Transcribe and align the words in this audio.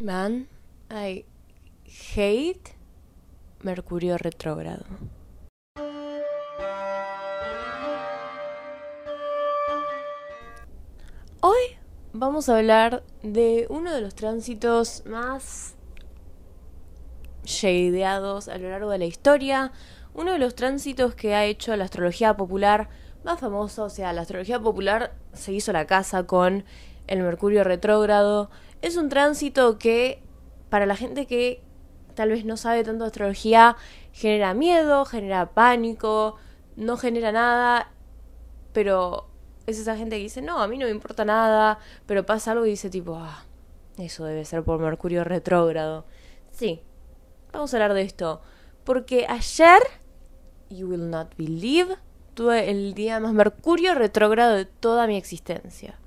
Man, 0.00 0.46
I 0.90 1.24
hate 2.14 2.76
Mercurio 3.62 4.16
retrógrado. 4.16 4.84
Hoy 11.40 11.58
vamos 12.12 12.48
a 12.48 12.58
hablar 12.58 13.02
de 13.24 13.66
uno 13.70 13.92
de 13.92 14.00
los 14.00 14.14
tránsitos 14.14 15.02
más 15.04 15.74
shadeados 17.42 18.46
a 18.46 18.56
lo 18.58 18.70
largo 18.70 18.90
de 18.90 18.98
la 18.98 19.06
historia, 19.06 19.72
uno 20.14 20.30
de 20.30 20.38
los 20.38 20.54
tránsitos 20.54 21.16
que 21.16 21.34
ha 21.34 21.44
hecho 21.44 21.74
la 21.74 21.84
astrología 21.84 22.36
popular 22.36 22.88
más 23.24 23.40
famosa, 23.40 23.82
o 23.82 23.90
sea, 23.90 24.12
la 24.12 24.20
astrología 24.20 24.60
popular 24.60 25.16
se 25.32 25.52
hizo 25.52 25.72
la 25.72 25.88
casa 25.88 26.24
con 26.24 26.64
el 27.08 27.20
Mercurio 27.20 27.64
retrógrado. 27.64 28.48
Es 28.80 28.96
un 28.96 29.08
tránsito 29.08 29.78
que 29.78 30.22
para 30.70 30.86
la 30.86 30.96
gente 30.96 31.26
que 31.26 31.62
tal 32.14 32.30
vez 32.30 32.44
no 32.44 32.56
sabe 32.56 32.84
tanto 32.84 33.04
de 33.04 33.08
astrología 33.08 33.76
genera 34.12 34.54
miedo, 34.54 35.04
genera 35.04 35.50
pánico, 35.52 36.36
no 36.76 36.96
genera 36.96 37.32
nada, 37.32 37.92
pero 38.72 39.28
es 39.66 39.78
esa 39.78 39.96
gente 39.96 40.16
que 40.16 40.22
dice, 40.22 40.42
no, 40.42 40.60
a 40.60 40.68
mí 40.68 40.78
no 40.78 40.86
me 40.86 40.90
importa 40.90 41.24
nada, 41.24 41.78
pero 42.06 42.24
pasa 42.24 42.52
algo 42.52 42.66
y 42.66 42.70
dice 42.70 42.90
tipo, 42.90 43.16
ah, 43.16 43.44
eso 43.98 44.24
debe 44.24 44.44
ser 44.44 44.62
por 44.62 44.80
Mercurio 44.80 45.24
retrógrado. 45.24 46.06
Sí, 46.50 46.82
vamos 47.52 47.72
a 47.72 47.76
hablar 47.76 47.94
de 47.94 48.02
esto, 48.02 48.40
porque 48.84 49.26
ayer, 49.28 49.80
you 50.70 50.88
will 50.88 51.10
not 51.10 51.36
believe, 51.36 51.96
tuve 52.34 52.70
el 52.70 52.94
día 52.94 53.20
más 53.20 53.32
Mercurio 53.32 53.94
retrógrado 53.94 54.54
de 54.54 54.64
toda 54.64 55.06
mi 55.06 55.16
existencia. 55.16 55.98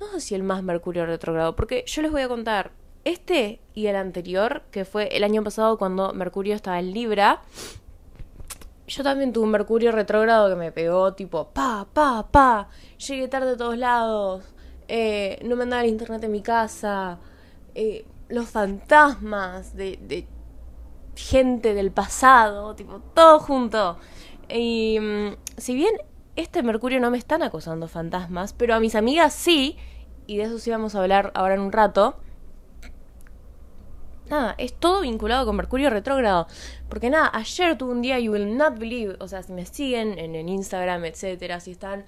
No 0.00 0.06
sé 0.12 0.20
si 0.20 0.34
el 0.34 0.42
más 0.42 0.62
Mercurio 0.62 1.04
retrógrado, 1.04 1.54
porque 1.54 1.84
yo 1.86 2.00
les 2.02 2.10
voy 2.10 2.22
a 2.22 2.28
contar 2.28 2.72
este 3.04 3.60
y 3.74 3.86
el 3.86 3.96
anterior, 3.96 4.62
que 4.70 4.84
fue 4.84 5.14
el 5.16 5.24
año 5.24 5.44
pasado 5.44 5.78
cuando 5.78 6.12
Mercurio 6.14 6.54
estaba 6.54 6.78
en 6.78 6.92
Libra. 6.92 7.42
Yo 8.86 9.04
también 9.04 9.32
tuve 9.32 9.44
un 9.44 9.50
Mercurio 9.50 9.92
retrógrado 9.92 10.48
que 10.48 10.56
me 10.56 10.72
pegó 10.72 11.12
tipo 11.12 11.50
pa, 11.50 11.86
pa, 11.92 12.28
pa. 12.30 12.68
Llegué 12.96 13.28
tarde 13.28 13.52
a 13.52 13.56
todos 13.56 13.76
lados. 13.76 14.44
Eh, 14.88 15.38
no 15.44 15.54
me 15.54 15.62
andaba 15.62 15.84
el 15.84 15.90
internet 15.90 16.24
en 16.24 16.32
mi 16.32 16.42
casa. 16.42 17.18
Eh, 17.74 18.04
los 18.28 18.48
fantasmas 18.48 19.76
de, 19.76 19.98
de 20.02 20.26
gente 21.14 21.74
del 21.74 21.92
pasado, 21.92 22.74
tipo, 22.74 23.00
todo 23.14 23.38
junto. 23.38 23.98
Y 24.48 24.98
mm, 24.98 25.36
si 25.56 25.74
bien 25.74 25.94
este 26.36 26.62
Mercurio 26.62 27.00
no 27.00 27.10
me 27.10 27.18
están 27.18 27.42
acosando 27.42 27.88
fantasmas, 27.88 28.52
pero 28.52 28.74
a 28.74 28.80
mis 28.80 28.94
amigas 28.94 29.32
sí, 29.32 29.76
y 30.26 30.36
de 30.36 30.44
eso 30.44 30.58
sí 30.58 30.70
vamos 30.70 30.94
a 30.94 31.02
hablar 31.02 31.32
ahora 31.34 31.54
en 31.54 31.60
un 31.60 31.72
rato. 31.72 32.16
Nada, 34.28 34.54
es 34.58 34.72
todo 34.72 35.00
vinculado 35.00 35.44
con 35.44 35.56
Mercurio 35.56 35.90
retrógrado. 35.90 36.46
Porque 36.88 37.10
nada, 37.10 37.30
ayer 37.34 37.76
tuve 37.76 37.90
un 37.90 38.00
día, 38.00 38.20
you 38.20 38.32
will 38.32 38.56
not 38.56 38.78
believe, 38.78 39.16
o 39.18 39.26
sea, 39.26 39.42
si 39.42 39.52
me 39.52 39.66
siguen 39.66 40.18
en 40.20 40.36
el 40.36 40.48
Instagram, 40.48 41.04
etcétera, 41.04 41.58
si 41.58 41.72
están 41.72 42.04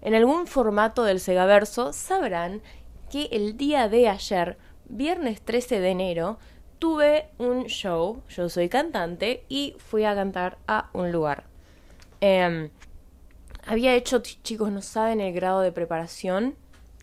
en 0.00 0.14
algún 0.14 0.46
formato 0.46 1.02
del 1.02 1.18
Segaverso, 1.18 1.92
sabrán 1.92 2.62
que 3.10 3.28
el 3.32 3.56
día 3.56 3.88
de 3.88 4.08
ayer, 4.08 4.56
viernes 4.88 5.42
13 5.42 5.80
de 5.80 5.88
enero, 5.88 6.38
tuve 6.78 7.28
un 7.38 7.64
show, 7.64 8.22
yo 8.28 8.48
soy 8.48 8.68
cantante, 8.68 9.44
y 9.48 9.74
fui 9.78 10.04
a 10.04 10.14
cantar 10.14 10.58
a 10.68 10.90
un 10.92 11.10
lugar. 11.10 11.44
Em, 12.20 12.70
había 13.66 13.94
hecho, 13.94 14.20
chicos, 14.20 14.70
no 14.70 14.82
saben 14.82 15.20
el 15.20 15.32
grado 15.32 15.60
de 15.60 15.72
preparación 15.72 16.54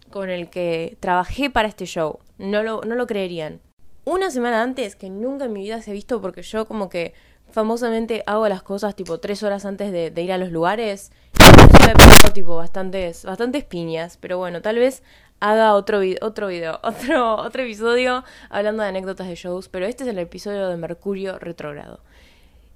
con 0.09 0.29
el 0.29 0.49
que 0.49 0.97
trabajé 0.99 1.49
para 1.49 1.67
este 1.67 1.85
show. 1.85 2.19
No 2.37 2.63
lo, 2.63 2.81
no 2.81 2.95
lo 2.95 3.07
creerían 3.07 3.61
una 4.03 4.31
semana 4.31 4.63
antes 4.63 4.95
que 4.95 5.09
nunca 5.09 5.45
en 5.45 5.53
mi 5.53 5.61
vida 5.61 5.81
se 5.81 5.91
ha 5.91 5.93
visto 5.93 6.21
porque 6.21 6.41
yo 6.41 6.65
como 6.65 6.89
que 6.89 7.13
famosamente 7.51 8.23
hago 8.25 8.47
las 8.47 8.63
cosas 8.63 8.95
tipo 8.95 9.19
tres 9.19 9.43
horas 9.43 9.65
antes 9.65 9.91
de, 9.91 10.21
ir 10.21 10.31
a 10.31 10.37
los 10.37 10.51
lugares. 10.51 11.11
Y 11.33 11.85
me 11.85 12.33
tipo 12.33 12.55
bastantes, 12.55 13.25
bastantes 13.25 13.63
piñas, 13.63 14.17
pero 14.17 14.37
bueno, 14.37 14.61
tal 14.61 14.77
vez 14.77 15.03
haga 15.39 15.73
otro, 15.73 15.99
otro 16.21 16.47
video, 16.47 16.79
otro, 16.83 17.35
otro 17.35 17.63
episodio 17.63 18.23
hablando 18.49 18.83
de 18.83 18.89
anécdotas 18.89 19.27
de 19.27 19.35
shows, 19.35 19.69
pero 19.69 19.85
este 19.85 20.03
es 20.03 20.09
el 20.09 20.19
episodio 20.19 20.67
de 20.67 20.77
Mercurio 20.77 21.39
retrógrado. 21.39 21.99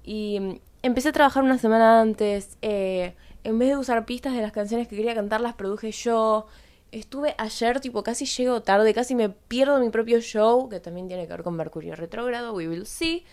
Y 0.04 0.38
mm, 0.40 0.58
empecé 0.82 1.08
a 1.08 1.12
trabajar 1.12 1.42
una 1.42 1.58
semana 1.58 2.00
antes, 2.00 2.58
eh, 2.62 3.14
en 3.46 3.60
vez 3.60 3.68
de 3.68 3.76
usar 3.76 4.04
pistas 4.06 4.34
de 4.34 4.42
las 4.42 4.50
canciones 4.50 4.88
que 4.88 4.96
quería 4.96 5.14
cantar, 5.14 5.40
las 5.40 5.54
produje 5.54 5.92
yo. 5.92 6.46
Estuve 6.90 7.36
ayer, 7.38 7.78
tipo, 7.78 8.02
casi 8.02 8.26
llego 8.26 8.60
tarde, 8.62 8.92
casi 8.92 9.14
me 9.14 9.28
pierdo 9.28 9.78
mi 9.78 9.88
propio 9.88 10.20
show, 10.20 10.68
que 10.68 10.80
también 10.80 11.06
tiene 11.06 11.28
que 11.28 11.32
ver 11.32 11.44
con 11.44 11.54
Mercurio 11.54 11.94
retrógrado, 11.94 12.52
we 12.54 12.66
will 12.66 12.86
see. 12.86 13.24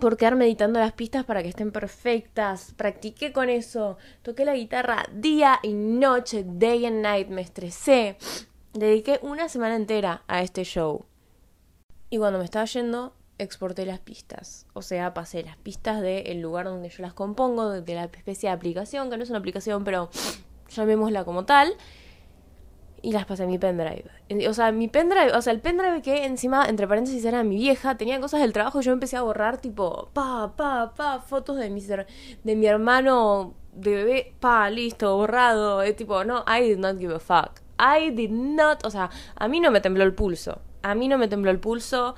Por 0.00 0.16
quedar 0.16 0.34
meditando 0.34 0.80
las 0.80 0.92
pistas 0.92 1.24
para 1.24 1.44
que 1.44 1.50
estén 1.50 1.70
perfectas. 1.70 2.74
Practiqué 2.76 3.32
con 3.32 3.48
eso. 3.48 3.96
Toqué 4.22 4.44
la 4.44 4.56
guitarra 4.56 5.04
día 5.12 5.60
y 5.62 5.74
noche, 5.74 6.44
day 6.44 6.84
and 6.84 7.00
night. 7.00 7.28
Me 7.28 7.42
estresé. 7.42 8.16
Dediqué 8.72 9.20
una 9.22 9.48
semana 9.48 9.76
entera 9.76 10.24
a 10.26 10.42
este 10.42 10.64
show. 10.64 11.04
Y 12.10 12.18
cuando 12.18 12.40
me 12.40 12.44
estaba 12.44 12.64
yendo, 12.64 13.14
exporté 13.42 13.86
las 13.86 13.98
pistas. 14.00 14.66
O 14.72 14.82
sea, 14.82 15.14
pasé 15.14 15.42
las 15.42 15.56
pistas 15.56 16.00
del 16.00 16.40
lugar 16.40 16.66
donde 16.66 16.88
yo 16.88 17.02
las 17.02 17.14
compongo, 17.14 17.70
de 17.70 17.94
la 17.94 18.04
especie 18.04 18.48
de 18.48 18.54
aplicación, 18.54 19.10
que 19.10 19.16
no 19.16 19.22
es 19.22 19.30
una 19.30 19.38
aplicación, 19.38 19.84
pero 19.84 20.10
llamémosla 20.68 21.24
como 21.24 21.44
tal, 21.44 21.74
y 23.02 23.12
las 23.12 23.26
pasé 23.26 23.42
a 23.42 23.46
mi 23.46 23.58
pendrive. 23.58 24.04
O 24.48 24.54
sea, 24.54 24.72
mi 24.72 24.88
pendrive, 24.88 25.32
o 25.32 25.42
sea, 25.42 25.52
el 25.52 25.60
pendrive 25.60 26.02
que 26.02 26.24
encima, 26.24 26.66
entre 26.68 26.86
paréntesis, 26.86 27.24
era 27.24 27.42
mi 27.42 27.56
vieja, 27.56 27.96
tenía 27.96 28.20
cosas 28.20 28.40
del 28.40 28.52
trabajo 28.52 28.80
yo 28.80 28.92
empecé 28.92 29.16
a 29.16 29.22
borrar, 29.22 29.58
tipo, 29.58 30.08
pa, 30.12 30.54
pa, 30.56 30.94
pa, 30.94 31.20
fotos 31.20 31.56
de 31.56 31.68
mi, 31.68 31.80
de 31.80 32.56
mi 32.56 32.66
hermano 32.66 33.54
de 33.72 33.94
bebé, 33.94 34.34
pa, 34.38 34.70
listo, 34.70 35.16
borrado. 35.16 35.82
Es 35.82 35.96
tipo, 35.96 36.24
no, 36.24 36.44
I 36.46 36.62
did 36.62 36.78
not 36.78 36.98
give 36.98 37.14
a 37.14 37.18
fuck. 37.18 37.60
I 37.78 38.10
did 38.10 38.30
not, 38.30 38.84
o 38.86 38.90
sea, 38.90 39.10
a 39.34 39.48
mí 39.48 39.58
no 39.58 39.70
me 39.70 39.80
tembló 39.80 40.04
el 40.04 40.14
pulso. 40.14 40.60
A 40.82 40.94
mí 40.94 41.08
no 41.08 41.18
me 41.18 41.28
tembló 41.28 41.50
el 41.50 41.58
pulso 41.58 42.14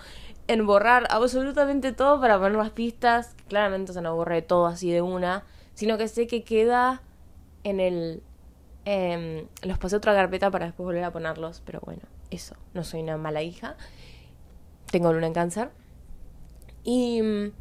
en 0.49 0.67
borrar 0.67 1.07
absolutamente 1.11 1.93
todo 1.93 2.21
para 2.21 2.39
poner 2.39 2.57
las 2.57 2.71
pistas. 2.71 3.35
Claramente, 3.49 3.91
o 3.91 3.95
sea, 3.95 4.03
no 4.03 4.15
borré 4.15 4.43
todo 4.43 4.67
así 4.67 4.91
de 4.91 5.03
una, 5.03 5.45
sino 5.75 5.99
que 5.99 6.09
sé 6.09 6.27
que 6.27 6.45
queda 6.45 7.03
en 7.63 7.81
el 7.81 8.23
Em, 8.85 9.47
los 9.63 9.79
pasé 9.79 9.97
a 9.97 9.99
otra 9.99 10.15
carpeta 10.15 10.51
para 10.51 10.67
después 10.67 10.85
volver 10.85 11.05
a 11.05 11.11
ponerlos, 11.11 11.63
pero 11.65 11.81
bueno, 11.85 12.03
eso, 12.31 12.55
no 12.75 12.85
soy 12.85 13.01
una 13.01 13.17
mala 13.17 13.43
hija. 13.43 13.77
Tengo 14.91 15.13
luna 15.13 15.27
en 15.27 15.33
cáncer. 15.33 15.71
Y 16.83 17.23
mm, 17.23 17.53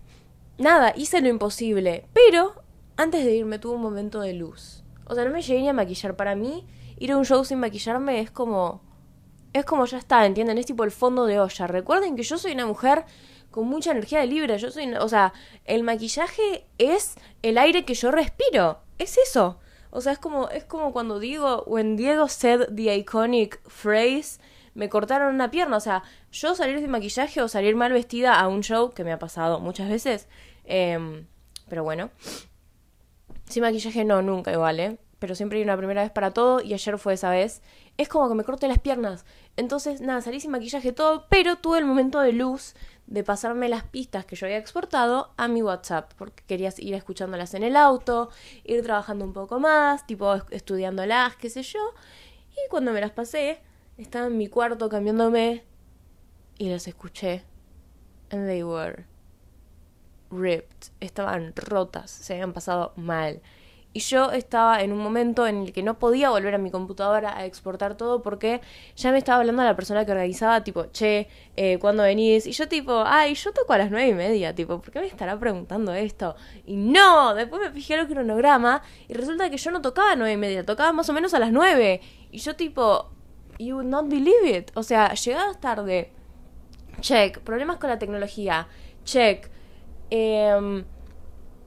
nada, 0.58 0.94
hice 0.96 1.22
lo 1.22 1.30
imposible, 1.30 2.06
pero 2.14 2.62
antes 2.98 3.24
de 3.24 3.36
irme 3.36 3.58
tuve 3.58 3.76
un 3.76 3.82
momento 3.82 4.20
de 4.20 4.34
luz. 4.34 4.84
O 5.06 5.16
sea, 5.16 5.24
no 5.24 5.32
me 5.32 5.42
llegué 5.42 5.62
ni 5.62 5.70
a 5.70 5.74
maquillar. 5.74 6.16
Para 6.16 6.36
mí, 6.36 6.66
ir 6.98 7.12
a 7.12 7.18
un 7.18 7.26
show 7.26 7.44
sin 7.46 7.60
maquillarme 7.60 8.20
es 8.20 8.32
como... 8.32 8.82
Es 9.54 9.66
como 9.66 9.86
ya 9.86 10.00
está, 10.00 10.26
¿entienden? 10.26 10.58
Es 10.58 10.66
tipo 10.66 10.84
el 10.84 10.92
fondo 10.92 11.26
de 11.26 11.40
olla. 11.40 11.68
Recuerden 11.68 12.16
que 12.16 12.24
yo 12.24 12.38
soy 12.38 12.54
una 12.54 12.66
mujer 12.66 13.06
con 13.52 13.68
mucha 13.68 13.92
energía 13.92 14.20
de 14.20 14.28
libre. 14.28 14.58
Yo 14.58 14.72
soy... 14.72 14.92
O 14.96 15.08
sea, 15.08 15.32
el 15.66 15.84
maquillaje 15.84 16.66
es 16.80 17.16
el 17.44 17.58
aire 17.58 17.86
que 17.86 17.94
yo 17.94 18.12
respiro. 18.12 18.82
Es 18.98 19.18
eso. 19.18 19.60
O 19.92 20.02
sea, 20.02 20.14
es 20.14 20.18
como, 20.18 20.50
es 20.50 20.64
como 20.66 20.92
cuando 20.92 21.20
digo, 21.20 21.64
when 21.68 21.96
Diego 21.96 22.28
said 22.28 22.62
the 22.76 22.96
iconic 22.96 23.62
phrase, 23.70 24.40
me 24.74 24.90
cortaron 24.90 25.36
una 25.36 25.52
pierna. 25.52 25.78
O 25.78 25.80
sea, 25.80 26.02
yo 26.32 26.56
salir 26.56 26.80
sin 26.80 26.90
maquillaje 26.90 27.42
o 27.42 27.48
salir 27.48 27.76
mal 27.76 27.94
vestida 27.94 28.40
a 28.40 28.48
un 28.48 28.62
show, 28.62 28.92
que 28.92 29.04
me 29.04 29.12
ha 29.12 29.20
pasado 29.20 29.60
muchas 29.60 29.88
veces. 29.88 30.28
Em, 30.64 31.28
pero 31.70 31.84
bueno. 31.84 32.10
Sin 33.48 33.62
maquillaje 33.62 34.04
no, 34.04 34.24
nunca 34.24 34.52
igual, 34.52 34.80
¿eh? 34.80 34.98
Pero 35.24 35.36
siempre 35.36 35.58
hay 35.58 35.64
una 35.64 35.78
primera 35.78 36.02
vez 36.02 36.12
para 36.12 36.32
todo 36.32 36.60
y 36.60 36.74
ayer 36.74 36.98
fue 36.98 37.14
esa 37.14 37.30
vez. 37.30 37.62
Es 37.96 38.10
como 38.10 38.28
que 38.28 38.36
me 38.36 38.44
corté 38.44 38.68
las 38.68 38.80
piernas. 38.80 39.24
Entonces, 39.56 40.02
nada, 40.02 40.20
salí 40.20 40.42
sin 40.42 40.52
maquillaje 40.52 40.92
todo, 40.92 41.28
pero 41.30 41.56
tuve 41.56 41.78
el 41.78 41.86
momento 41.86 42.20
de 42.20 42.34
luz 42.34 42.74
de 43.08 43.24
pasarme 43.24 43.70
las 43.70 43.86
pistas 43.86 44.26
que 44.26 44.36
yo 44.36 44.48
había 44.48 44.58
exportado 44.58 45.32
a 45.38 45.48
mi 45.48 45.64
WhatsApp, 45.64 46.12
porque 46.18 46.44
querías 46.46 46.78
ir 46.78 46.94
escuchándolas 46.94 47.54
en 47.54 47.64
el 47.64 47.78
auto, 47.78 48.32
ir 48.66 48.84
trabajando 48.84 49.24
un 49.24 49.32
poco 49.32 49.62
más, 49.62 50.06
tipo 50.06 50.34
estudiándolas, 50.50 51.38
qué 51.38 51.50
sé 51.50 51.64
yo. 51.64 51.80
Y 52.52 52.70
cuando 52.70 52.92
me 52.92 53.00
las 53.00 53.12
pasé, 53.12 53.62
estaba 53.98 54.28
en 54.28 54.38
mi 54.38 54.48
cuarto 54.48 54.90
cambiándome 54.90 55.64
y 56.58 56.68
las 56.68 56.86
escuché. 56.86 57.46
And 58.30 58.46
they 58.46 58.62
were 58.62 59.06
ripped. 60.30 60.92
Estaban 61.00 61.54
rotas, 61.56 62.12
se 62.12 62.34
habían 62.34 62.52
pasado 62.52 62.92
mal. 62.98 63.42
Y 63.96 64.00
yo 64.00 64.32
estaba 64.32 64.82
en 64.82 64.92
un 64.92 64.98
momento 64.98 65.46
en 65.46 65.64
el 65.64 65.74
que 65.74 65.84
no 65.84 66.00
podía 66.00 66.32
volver 66.32 66.56
a 66.56 66.58
mi 66.58 66.72
computadora 66.72 67.38
a 67.38 67.46
exportar 67.46 67.96
todo 67.96 68.24
porque 68.24 68.60
ya 68.96 69.12
me 69.12 69.20
estaba 69.20 69.40
hablando 69.40 69.62
a 69.62 69.66
la 69.66 69.76
persona 69.76 70.04
que 70.04 70.12
organizaba, 70.12 70.64
tipo, 70.64 70.86
che, 70.92 71.28
eh, 71.56 71.78
¿cuándo 71.80 72.02
venís? 72.02 72.48
Y 72.48 72.54
yo 72.54 72.68
tipo, 72.68 73.04
ay, 73.06 73.36
yo 73.36 73.54
toco 73.54 73.74
a 73.74 73.78
las 73.78 73.92
nueve 73.92 74.08
y 74.10 74.14
media, 74.16 74.56
tipo, 74.56 74.82
¿por 74.82 74.92
qué 74.92 75.00
me 75.00 75.06
estará 75.06 75.40
preguntando 75.40 75.94
esto? 75.94 76.36
Y 76.66 76.76
no, 76.76 77.36
después 77.36 77.62
me 77.62 77.72
fijé 77.72 77.94
el 77.94 78.08
cronograma 78.08 78.82
y 79.08 79.14
resulta 79.14 79.52
que 79.52 79.58
yo 79.58 79.70
no 79.70 79.82
tocaba 79.82 80.14
a 80.14 80.16
nueve 80.16 80.34
y 80.34 80.38
media, 80.38 80.66
tocaba 80.66 80.92
más 80.92 81.08
o 81.10 81.14
menos 81.14 81.36
a 81.36 81.40
las 81.40 81.52
nueve. 81.52 82.02
Y 82.32 82.40
yo 82.40 82.56
tipo, 82.56 83.12
you 83.60 83.76
would 83.76 83.86
not 83.86 84.10
believe 84.10 84.50
it. 84.50 84.72
O 84.76 84.84
sea, 84.84 85.14
llegadas 85.14 85.60
tarde. 85.60 86.12
Check. 87.02 87.40
Problemas 87.40 87.78
con 87.78 87.90
la 87.90 88.00
tecnología. 88.00 88.68
Check. 89.04 89.50
Em, 90.10 90.84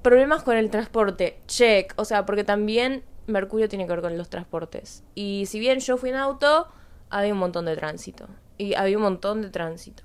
problemas 0.07 0.45
con 0.45 0.57
el 0.57 0.71
transporte. 0.71 1.41
Check. 1.49 1.93
O 1.97 2.05
sea, 2.05 2.25
porque 2.27 2.45
también 2.45 3.03
Mercurio 3.27 3.69
tiene 3.69 3.87
que 3.87 3.91
ver 3.91 4.03
con 4.03 4.17
los 4.17 4.31
transportes. 4.31 5.03
Y 5.17 5.47
si 5.47 5.59
bien 5.59 5.81
yo 5.81 5.97
fui 5.97 6.11
en 6.11 6.15
auto, 6.15 6.69
había 7.11 7.33
un 7.33 7.41
montón 7.41 7.65
de 7.65 7.75
tránsito. 7.75 8.29
Y 8.57 8.75
había 8.75 8.99
un 8.99 9.03
montón 9.03 9.43
de 9.43 9.51
tránsito. 9.51 10.05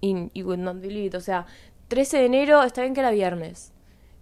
Y 0.00 0.42
would 0.44 0.58
not 0.58 0.80
believe. 0.80 1.16
O 1.16 1.20
sea, 1.20 1.46
13 1.88 2.18
de 2.18 2.26
enero, 2.26 2.62
está 2.62 2.82
bien 2.82 2.94
que 2.94 3.00
era 3.00 3.10
viernes. 3.10 3.72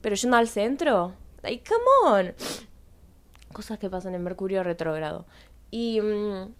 Pero 0.00 0.17
yendo 0.17 0.38
al 0.38 0.49
centro, 0.49 1.12
like, 1.43 1.69
come 1.69 1.84
on. 2.19 2.34
Cosas 3.52 3.78
que 3.78 3.90
pasan 3.90 4.14
en 4.14 4.25
Mercurio 4.25 4.62
retrógrado. 4.62 5.26
Y 5.70 6.00
mm, 6.00 6.55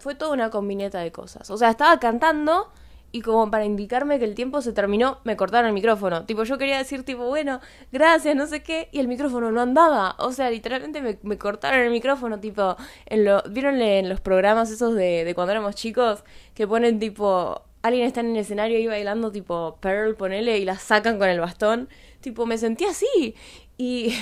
fue 0.00 0.16
toda 0.16 0.32
una 0.32 0.50
combineta 0.50 0.98
de 0.98 1.12
cosas. 1.12 1.48
O 1.48 1.56
sea, 1.56 1.70
estaba 1.70 2.00
cantando 2.00 2.72
y 3.14 3.22
como 3.22 3.48
para 3.48 3.64
indicarme 3.64 4.18
que 4.18 4.24
el 4.24 4.34
tiempo 4.34 4.60
se 4.60 4.72
terminó, 4.72 5.20
me 5.22 5.36
cortaron 5.36 5.68
el 5.68 5.72
micrófono. 5.72 6.24
Tipo, 6.26 6.42
yo 6.42 6.58
quería 6.58 6.78
decir, 6.78 7.04
tipo, 7.04 7.28
bueno, 7.28 7.60
gracias, 7.92 8.34
no 8.34 8.48
sé 8.48 8.64
qué, 8.64 8.88
y 8.90 8.98
el 8.98 9.06
micrófono 9.06 9.52
no 9.52 9.60
andaba. 9.60 10.16
O 10.18 10.32
sea, 10.32 10.50
literalmente 10.50 11.00
me, 11.00 11.38
cortaron 11.38 11.78
el 11.78 11.92
micrófono, 11.92 12.40
tipo, 12.40 12.76
en 13.06 13.24
lo, 13.24 13.40
¿vieron 13.48 13.80
en 13.80 14.08
los 14.08 14.20
programas 14.20 14.68
esos 14.72 14.96
de, 14.96 15.24
de 15.24 15.32
cuando 15.32 15.52
éramos 15.52 15.76
chicos? 15.76 16.24
Que 16.54 16.66
ponen, 16.66 16.98
tipo, 16.98 17.62
alguien 17.82 18.04
está 18.04 18.18
en 18.18 18.32
el 18.32 18.38
escenario 18.38 18.78
ahí 18.78 18.88
bailando, 18.88 19.30
tipo, 19.30 19.78
Pearl, 19.80 20.16
ponele, 20.16 20.58
y 20.58 20.64
la 20.64 20.76
sacan 20.76 21.16
con 21.16 21.28
el 21.28 21.38
bastón. 21.38 21.88
Tipo, 22.20 22.46
me 22.46 22.58
sentí 22.58 22.84
así. 22.84 23.36
Y... 23.78 24.12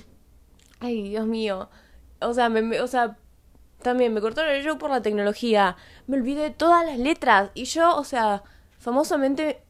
Ay, 0.80 1.10
Dios 1.10 1.26
mío. 1.26 1.68
O 2.22 2.32
sea, 2.32 2.48
me, 2.48 2.80
o 2.80 2.86
sea, 2.86 3.18
también 3.82 4.12
me 4.12 4.20
cortaron 4.20 4.54
el 4.54 4.78
por 4.78 4.90
la 4.90 5.02
tecnología. 5.02 5.76
Me 6.06 6.16
olvidé 6.16 6.50
todas 6.50 6.84
las 6.84 6.98
letras. 6.98 7.50
Y 7.54 7.64
yo, 7.64 7.96
o 7.96 8.04
sea, 8.04 8.42
famosamente 8.78 9.62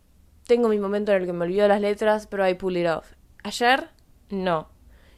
tengo 0.47 0.69
mi 0.69 0.79
momento 0.79 1.13
en 1.13 1.23
el 1.23 1.27
que 1.27 1.33
me 1.33 1.45
olvido 1.45 1.69
las 1.69 1.81
letras, 1.81 2.27
pero 2.27 2.49
I 2.49 2.55
pull 2.55 2.77
it 2.77 2.89
off. 2.89 3.13
Ayer, 3.45 3.91
no. 4.31 4.69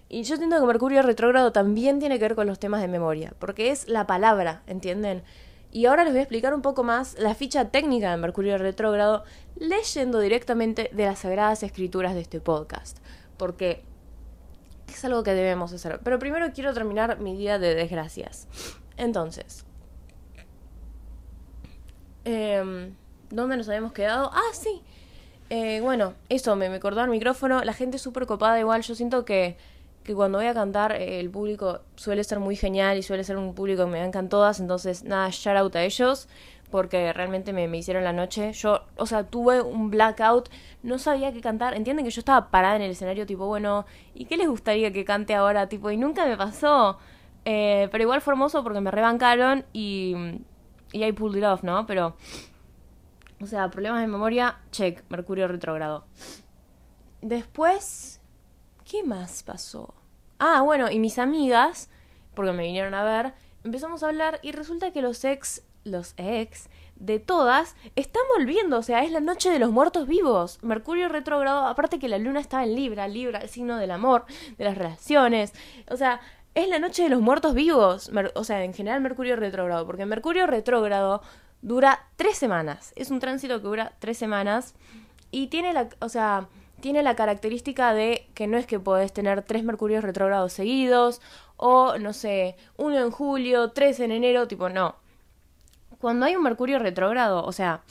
Y 0.08 0.25
yo 0.25 0.37
siento 0.37 0.58
que 0.58 0.66
Mercurio 0.66 1.02
retrógrado 1.02 1.52
también 1.52 2.00
tiene 2.00 2.19
que 2.19 2.25
ver 2.25 2.34
con 2.34 2.48
los 2.48 2.58
temas 2.58 2.81
de 2.81 2.88
memoria, 2.88 3.32
porque 3.38 3.70
es 3.70 3.88
la 3.88 4.08
palabra, 4.08 4.62
¿entienden? 4.66 5.22
Y 5.70 5.86
ahora 5.86 6.02
les 6.02 6.12
voy 6.12 6.19
a 6.19 6.22
explicar 6.22 6.52
un 6.52 6.62
poco 6.62 6.82
más 6.82 7.16
la 7.16 7.36
ficha 7.36 7.70
técnica 7.70 8.10
de 8.10 8.16
Mercurio 8.16 8.58
retrógrado 8.58 9.22
leyendo 9.54 10.19
directamente 10.19 10.90
de 10.93 11.06
las 11.06 11.20
sagradas 11.20 11.62
escrituras 11.62 12.14
de 12.14 12.22
este 12.22 12.40
podcast, 12.40 12.98
porque 13.36 13.84
es 14.88 15.04
algo 15.04 15.22
que 15.22 15.32
debemos 15.32 15.72
hacer. 15.72 16.00
Pero 16.02 16.19
primero 16.19 16.52
quiero 16.52 16.75
terminar 16.75 17.20
mi 17.20 17.36
día 17.36 17.60
de 17.60 17.76
desgracias. 17.76 18.48
Entonces, 19.00 19.64
eh, 22.26 22.93
¿dónde 23.31 23.56
nos 23.56 23.67
habíamos 23.69 23.93
quedado? 23.93 24.31
Ah, 24.35 24.52
sí. 24.52 24.82
Eh, 25.49 25.81
bueno, 25.81 26.12
eso, 26.29 26.55
me, 26.55 26.69
me 26.69 26.81
cortó 26.81 27.02
el 27.02 27.08
micrófono. 27.08 27.64
La 27.64 27.73
gente 27.73 27.97
es 27.97 28.02
súper 28.02 28.26
copada 28.26 28.61
igual. 28.61 28.82
Yo 28.82 28.94
siento 28.94 29.25
que, 29.25 29.56
que 30.05 30.14
cuando 30.14 30.37
voy 30.37 30.49
a 30.49 30.55
cantar 30.55 30.93
eh, 30.93 31.19
el 31.19 31.31
público 31.31 31.81
suele 31.97 32.25
ser 32.25 32.41
muy 32.41 32.56
genial 32.56 32.99
y 32.99 33.02
suele 33.02 33.25
ser 33.25 33.38
un 33.38 33.55
público 33.55 33.87
que 33.87 33.91
me 33.91 34.00
bancan 34.00 34.29
todas. 34.29 34.61
Entonces, 34.61 35.03
nada, 35.03 35.31
shout 35.31 35.56
out 35.56 35.75
a 35.76 35.82
ellos 35.82 36.29
porque 36.70 37.12
realmente 37.14 37.55
me, 37.55 37.69
me, 37.69 37.79
hicieron 37.79 38.05
la 38.05 38.12
noche. 38.12 38.53
Yo, 38.53 38.82
o 38.96 39.06
sea, 39.06 39.25
tuve 39.25 39.62
un 39.62 39.91
blackout, 39.91 40.50
no 40.82 40.99
sabía 40.99 41.32
qué 41.32 41.41
cantar. 41.41 41.75
Entienden 41.75 42.05
que 42.05 42.11
yo 42.12 42.20
estaba 42.20 42.50
parada 42.50 42.76
en 42.76 42.82
el 42.82 42.91
escenario, 42.91 43.25
tipo, 43.25 43.46
bueno, 43.46 43.87
¿y 44.14 44.26
qué 44.26 44.37
les 44.37 44.46
gustaría 44.46 44.93
que 44.93 45.06
cante 45.06 45.35
ahora? 45.35 45.70
Tipo, 45.70 45.91
y 45.91 45.96
nunca 45.96 46.26
me 46.26 46.37
pasó. 46.37 46.99
Eh, 47.44 47.88
pero 47.90 48.02
igual 48.02 48.20
fue 48.20 48.34
porque 48.62 48.81
me 48.81 48.90
rebancaron 48.90 49.64
y, 49.72 50.14
y 50.92 51.04
I 51.04 51.12
pulled 51.12 51.38
it 51.38 51.44
off, 51.44 51.62
¿no? 51.62 51.87
Pero, 51.87 52.16
o 53.40 53.46
sea, 53.46 53.70
problemas 53.70 54.00
de 54.02 54.06
memoria, 54.06 54.58
check, 54.70 55.02
Mercurio 55.08 55.48
retrógrado. 55.48 56.04
Después, 57.22 58.20
¿qué 58.84 59.02
más 59.02 59.42
pasó? 59.42 59.94
Ah, 60.38 60.62
bueno, 60.62 60.90
y 60.90 60.98
mis 60.98 61.19
amigas, 61.19 61.90
porque 62.34 62.52
me 62.52 62.62
vinieron 62.62 62.94
a 62.94 63.04
ver, 63.04 63.34
empezamos 63.64 64.02
a 64.02 64.08
hablar 64.08 64.40
y 64.43 64.52
resulta 64.52 64.90
que 64.90 65.02
los 65.02 65.25
ex, 65.25 65.62
los 65.84 66.14
ex 66.16 66.69
de 66.96 67.19
todas 67.19 67.76
están 67.96 68.22
volviendo, 68.36 68.78
o 68.78 68.82
sea, 68.82 69.02
es 69.02 69.10
la 69.10 69.20
noche 69.20 69.50
de 69.50 69.58
los 69.58 69.70
muertos 69.70 70.06
vivos. 70.06 70.58
Mercurio 70.62 71.08
retrógrado, 71.08 71.66
aparte 71.66 71.98
que 71.98 72.08
la 72.08 72.19
luna 72.19 72.40
estaba 72.40 72.64
en 72.64 72.75
Libra, 72.75 73.08
Libra, 73.08 73.40
el 73.40 73.48
signo 73.48 73.78
del 73.78 73.90
amor, 73.90 74.26
de 74.58 74.64
las 74.64 74.76
relaciones. 74.76 75.52
O 75.90 75.96
sea, 75.96 76.20
es 76.55 76.69
la 76.69 76.79
noche 76.79 77.05
de 77.05 77.08
los 77.08 77.20
muertos 77.20 77.55
vivos. 77.55 78.11
o 78.35 78.44
sea, 78.44 78.64
en 78.64 78.75
general 78.75 79.00
Mercurio 79.00 79.37
retrógrado. 79.37 79.87
Porque 79.87 80.06
Mercurio 80.06 80.47
retrógrado 80.47 81.23
dura 81.62 82.06
tres 82.17 82.38
semanas. 82.38 82.93
Es 82.97 83.11
un 83.11 83.20
tránsito 83.20 83.61
que 83.61 83.69
dura 83.69 83.93
tres 83.99 84.19
semanas. 84.19 84.75
Y 85.31 85.47
tiene 85.47 85.73
la, 85.73 85.88
o 86.00 86.08
sea, 86.08 86.49
tiene 86.81 87.02
la 87.02 87.14
característica 87.14 87.94
de 87.94 88.29
que 88.35 88.47
no 88.47 88.56
es 88.58 88.67
que 88.67 88.81
podés 88.81 89.12
tener 89.12 89.43
tres 89.43 89.62
Mercurios 89.64 90.02
retrógrados 90.02 90.52
seguidos. 90.52 91.20
O, 91.56 91.99
no 91.99 92.12
sé, 92.12 92.56
uno 92.76 92.99
en 92.99 93.11
julio, 93.11 93.70
tres 93.70 94.00
en 94.00 94.12
enero. 94.12 94.49
Tipo, 94.49 94.69
no. 94.69 94.96
Cuando 96.00 96.26
hay 96.26 96.35
un 96.35 96.43
Mercurio 96.43 96.79
retrógrado, 96.79 97.44
o 97.44 97.53
sea, 97.53 97.82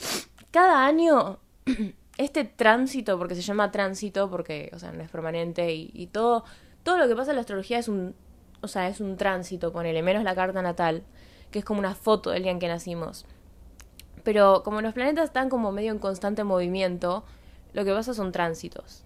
cada 0.50 0.84
año 0.84 1.38
este 2.18 2.44
tránsito, 2.44 3.18
porque 3.18 3.36
se 3.36 3.42
llama 3.42 3.70
tránsito, 3.70 4.28
porque, 4.28 4.70
o 4.74 4.78
sea, 4.78 4.92
no 4.92 5.02
es 5.02 5.10
permanente 5.10 5.72
y, 5.72 5.90
y 5.94 6.08
todo, 6.08 6.44
todo 6.82 6.98
lo 6.98 7.06
que 7.06 7.14
pasa 7.14 7.30
en 7.30 7.36
la 7.36 7.42
astrología 7.42 7.78
es 7.78 7.88
un 7.88 8.14
o 8.62 8.68
sea, 8.68 8.88
es 8.88 9.00
un 9.00 9.16
tránsito, 9.16 9.72
ponele, 9.72 10.02
menos 10.02 10.24
la 10.24 10.34
carta 10.34 10.62
natal, 10.62 11.02
que 11.50 11.60
es 11.60 11.64
como 11.64 11.80
una 11.80 11.94
foto 11.94 12.30
del 12.30 12.42
día 12.42 12.52
en 12.52 12.58
que 12.58 12.68
nacimos. 12.68 13.26
Pero 14.22 14.62
como 14.62 14.80
los 14.80 14.92
planetas 14.92 15.24
están 15.24 15.48
como 15.48 15.72
medio 15.72 15.92
en 15.92 15.98
constante 15.98 16.44
movimiento, 16.44 17.24
lo 17.72 17.84
que 17.84 17.92
pasa 17.92 18.14
son 18.14 18.32
tránsitos. 18.32 19.04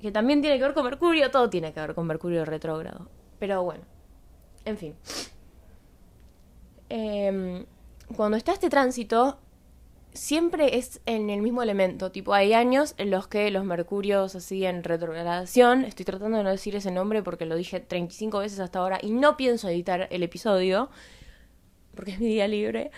Que 0.00 0.12
también 0.12 0.40
tiene 0.40 0.58
que 0.58 0.64
ver 0.64 0.74
con 0.74 0.84
Mercurio, 0.84 1.30
todo 1.30 1.50
tiene 1.50 1.72
que 1.72 1.80
ver 1.80 1.94
con 1.94 2.06
Mercurio 2.06 2.44
retrógrado. 2.44 3.08
Pero 3.38 3.62
bueno, 3.62 3.84
en 4.64 4.78
fin. 4.78 4.94
Em, 6.88 7.66
cuando 8.16 8.36
está 8.36 8.52
este 8.52 8.70
tránsito, 8.70 9.38
siempre 10.18 10.76
es 10.78 11.00
en 11.06 11.30
el 11.30 11.42
mismo 11.42 11.62
elemento. 11.62 12.10
Tipo, 12.10 12.34
hay 12.34 12.52
años 12.52 12.94
en 12.98 13.10
los 13.10 13.28
que 13.28 13.50
los 13.50 13.64
mercurios 13.64 14.34
así 14.34 14.64
en 14.64 14.84
retrogradación. 14.84 15.84
Estoy 15.84 16.04
tratando 16.04 16.36
de 16.38 16.44
no 16.44 16.50
decir 16.50 16.76
ese 16.76 16.90
nombre 16.90 17.22
porque 17.22 17.46
lo 17.46 17.56
dije 17.56 17.80
35 17.80 18.38
veces 18.40 18.60
hasta 18.60 18.80
ahora 18.80 18.98
y 19.02 19.10
no 19.10 19.36
pienso 19.36 19.68
editar 19.68 20.08
el 20.10 20.22
episodio 20.22 20.90
porque 21.94 22.12
es 22.12 22.20
mi 22.20 22.28
día 22.28 22.46
libre. 22.46 22.90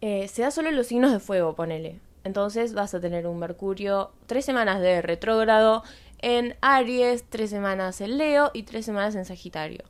Eh, 0.00 0.28
se 0.28 0.42
da 0.42 0.50
solo 0.50 0.68
en 0.68 0.76
los 0.76 0.86
signos 0.86 1.12
de 1.12 1.20
fuego, 1.20 1.54
ponele. 1.54 2.00
Entonces 2.24 2.74
vas 2.74 2.94
a 2.94 3.00
tener 3.00 3.26
un 3.26 3.38
Mercurio 3.38 4.12
tres 4.26 4.44
semanas 4.44 4.80
de 4.80 5.02
retrógrado 5.02 5.82
en 6.18 6.56
Aries, 6.60 7.24
tres 7.28 7.50
semanas 7.50 8.00
en 8.00 8.18
Leo 8.18 8.50
y 8.54 8.64
tres 8.64 8.84
semanas 8.84 9.14
en 9.14 9.24
Sagitario. 9.24 9.84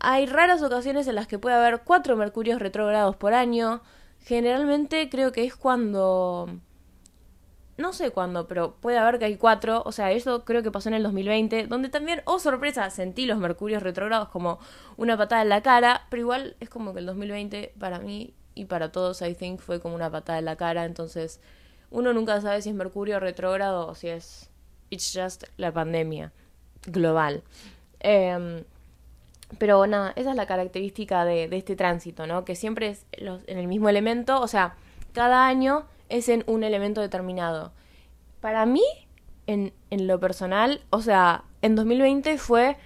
Hay 0.00 0.26
raras 0.26 0.62
ocasiones 0.62 1.06
en 1.08 1.16
las 1.16 1.26
que 1.26 1.38
puede 1.38 1.56
haber 1.56 1.82
cuatro 1.84 2.16
Mercurios 2.16 2.60
retrógrados 2.60 3.16
por 3.16 3.34
año 3.34 3.82
Generalmente 4.24 5.08
creo 5.08 5.32
que 5.32 5.44
es 5.44 5.54
cuando... 5.54 6.58
No 7.76 7.92
sé 7.92 8.10
cuándo, 8.10 8.48
pero 8.48 8.74
puede 8.74 8.98
haber 8.98 9.20
que 9.20 9.26
hay 9.26 9.36
cuatro. 9.36 9.82
O 9.86 9.92
sea, 9.92 10.10
eso 10.10 10.44
creo 10.44 10.64
que 10.64 10.72
pasó 10.72 10.88
en 10.88 10.96
el 10.96 11.04
2020, 11.04 11.68
donde 11.68 11.88
también, 11.88 12.22
oh 12.24 12.40
sorpresa, 12.40 12.90
sentí 12.90 13.24
los 13.24 13.38
mercurios 13.38 13.84
retrógrados 13.84 14.30
como 14.30 14.58
una 14.96 15.16
patada 15.16 15.42
en 15.42 15.48
la 15.48 15.62
cara, 15.62 16.06
pero 16.10 16.22
igual 16.22 16.56
es 16.58 16.68
como 16.68 16.92
que 16.92 16.98
el 16.98 17.06
2020 17.06 17.74
para 17.78 18.00
mí 18.00 18.34
y 18.56 18.64
para 18.64 18.90
todos, 18.90 19.22
I 19.22 19.34
think, 19.34 19.60
fue 19.60 19.80
como 19.80 19.94
una 19.94 20.10
patada 20.10 20.40
en 20.40 20.46
la 20.46 20.56
cara. 20.56 20.86
Entonces, 20.86 21.40
uno 21.90 22.12
nunca 22.12 22.40
sabe 22.40 22.62
si 22.62 22.70
es 22.70 22.74
mercurio 22.74 23.20
retrógrado 23.20 23.86
o 23.86 23.94
si 23.94 24.08
es... 24.08 24.50
It's 24.90 25.12
just 25.14 25.44
la 25.56 25.70
pandemia 25.70 26.32
global. 26.86 27.44
Eh, 28.00 28.64
pero 29.56 29.86
nada, 29.86 30.12
esa 30.16 30.30
es 30.30 30.36
la 30.36 30.46
característica 30.46 31.24
de, 31.24 31.48
este 31.52 31.76
tránsito, 31.76 32.26
¿no? 32.26 32.44
Que 32.44 32.54
siempre 32.54 32.88
es 32.88 33.06
en 33.12 33.58
el 33.58 33.66
mismo 33.66 33.88
elemento, 33.88 34.40
o 34.40 34.48
sea, 34.48 34.76
cada 35.12 35.46
año 35.46 35.86
es 36.08 36.28
en 36.28 36.44
un 36.46 36.64
elemento 36.64 37.00
determinado. 37.00 37.72
Para 38.40 38.66
mí, 38.66 38.84
en, 39.46 39.72
en 39.90 40.06
lo 40.06 40.20
personal, 40.20 40.82
o 40.90 41.00
sea, 41.00 41.44
en 41.62 41.74
2020 41.74 42.36
fue 42.38 42.76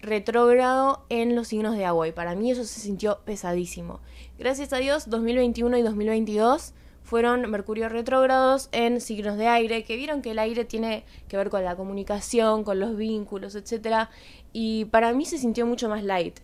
retrógrado 0.00 1.04
en 1.08 1.34
los 1.34 1.48
signos 1.48 1.76
de 1.76 1.84
agua 1.84 2.08
y 2.08 2.12
para 2.12 2.34
mí 2.34 2.50
eso 2.50 2.64
se 2.64 2.80
sintió 2.80 3.20
pesadísimo. 3.24 4.00
Gracias 4.38 4.72
a 4.72 4.78
Dios, 4.78 5.10
2021 5.10 5.78
y 5.78 5.82
2022 5.82 6.74
fueron 7.02 7.50
Mercurio 7.50 7.88
retrógrados 7.88 8.68
en 8.72 9.00
signos 9.00 9.36
de 9.36 9.46
aire, 9.46 9.84
que 9.84 9.96
vieron 9.96 10.22
que 10.22 10.30
el 10.30 10.38
aire 10.38 10.64
tiene 10.64 11.04
que 11.28 11.36
ver 11.36 11.50
con 11.50 11.64
la 11.64 11.76
comunicación, 11.76 12.64
con 12.64 12.80
los 12.80 12.96
vínculos, 12.96 13.54
etc. 13.54 14.08
Y 14.52 14.86
para 14.86 15.12
mí 15.12 15.24
se 15.24 15.38
sintió 15.38 15.66
mucho 15.66 15.88
más 15.88 16.04
light. 16.04 16.40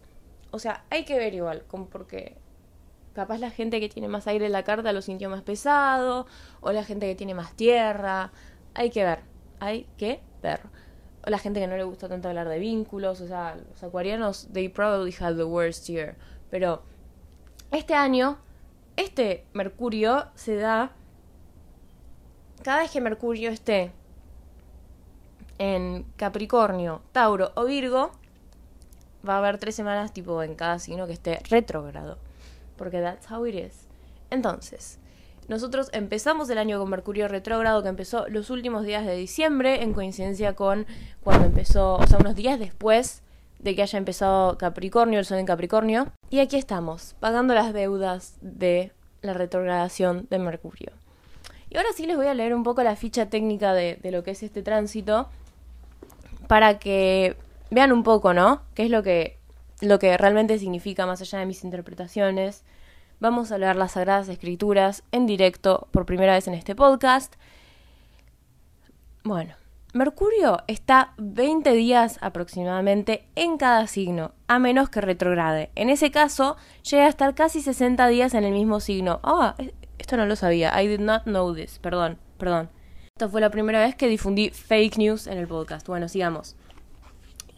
O 0.51 0.59
sea, 0.59 0.85
hay 0.91 1.05
que 1.05 1.19
ver 1.19 1.35
igual, 1.35 1.65
como 1.67 1.87
porque 1.87 2.37
capaz 3.13 3.39
la 3.39 3.51
gente 3.51 3.81
que 3.81 3.89
tiene 3.89 4.09
más 4.09 4.27
aire 4.27 4.47
en 4.47 4.53
la 4.53 4.63
carta 4.63 4.93
lo 4.93 5.03
sintió 5.03 5.29
más 5.29 5.43
pesado, 5.43 6.27
o 6.61 6.73
la 6.73 6.85
gente 6.85 7.07
que 7.07 7.15
tiene 7.15 7.35
más 7.35 7.55
tierra. 7.55 8.33
Hay 8.75 8.91
que 8.91 9.05
ver, 9.05 9.21
hay 9.61 9.87
que 9.97 10.21
ver. 10.43 10.61
O 11.27 11.31
la 11.31 11.39
gente 11.39 11.61
que 11.61 11.67
no 11.67 11.77
le 11.77 11.85
gusta 11.85 12.09
tanto 12.09 12.29
hablar 12.29 12.49
de 12.49 12.59
vínculos, 12.59 13.21
o 13.21 13.27
sea, 13.27 13.57
los 13.57 13.83
acuarianos, 13.83 14.49
they 14.53 14.69
probably 14.69 15.15
had 15.19 15.37
the 15.37 15.45
worst 15.45 15.89
year. 15.89 16.17
Pero 16.51 16.83
este 17.71 17.95
año, 17.95 18.39
este 18.97 19.45
Mercurio 19.53 20.29
se 20.35 20.57
da 20.57 20.93
cada 22.63 22.81
vez 22.81 22.91
que 22.91 23.01
Mercurio 23.01 23.51
esté 23.51 23.93
en 25.59 26.05
Capricornio, 26.17 27.03
Tauro 27.13 27.53
o 27.55 27.65
Virgo, 27.65 28.13
va 29.29 29.35
a 29.35 29.39
haber 29.39 29.59
tres 29.59 29.75
semanas 29.75 30.13
tipo 30.13 30.43
en 30.43 30.55
cada 30.55 30.79
signo 30.79 31.07
que 31.07 31.13
esté 31.13 31.41
retrógrado. 31.51 32.19
Porque 32.77 33.01
that's 33.01 33.31
how 33.31 33.45
it 33.47 33.55
is. 33.55 33.87
Entonces, 34.31 34.99
nosotros 35.49 35.89
empezamos 35.93 36.51
el 36.51 36.59
año 36.59 36.79
con 36.79 36.91
Mercurio 36.91 37.27
retrógrado 37.27 37.83
que 37.83 37.89
empezó 37.89 38.29
los 38.29 38.51
últimos 38.51 38.85
días 38.85 39.07
de 39.07 39.17
diciembre 39.17 39.83
en 39.83 39.95
coincidencia 39.95 40.55
con 40.55 40.87
cuando 41.23 41.47
empezó, 41.47 41.97
o 41.97 42.07
sea, 42.07 42.19
unos 42.19 42.37
días 42.37 42.59
después 42.59 43.23
de 43.59 43.75
que 43.75 43.83
haya 43.83 43.99
empezado 43.99 44.57
Capricornio, 44.59 45.19
el 45.19 45.25
sol 45.25 45.39
en 45.39 45.47
Capricornio. 45.47 46.13
Y 46.31 46.41
aquí 46.41 46.57
estamos, 46.57 47.17
pagando 47.19 47.55
las 47.55 47.73
deudas 47.73 48.37
de 48.41 48.93
la 49.23 49.33
retrogradación 49.33 50.27
de 50.31 50.39
Mercurio. 50.39 50.93
Y 51.71 51.77
ahora 51.77 51.89
sí 51.95 52.07
les 52.07 52.17
voy 52.17 52.27
a 52.27 52.35
leer 52.35 52.55
un 52.55 52.63
poco 52.63 52.83
la 52.83 52.95
ficha 52.95 53.31
técnica 53.31 53.75
de, 53.75 53.97
de 53.97 54.11
lo 54.11 54.23
que 54.23 54.31
es 54.31 54.43
este 54.43 54.63
tránsito 54.63 55.29
para 56.49 56.79
que 56.81 57.37
vean 57.71 57.93
un 57.93 58.03
poco, 58.03 58.35
¿no? 58.35 58.63
¿Qué 58.75 58.85
es 58.87 58.91
lo 58.91 59.05
que, 59.05 59.39
lo 59.81 60.01
que 60.01 60.17
realmente 60.17 60.59
significa 60.59 61.07
más 61.07 61.21
allá 61.21 61.39
de 61.39 61.47
mis 61.47 61.63
interpretaciones? 61.63 62.65
Vamos 63.21 63.53
a 63.53 63.59
leer 63.59 63.77
las 63.77 63.93
Sagradas 63.93 64.29
Escrituras 64.29 65.05
en 65.13 65.27
directo 65.27 65.87
por 65.93 66.07
primera 66.07 66.33
vez 66.33 66.49
en 66.49 66.55
este 66.55 66.75
podcast. 66.75 67.35
Bueno, 69.25 69.55
Mercurio 69.93 70.63
está 70.69 71.13
20 71.19 71.73
días 71.73 72.19
aproximadamente 72.21 73.27
en 73.35 73.59
cada 73.59 73.87
signo, 73.87 74.33
a 74.47 74.59
menos 74.59 74.89
que 74.89 75.01
retrograde. 75.01 75.71
En 75.75 75.91
ese 75.91 76.11
caso, 76.11 76.57
llega 76.89 77.07
a 77.07 77.09
estar 77.09 77.35
casi 77.35 77.61
60 77.61 78.07
días 78.09 78.35
en 78.35 78.45
el 78.45 78.53
mismo 78.53 78.81
signo. 78.81 79.21
Ah, 79.23 79.55
esto 79.99 80.17
no 80.17 80.25
lo 80.25 80.37
sabía. 80.37 80.81
I 80.81 80.87
did 80.87 81.01
not 81.01 81.25
know 81.25 81.55
this. 81.55 81.79
Perdón, 81.79 82.19
perdón. 82.39 82.71
Esta 83.19 83.29
fue 83.29 83.41
la 83.41 83.51
primera 83.51 83.81
vez 83.81 83.97
que 83.97 84.07
difundí 84.07 84.51
fake 84.51 84.97
news 84.97 85.27
en 85.27 85.39
el 85.39 85.49
podcast. 85.49 85.85
Bueno, 85.89 86.09
sigamos. 86.09 86.55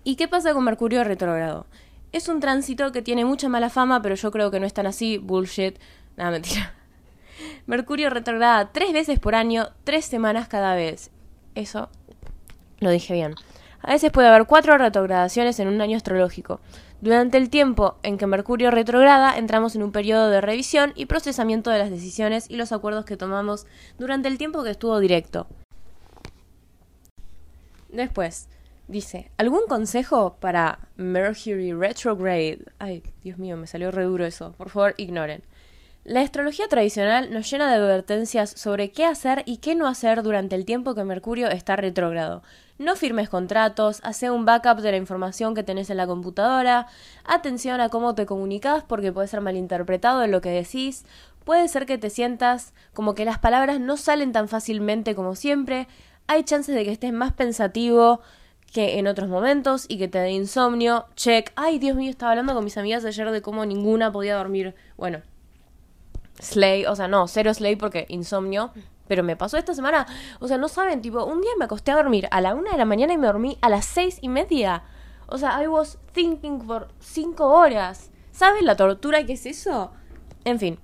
¿Y 0.04 0.16
qué 0.16 0.26
pasa 0.26 0.54
con 0.54 0.64
Mercurio 0.64 1.04
retrógrado? 1.04 1.66
Es 2.12 2.28
un 2.28 2.40
tránsito 2.40 2.92
que 2.92 3.02
tiene 3.02 3.26
mucha 3.26 3.50
mala 3.50 3.68
fama, 3.68 4.00
pero 4.00 4.14
yo 4.14 4.30
creo 4.30 4.50
que 4.50 4.58
no 4.58 4.64
es 4.64 4.72
tan 4.72 4.86
así. 4.86 5.18
Bullshit. 5.18 5.76
Nada, 6.16 6.30
mentira. 6.30 6.72
Mercurio 7.66 8.08
retrograda 8.08 8.72
tres 8.72 8.94
veces 8.94 9.18
por 9.18 9.34
año, 9.34 9.68
tres 9.84 10.06
semanas 10.06 10.48
cada 10.48 10.74
vez. 10.74 11.10
Eso 11.54 11.90
lo 12.78 12.88
dije 12.88 13.12
bien. 13.12 13.34
A 13.82 13.92
veces 13.92 14.10
puede 14.10 14.28
haber 14.28 14.46
cuatro 14.46 14.78
retrogradaciones 14.78 15.60
en 15.60 15.68
un 15.68 15.82
año 15.82 15.98
astrológico. 15.98 16.60
Durante 17.00 17.38
el 17.38 17.48
tiempo 17.48 17.96
en 18.02 18.18
que 18.18 18.26
Mercurio 18.26 18.70
retrograda, 18.70 19.38
entramos 19.38 19.74
en 19.74 19.82
un 19.82 19.90
periodo 19.90 20.28
de 20.28 20.42
revisión 20.42 20.92
y 20.94 21.06
procesamiento 21.06 21.70
de 21.70 21.78
las 21.78 21.90
decisiones 21.90 22.50
y 22.50 22.56
los 22.56 22.72
acuerdos 22.72 23.06
que 23.06 23.16
tomamos 23.16 23.66
durante 23.98 24.28
el 24.28 24.36
tiempo 24.36 24.62
que 24.62 24.70
estuvo 24.70 25.00
directo. 25.00 25.46
Después, 27.88 28.48
dice, 28.86 29.30
¿algún 29.38 29.66
consejo 29.66 30.36
para 30.40 30.78
Mercury 30.96 31.72
retrograde? 31.72 32.66
Ay, 32.78 33.02
Dios 33.24 33.38
mío, 33.38 33.56
me 33.56 33.66
salió 33.66 33.90
re 33.90 34.04
duro 34.04 34.26
eso. 34.26 34.52
Por 34.58 34.68
favor, 34.68 34.94
ignoren. 34.98 35.42
La 36.04 36.22
astrología 36.22 36.66
tradicional 36.66 37.30
nos 37.30 37.50
llena 37.50 37.68
de 37.68 37.76
advertencias 37.76 38.50
sobre 38.56 38.90
qué 38.90 39.04
hacer 39.04 39.42
y 39.44 39.58
qué 39.58 39.74
no 39.74 39.86
hacer 39.86 40.22
durante 40.22 40.56
el 40.56 40.64
tiempo 40.64 40.94
que 40.94 41.04
Mercurio 41.04 41.48
está 41.50 41.76
retrógrado. 41.76 42.42
No 42.78 42.96
firmes 42.96 43.28
contratos, 43.28 44.00
hace 44.02 44.30
un 44.30 44.46
backup 44.46 44.80
de 44.80 44.92
la 44.92 44.96
información 44.96 45.54
que 45.54 45.62
tenés 45.62 45.90
en 45.90 45.98
la 45.98 46.06
computadora, 46.06 46.86
atención 47.26 47.82
a 47.82 47.90
cómo 47.90 48.14
te 48.14 48.24
comunicas 48.24 48.82
porque 48.82 49.12
puede 49.12 49.28
ser 49.28 49.42
malinterpretado 49.42 50.24
en 50.24 50.30
lo 50.30 50.40
que 50.40 50.48
decís, 50.48 51.04
puede 51.44 51.68
ser 51.68 51.84
que 51.84 51.98
te 51.98 52.08
sientas 52.08 52.72
como 52.94 53.14
que 53.14 53.26
las 53.26 53.38
palabras 53.38 53.78
no 53.78 53.98
salen 53.98 54.32
tan 54.32 54.48
fácilmente 54.48 55.14
como 55.14 55.34
siempre, 55.34 55.86
hay 56.26 56.44
chances 56.44 56.74
de 56.74 56.84
que 56.84 56.92
estés 56.92 57.12
más 57.12 57.34
pensativo 57.34 58.22
que 58.72 58.98
en 58.98 59.06
otros 59.06 59.28
momentos 59.28 59.84
y 59.86 59.98
que 59.98 60.08
te 60.08 60.18
dé 60.18 60.30
insomnio, 60.30 61.04
check, 61.14 61.52
ay 61.56 61.78
Dios 61.78 61.94
mío, 61.94 62.08
estaba 62.08 62.32
hablando 62.32 62.54
con 62.54 62.64
mis 62.64 62.78
amigas 62.78 63.04
ayer 63.04 63.30
de 63.30 63.42
cómo 63.42 63.66
ninguna 63.66 64.10
podía 64.10 64.36
dormir, 64.36 64.74
bueno, 64.96 65.20
Slay, 66.40 66.86
o 66.86 66.96
sea, 66.96 67.08
no, 67.08 67.28
cero 67.28 67.52
Slay 67.52 67.76
porque 67.76 68.06
insomnio. 68.08 68.72
Pero 69.08 69.24
me 69.24 69.34
pasó 69.34 69.56
esta 69.56 69.74
semana, 69.74 70.06
o 70.38 70.46
sea, 70.46 70.56
no 70.56 70.68
saben, 70.68 71.02
tipo, 71.02 71.24
un 71.24 71.40
día 71.40 71.50
me 71.58 71.64
acosté 71.64 71.90
a 71.90 71.96
dormir 71.96 72.28
a 72.30 72.40
la 72.40 72.54
una 72.54 72.70
de 72.70 72.78
la 72.78 72.84
mañana 72.84 73.12
y 73.12 73.18
me 73.18 73.26
dormí 73.26 73.58
a 73.60 73.68
las 73.68 73.84
seis 73.84 74.18
y 74.20 74.28
media. 74.28 74.84
O 75.26 75.36
sea, 75.36 75.60
I 75.62 75.66
was 75.66 75.98
thinking 76.12 76.64
por 76.64 76.88
cinco 77.00 77.48
horas. 77.48 78.10
¿Saben 78.30 78.66
la 78.66 78.76
tortura 78.76 79.24
que 79.26 79.32
es 79.32 79.46
eso? 79.46 79.90
En 80.44 80.60
fin. 80.60 80.78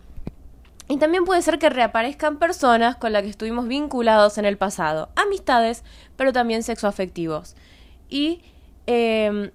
Y 0.88 0.98
también 0.98 1.24
puede 1.24 1.42
ser 1.42 1.58
que 1.58 1.70
reaparezcan 1.70 2.38
personas 2.38 2.96
con 2.96 3.12
las 3.12 3.22
que 3.22 3.28
estuvimos 3.28 3.68
vinculados 3.68 4.38
en 4.38 4.44
el 4.44 4.56
pasado. 4.56 5.08
Amistades, 5.16 5.84
pero 6.16 6.32
también 6.32 6.62
sexoafectivos. 6.64 7.54
Y 8.08 8.42
eh, 8.86 9.50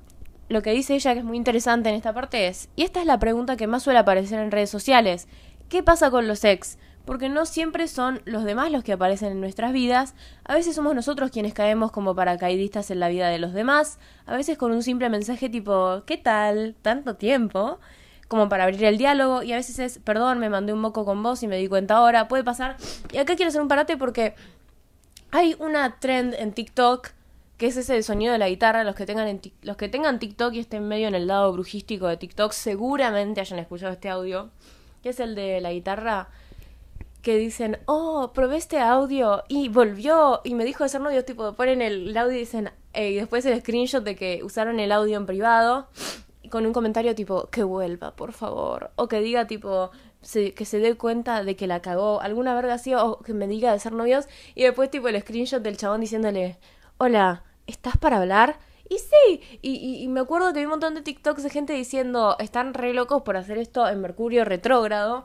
lo 0.51 0.61
que 0.61 0.71
dice 0.71 0.95
ella 0.95 1.13
que 1.13 1.19
es 1.19 1.25
muy 1.25 1.37
interesante 1.37 1.89
en 1.89 1.95
esta 1.95 2.13
parte 2.13 2.47
es, 2.47 2.69
y 2.75 2.83
esta 2.83 2.99
es 2.99 3.05
la 3.05 3.19
pregunta 3.19 3.55
que 3.55 3.67
más 3.67 3.83
suele 3.83 3.99
aparecer 3.99 4.39
en 4.39 4.51
redes 4.51 4.69
sociales, 4.69 5.29
¿Qué 5.71 5.83
pasa 5.83 6.11
con 6.11 6.27
los 6.27 6.43
ex? 6.43 6.77
Porque 7.05 7.29
no 7.29 7.45
siempre 7.45 7.87
son 7.87 8.21
los 8.25 8.43
demás 8.43 8.73
los 8.73 8.83
que 8.83 8.91
aparecen 8.91 9.31
en 9.31 9.39
nuestras 9.39 9.71
vidas, 9.71 10.15
a 10.43 10.53
veces 10.53 10.75
somos 10.75 10.93
nosotros 10.93 11.31
quienes 11.31 11.53
caemos 11.53 11.93
como 11.93 12.13
paracaidistas 12.13 12.91
en 12.91 12.99
la 12.99 13.07
vida 13.07 13.29
de 13.29 13.39
los 13.39 13.53
demás, 13.53 13.97
a 14.25 14.35
veces 14.35 14.57
con 14.57 14.73
un 14.73 14.83
simple 14.83 15.07
mensaje 15.07 15.47
tipo 15.47 16.03
¿qué 16.05 16.17
tal? 16.17 16.75
¿Tanto 16.81 17.15
tiempo? 17.15 17.79
como 18.27 18.49
para 18.49 18.65
abrir 18.65 18.83
el 18.83 18.97
diálogo 18.97 19.43
y 19.43 19.53
a 19.53 19.55
veces 19.55 19.79
es, 19.79 19.99
perdón, 19.99 20.39
me 20.39 20.49
mandé 20.49 20.73
un 20.73 20.79
moco 20.79 21.05
con 21.05 21.23
vos 21.23 21.41
y 21.41 21.47
me 21.47 21.57
di 21.57 21.69
cuenta 21.69 21.95
ahora, 21.95 22.27
puede 22.27 22.43
pasar. 22.43 22.75
Y 23.13 23.17
acá 23.17 23.35
quiero 23.35 23.47
hacer 23.47 23.61
un 23.61 23.67
parate 23.69 23.95
porque 23.95 24.35
hay 25.31 25.55
una 25.57 25.99
trend 25.99 26.33
en 26.33 26.51
TikTok 26.51 27.11
que 27.57 27.67
es 27.67 27.77
ese 27.77 28.03
sonido 28.03 28.33
de 28.33 28.39
la 28.39 28.49
guitarra, 28.49 28.83
los 28.83 28.95
que 28.95 29.05
tengan 29.05 29.39
los 29.61 29.77
que 29.77 29.87
tengan 29.87 30.19
TikTok 30.19 30.53
y 30.53 30.59
estén 30.59 30.85
medio 30.87 31.07
en 31.07 31.15
el 31.15 31.27
lado 31.27 31.51
brujístico 31.53 32.07
de 32.07 32.17
TikTok 32.17 32.51
seguramente 32.51 33.39
hayan 33.39 33.59
escuchado 33.59 33.93
este 33.93 34.09
audio 34.09 34.51
que 35.01 35.09
es 35.09 35.19
el 35.19 35.35
de 35.35 35.61
la 35.61 35.71
guitarra, 35.71 36.29
que 37.21 37.37
dicen, 37.37 37.77
oh, 37.85 38.31
probé 38.33 38.57
este 38.57 38.79
audio 38.79 39.43
y 39.47 39.69
volvió 39.69 40.41
y 40.43 40.55
me 40.55 40.65
dijo 40.65 40.83
de 40.83 40.89
ser 40.89 41.01
novio, 41.01 41.23
tipo, 41.23 41.53
ponen 41.53 41.81
el 41.81 42.15
audio 42.17 42.35
y 42.35 42.39
dicen, 42.39 42.71
eh, 42.93 43.11
y 43.11 43.15
después 43.15 43.45
el 43.45 43.59
screenshot 43.59 44.03
de 44.03 44.15
que 44.15 44.41
usaron 44.43 44.79
el 44.79 44.91
audio 44.91 45.17
en 45.17 45.25
privado 45.25 45.87
con 46.49 46.65
un 46.65 46.73
comentario 46.73 47.15
tipo, 47.15 47.47
que 47.49 47.63
vuelva, 47.63 48.15
por 48.15 48.33
favor, 48.33 48.91
o 48.95 49.07
que 49.07 49.21
diga 49.21 49.47
tipo, 49.47 49.91
que 50.21 50.65
se 50.65 50.79
dé 50.79 50.95
cuenta 50.97 51.43
de 51.43 51.55
que 51.55 51.65
la 51.65 51.81
cagó, 51.81 52.21
alguna 52.21 52.53
verga 52.53 52.73
así, 52.73 52.93
o 52.93 53.19
que 53.19 53.33
me 53.33 53.47
diga 53.47 53.71
de 53.71 53.79
ser 53.79 53.93
novios, 53.93 54.27
y 54.53 54.63
después 54.63 54.91
tipo 54.91 55.07
el 55.07 55.19
screenshot 55.21 55.63
del 55.63 55.77
chabón 55.77 56.01
diciéndole, 56.01 56.57
hola, 56.97 57.43
¿estás 57.67 57.97
para 57.97 58.17
hablar? 58.17 58.59
Y 58.91 58.97
sí, 58.99 59.41
y, 59.61 60.05
me 60.09 60.19
acuerdo 60.19 60.51
que 60.51 60.59
vi 60.59 60.65
un 60.65 60.71
montón 60.71 60.95
de 60.95 61.01
TikToks 61.01 61.43
de 61.43 61.49
gente 61.49 61.71
diciendo, 61.71 62.35
están 62.39 62.73
re 62.73 62.93
locos 62.93 63.21
por 63.21 63.37
hacer 63.37 63.57
esto 63.57 63.87
en 63.87 64.01
Mercurio 64.01 64.43
retrógrado. 64.43 65.23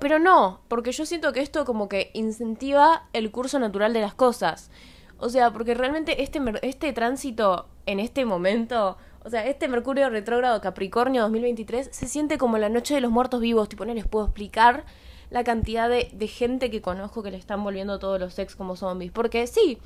Pero 0.00 0.18
no, 0.18 0.62
porque 0.66 0.90
yo 0.90 1.06
siento 1.06 1.32
que 1.32 1.42
esto 1.42 1.64
como 1.64 1.88
que 1.88 2.10
incentiva 2.12 3.04
el 3.12 3.30
curso 3.30 3.60
natural 3.60 3.92
de 3.92 4.00
las 4.00 4.14
cosas. 4.14 4.72
O 5.18 5.28
sea, 5.28 5.52
porque 5.52 5.74
realmente 5.74 6.24
este, 6.24 6.40
este 6.62 6.92
tránsito 6.92 7.68
en 7.86 8.00
este 8.00 8.24
momento, 8.24 8.96
o 9.24 9.30
sea, 9.30 9.46
este 9.46 9.68
Mercurio 9.68 10.10
retrógrado 10.10 10.60
Capricornio 10.60 11.22
2023 11.22 11.90
se 11.92 12.08
siente 12.08 12.36
como 12.36 12.58
la 12.58 12.68
noche 12.68 12.94
de 12.94 13.00
los 13.00 13.12
muertos 13.12 13.40
vivos, 13.40 13.68
tipo, 13.68 13.84
no 13.84 13.94
les 13.94 14.08
puedo 14.08 14.24
explicar 14.24 14.86
la 15.30 15.44
cantidad 15.44 15.88
de, 15.88 16.10
de 16.12 16.26
gente 16.26 16.68
que 16.68 16.82
conozco 16.82 17.22
que 17.22 17.30
le 17.30 17.36
están 17.36 17.62
volviendo 17.62 18.00
todos 18.00 18.18
los 18.18 18.36
ex 18.40 18.56
como 18.56 18.74
zombies. 18.74 19.12
Porque 19.12 19.46
sí, 19.46 19.78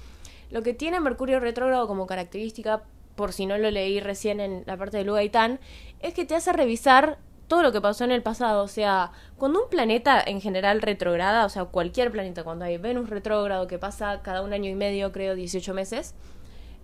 lo 0.51 0.63
que 0.63 0.75
tiene 0.75 1.01
Mercurio 1.01 1.41
retrógrado 1.41 1.87
como 1.87 2.07
característica, 2.07 2.83
por 3.15 3.33
si 3.33 3.47
no 3.47 3.59
lo 3.59 3.71
leí 3.71 4.01
recién 4.01 4.41
en 4.41 4.65
la 4.67 4.77
parte 4.77 4.97
de 4.97 5.05
Lugaitán, 5.05 5.61
es 6.01 6.15
que 6.15 6.25
te 6.25 6.35
hace 6.35 6.53
revisar 6.53 7.19
todo 7.51 7.63
lo 7.63 7.73
que 7.73 7.81
pasó 7.81 8.05
en 8.05 8.13
el 8.13 8.23
pasado. 8.23 8.63
O 8.63 8.69
sea, 8.69 9.13
cuando 9.37 9.65
un 9.65 9.69
planeta 9.69 10.23
en 10.25 10.41
general 10.41 10.81
retrograda, 10.81 11.45
o 11.45 11.49
sea, 11.49 11.65
cualquier 11.65 12.13
planeta, 12.13 12.45
cuando 12.45 12.65
hay 12.65 12.79
Venus 12.79 13.11
retrógrado 13.11 13.67
que 13.67 13.79
pasa 13.79 14.21
cada 14.23 14.43
un 14.43 14.53
año 14.53 14.71
y 14.71 14.75
medio, 14.75 15.11
creo, 15.13 15.35
18 15.35 15.75
meses, 15.75 16.15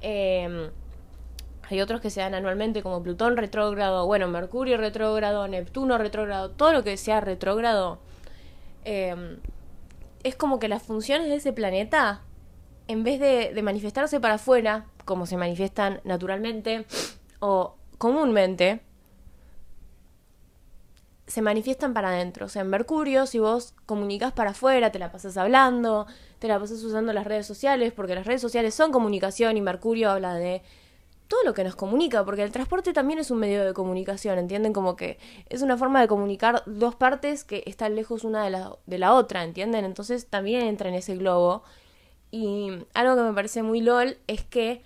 em, 0.00 0.70
hay 1.70 1.80
otros 1.80 2.00
que 2.00 2.10
se 2.10 2.20
dan 2.20 2.34
anualmente 2.34 2.82
como 2.82 3.02
Plutón 3.02 3.36
retrógrado, 3.36 4.06
bueno, 4.06 4.28
Mercurio 4.28 4.76
retrógrado, 4.76 5.46
Neptuno 5.48 5.98
retrógrado, 5.98 6.50
todo 6.50 6.72
lo 6.72 6.82
que 6.84 6.96
sea 6.96 7.20
retrógrado, 7.20 7.98
em, 8.84 9.38
es 10.24 10.36
como 10.36 10.58
que 10.58 10.68
las 10.68 10.82
funciones 10.82 11.28
de 11.28 11.36
ese 11.36 11.52
planeta 11.52 12.22
en 12.88 13.04
vez 13.04 13.20
de, 13.20 13.60
manifestarse 13.62 14.20
para 14.20 14.34
afuera, 14.34 14.86
como 15.04 15.26
se 15.26 15.36
manifiestan 15.36 16.00
naturalmente 16.04 16.86
o 17.40 17.76
comúnmente, 17.98 18.80
se 21.26 21.42
manifiestan 21.42 21.92
para 21.92 22.08
adentro. 22.08 22.46
O 22.46 22.48
sea, 22.48 22.62
en 22.62 22.68
Mercurio, 22.68 23.26
si 23.26 23.38
vos 23.38 23.74
comunicas 23.86 24.32
para 24.32 24.50
afuera, 24.50 24.92
te 24.92 24.98
la 24.98 25.10
pasas 25.10 25.36
hablando, 25.36 26.06
te 26.38 26.48
la 26.48 26.58
pasas 26.60 26.82
usando 26.82 27.12
las 27.12 27.26
redes 27.26 27.46
sociales, 27.46 27.92
porque 27.92 28.14
las 28.14 28.26
redes 28.26 28.40
sociales 28.40 28.74
son 28.74 28.92
comunicación 28.92 29.56
y 29.56 29.60
Mercurio 29.60 30.10
habla 30.10 30.34
de 30.34 30.62
todo 31.28 31.42
lo 31.42 31.54
que 31.54 31.64
nos 31.64 31.74
comunica, 31.74 32.24
porque 32.24 32.44
el 32.44 32.52
transporte 32.52 32.92
también 32.92 33.18
es 33.18 33.32
un 33.32 33.38
medio 33.38 33.64
de 33.64 33.74
comunicación, 33.74 34.38
¿entienden? 34.38 34.72
Como 34.72 34.94
que 34.94 35.18
es 35.48 35.62
una 35.62 35.76
forma 35.76 36.00
de 36.00 36.06
comunicar 36.06 36.62
dos 36.66 36.94
partes 36.94 37.42
que 37.42 37.64
están 37.66 37.96
lejos 37.96 38.22
una 38.22 38.44
de 38.44 38.50
la, 38.50 38.76
de 38.86 38.98
la 38.98 39.12
otra, 39.14 39.42
¿entienden? 39.42 39.84
Entonces 39.84 40.28
también 40.28 40.62
entra 40.62 40.88
en 40.88 40.94
ese 40.94 41.16
globo. 41.16 41.64
Y 42.36 42.84
algo 42.92 43.16
que 43.16 43.22
me 43.22 43.32
parece 43.32 43.62
muy 43.62 43.80
lol 43.80 44.18
es 44.26 44.44
que 44.44 44.82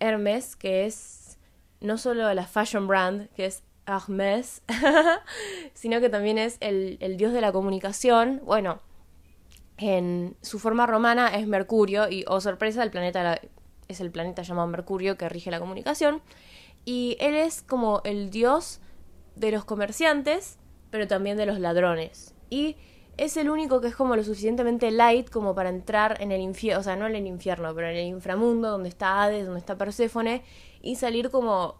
Hermes, 0.00 0.56
que 0.56 0.84
es 0.84 1.38
no 1.80 1.96
solo 1.96 2.34
la 2.34 2.44
fashion 2.44 2.88
brand, 2.88 3.28
que 3.36 3.46
es 3.46 3.62
Hermes, 3.86 4.62
sino 5.74 6.00
que 6.00 6.08
también 6.08 6.38
es 6.38 6.56
el, 6.58 6.98
dios 7.16 7.32
de 7.32 7.40
la 7.40 7.52
comunicación, 7.52 8.42
bueno, 8.44 8.80
en 9.76 10.36
su 10.42 10.58
forma 10.58 10.86
romana 10.86 11.28
es 11.36 11.46
Mercurio 11.46 12.08
y, 12.08 12.24
oh 12.26 12.40
sorpresa, 12.40 12.82
el 12.82 12.90
planeta 12.90 13.40
es 13.86 14.00
el 14.00 14.10
planeta 14.10 14.42
llamado 14.42 14.66
Mercurio 14.66 15.16
que 15.16 15.28
rige 15.28 15.52
la 15.52 15.60
comunicación. 15.60 16.20
Y 16.84 17.16
él 17.20 17.36
es 17.36 17.62
como 17.62 18.00
el 18.02 18.30
dios 18.30 18.80
de 19.36 19.52
los 19.52 19.64
comerciantes, 19.64 20.58
pero 20.90 21.06
también 21.06 21.36
de 21.36 21.46
los 21.46 21.60
ladrones. 21.60 22.34
Y 22.50 22.74
es 23.18 23.36
el 23.36 23.50
único 23.50 23.80
que 23.80 23.88
es 23.88 23.96
como 23.96 24.16
lo 24.16 24.24
suficientemente 24.24 24.90
light 24.90 25.28
como 25.28 25.54
para 25.54 25.68
entrar 25.68 26.16
en 26.22 26.32
el 26.32 26.40
infierno, 26.40 26.80
o 26.80 26.82
sea, 26.82 26.96
no 26.96 27.06
en 27.06 27.16
el 27.16 27.26
infierno, 27.26 27.74
pero 27.74 27.88
en 27.88 27.96
el 27.96 28.06
inframundo, 28.06 28.70
donde 28.70 28.88
está 28.88 29.22
Hades, 29.22 29.44
donde 29.44 29.60
está 29.60 29.76
Perséfone, 29.76 30.42
y 30.80 30.96
salir 30.96 31.30
como 31.30 31.76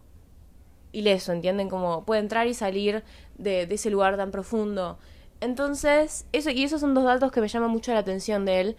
ileso, 0.93 1.33
¿entienden? 1.33 1.69
Como 1.69 2.05
puede 2.05 2.21
entrar 2.21 2.49
y 2.49 2.55
salir 2.55 3.05
de, 3.37 3.67
de 3.67 3.75
ese 3.77 3.89
lugar 3.89 4.17
tan 4.17 4.33
profundo. 4.33 4.99
Entonces, 5.41 6.27
eso, 6.33 6.51
y 6.51 6.65
esos 6.65 6.81
son 6.81 6.95
dos 6.95 7.05
datos 7.05 7.31
que 7.31 7.41
me 7.41 7.49
llaman 7.49 7.71
mucho 7.71 7.93
la 7.93 8.01
atención 8.01 8.45
de 8.45 8.61
él. 8.61 8.77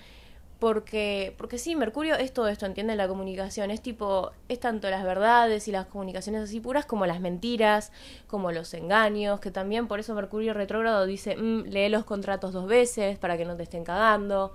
Porque, 0.60 1.34
porque 1.38 1.58
sí, 1.58 1.74
Mercurio 1.76 2.16
es 2.16 2.34
todo 2.34 2.50
esto, 2.50 2.66
entiende 2.66 2.96
la 2.98 3.08
comunicación. 3.08 3.72
Es 3.72 3.82
tipo, 3.82 4.32
es 4.50 4.60
tanto 4.60 4.90
las 4.90 5.06
verdades 5.06 5.70
y 5.70 5.72
las 5.72 5.86
comunicaciones 5.86 6.44
así 6.44 6.60
puras 6.60 6.86
como 6.86 7.06
las 7.06 7.22
mentiras, 7.22 7.94
como 8.28 8.52
los 8.52 8.74
engaños, 8.74 9.40
que 9.40 9.52
también 9.52 9.88
por 9.88 10.02
eso 10.02 10.14
Mercurio 10.16 10.54
retrógrado 10.54 11.06
dice, 11.06 11.38
mm, 11.38 11.64
lee 11.68 11.88
los 11.88 12.04
contratos 12.04 12.52
dos 12.52 12.68
veces 12.68 13.18
para 13.18 13.38
que 13.38 13.46
no 13.46 13.56
te 13.56 13.64
estén 13.64 13.86
cagando. 13.86 14.54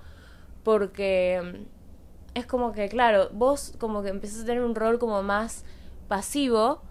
Porque 0.63 1.41
mm, 1.43 2.37
es 2.37 2.45
como 2.45 2.71
que, 2.71 2.87
claro, 2.87 3.29
vos 3.31 3.73
como 3.79 4.03
que 4.03 4.09
empezás 4.09 4.43
a 4.43 4.45
tener 4.45 4.63
un 4.63 4.75
rol 4.75 4.99
como 4.99 5.23
más 5.23 5.65
pasivo 6.07 6.81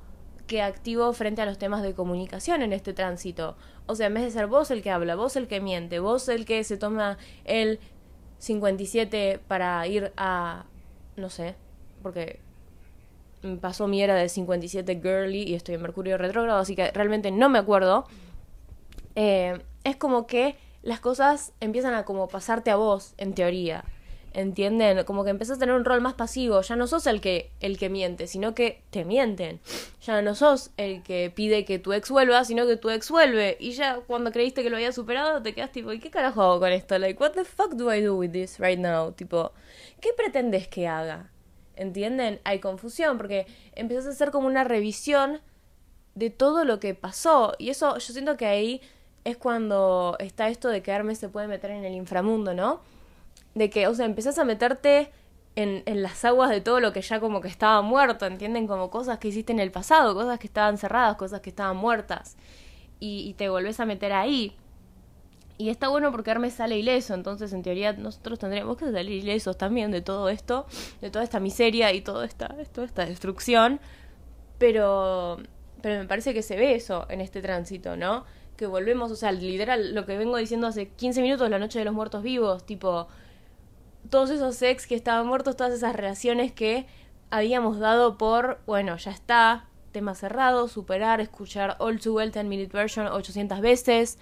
que 0.47 0.61
activo 0.63 1.13
frente 1.13 1.41
a 1.43 1.47
los 1.47 1.59
temas 1.59 1.83
de 1.83 1.95
comunicación 1.95 2.63
en 2.63 2.73
este 2.73 2.93
tránsito. 2.93 3.57
O 3.87 3.95
sea, 3.95 4.09
en 4.09 4.15
vez 4.15 4.25
de 4.25 4.31
ser 4.31 4.47
vos 4.47 4.71
el 4.71 4.83
que 4.83 4.91
habla, 4.91 5.15
vos 5.15 5.37
el 5.37 5.47
que 5.47 5.61
miente, 5.61 6.01
vos 6.01 6.29
el 6.29 6.45
que 6.47 6.65
se 6.65 6.77
toma 6.77 7.19
el 7.45 7.79
57 8.45 9.41
para 9.49 9.87
ir 9.87 10.13
a, 10.17 10.65
no 11.17 11.31
sé, 11.31 11.55
porque 12.03 12.41
pasó 13.61 13.89
mi 13.89 14.03
era 14.03 14.15
de 14.15 14.29
57 14.29 15.01
girly 15.03 15.43
y 15.43 15.55
estoy 15.55 15.75
en 15.77 15.83
Mercurio 15.83 16.19
retrógrado, 16.19 16.59
así 16.59 16.77
que 16.77 16.91
realmente 16.91 17.31
no 17.31 17.49
me 17.49 17.59
acuerdo. 17.59 18.07
Eh, 19.17 19.59
es 19.85 19.97
como 19.97 20.27
que 20.27 20.57
las 20.83 21.01
cosas 21.01 21.53
empiezan 21.61 21.95
a 21.95 22.05
como 22.05 22.29
pasarte 22.29 22.71
a 22.71 22.77
vos, 22.77 23.15
en 23.17 23.35
teoría. 23.35 23.85
¿Entienden? 24.35 25.05
Como 25.05 25.23
que 25.23 25.31
empezás 25.31 25.59
a 25.59 25.61
tener 25.61 25.77
un 25.77 25.85
rol 25.85 26.01
más 26.01 26.15
pasivo. 26.15 26.61
Ya 26.61 26.75
no 26.75 26.89
sos 26.89 27.07
el 27.07 27.21
que, 27.21 27.53
el 27.61 27.79
que 27.79 27.89
miente, 27.89 28.27
sino 28.27 28.53
que 28.53 28.83
te 28.91 29.05
mienten. 29.05 29.61
Ya 30.03 30.23
no 30.23 30.35
sos 30.35 30.73
el 30.77 31.05
que 31.05 31.33
pide 31.33 31.65
que 31.65 31.79
tu 31.79 31.93
ex 31.93 32.11
vuelva, 32.11 32.45
sino 32.45 32.67
que 32.67 32.77
tu 32.77 32.91
ex 32.91 33.11
vuelve. 33.11 33.57
Y 33.61 33.73
ya 33.73 34.01
cuando 34.09 34.33
creíste 34.33 34.65
que 34.65 34.71
lo 34.71 34.77
había 34.77 34.91
superado, 34.91 35.41
te 35.41 35.55
quedas 35.55 35.71
tipo, 35.71 35.93
¿y 35.93 36.01
qué 36.01 36.11
carajo 36.11 36.43
hago 36.43 36.59
con 36.59 36.73
esto? 36.73 36.99
Like, 36.99 37.23
what 37.23 37.31
the 37.31 37.45
fuck 37.45 37.75
do 37.75 37.95
I 37.95 38.03
do 38.03 38.17
with 38.17 38.33
this 38.33 38.59
right 38.59 38.79
now? 38.79 39.13
Tipo, 39.13 39.53
¿qué 40.01 40.11
pretendes 40.17 40.67
que 40.67 40.89
haga? 40.89 41.31
¿Entienden? 41.77 42.41
Hay 42.43 42.59
confusión 42.59 43.19
porque 43.19 43.47
empiezas 43.77 44.07
a 44.07 44.11
hacer 44.11 44.33
como 44.33 44.49
una 44.49 44.65
revisión 44.65 45.43
de 46.17 46.31
todo 46.31 46.65
lo 46.65 46.81
que 46.81 46.95
pasó. 46.97 47.55
Y 47.59 47.71
eso, 47.71 47.99
yo 47.99 48.13
siento 48.13 48.37
que 48.37 48.47
ahí 48.47 48.81
es 49.23 49.37
cuando 49.37 50.17
está 50.19 50.49
esto 50.49 50.69
de 50.69 50.83
que 50.83 50.91
Hermes 50.91 51.19
se 51.19 51.29
puede 51.29 51.47
meter 51.47 51.71
en 51.71 51.85
el 51.85 51.95
inframundo, 51.95 52.53
¿no? 52.53 52.81
De 53.55 53.71
que, 53.71 53.87
o 53.87 53.95
sea, 53.95 54.07
empezás 54.07 54.39
a 54.39 54.45
meterte 54.45 55.11
en, 55.57 55.83
en, 55.87 56.03
las 56.03 56.25
aguas 56.25 56.51
de 56.51 56.61
todo 56.61 56.81
lo 56.81 56.93
que 56.93 57.01
ya 57.01 57.21
como 57.21 57.41
que 57.41 57.49
estaba 57.49 57.81
muerto, 57.83 58.27
¿entienden? 58.27 58.67
Como 58.67 58.91
cosas 58.91 59.19
que 59.19 59.29
hiciste 59.29 59.53
en 59.53 59.61
el 59.61 59.71
pasado, 59.71 60.15
cosas 60.15 60.39
que 60.39 60.47
estaban 60.47 60.79
cerradas, 60.79 61.17
cosas 61.17 61.41
que 61.41 61.51
estaban 61.51 61.77
muertas. 61.77 62.37
Y, 63.01 63.35
te 63.35 63.49
volvés 63.51 63.81
a 63.81 63.85
meter 63.85 64.13
ahí. 64.13 64.57
Y 65.59 65.69
está 65.69 65.89
bueno 65.89 66.11
porque 66.11 66.31
Hermes 66.31 66.55
sale 66.55 66.79
ileso, 66.79 67.15
entonces 67.15 67.53
en 67.53 67.63
teoría 67.63 67.93
nosotros 67.93 68.39
tendríamos 68.39 68.77
que 68.77 68.91
salir 68.91 69.23
ilesos 69.23 69.57
también 69.57 69.91
de 69.93 70.01
todo 70.01 70.29
esto, 70.29 70.67
de 71.01 71.11
toda 71.11 71.23
esta 71.23 71.39
miseria 71.39 71.93
y 71.93 72.01
toda 72.01 72.25
esta, 72.25 72.49
toda 72.73 72.87
esta 72.87 73.07
destrucción. 73.07 73.79
Pero, 74.59 75.39
pero 75.83 76.01
me 76.01 76.09
parece 76.09 76.35
que 76.35 76.43
se 76.43 76.57
ve 76.57 76.75
eso 76.75 77.07
en 77.09 77.21
este 77.21 77.43
tránsito, 77.43 77.97
¿no? 77.97 78.25
Que 78.57 78.67
volvemos, 78.67 79.13
o 79.13 79.17
sea, 79.17 79.31
literal, 79.33 79.95
lo 79.95 80.07
que 80.07 80.17
vengo 80.17 80.39
diciendo 80.39 80.67
hace 80.67 80.89
15 80.89 81.23
minutos, 81.23 81.51
la 81.51 81.59
noche 81.59 81.79
de 81.79 81.85
los 81.85 81.95
muertos 81.95 82.23
vivos, 82.23 82.65
tipo, 82.65 83.07
todos 84.11 84.31
esos 84.31 84.61
ex 84.63 84.87
que 84.87 84.95
estaban 84.95 85.27
muertos, 85.27 85.57
todas 85.57 85.73
esas 85.73 85.95
relaciones 85.95 86.53
que 86.53 86.87
habíamos 87.31 87.79
dado 87.79 88.17
por, 88.19 88.61
bueno, 88.67 88.97
ya 88.97 89.11
está, 89.11 89.67
tema 89.93 90.15
cerrado, 90.15 90.69
superar, 90.69 91.21
escuchar 91.21 91.77
All 91.79 91.99
Too 92.01 92.15
Well 92.15 92.31
10 92.31 92.45
Minute 92.45 92.73
Version 92.73 93.07
800 93.07 93.61
veces. 93.61 94.19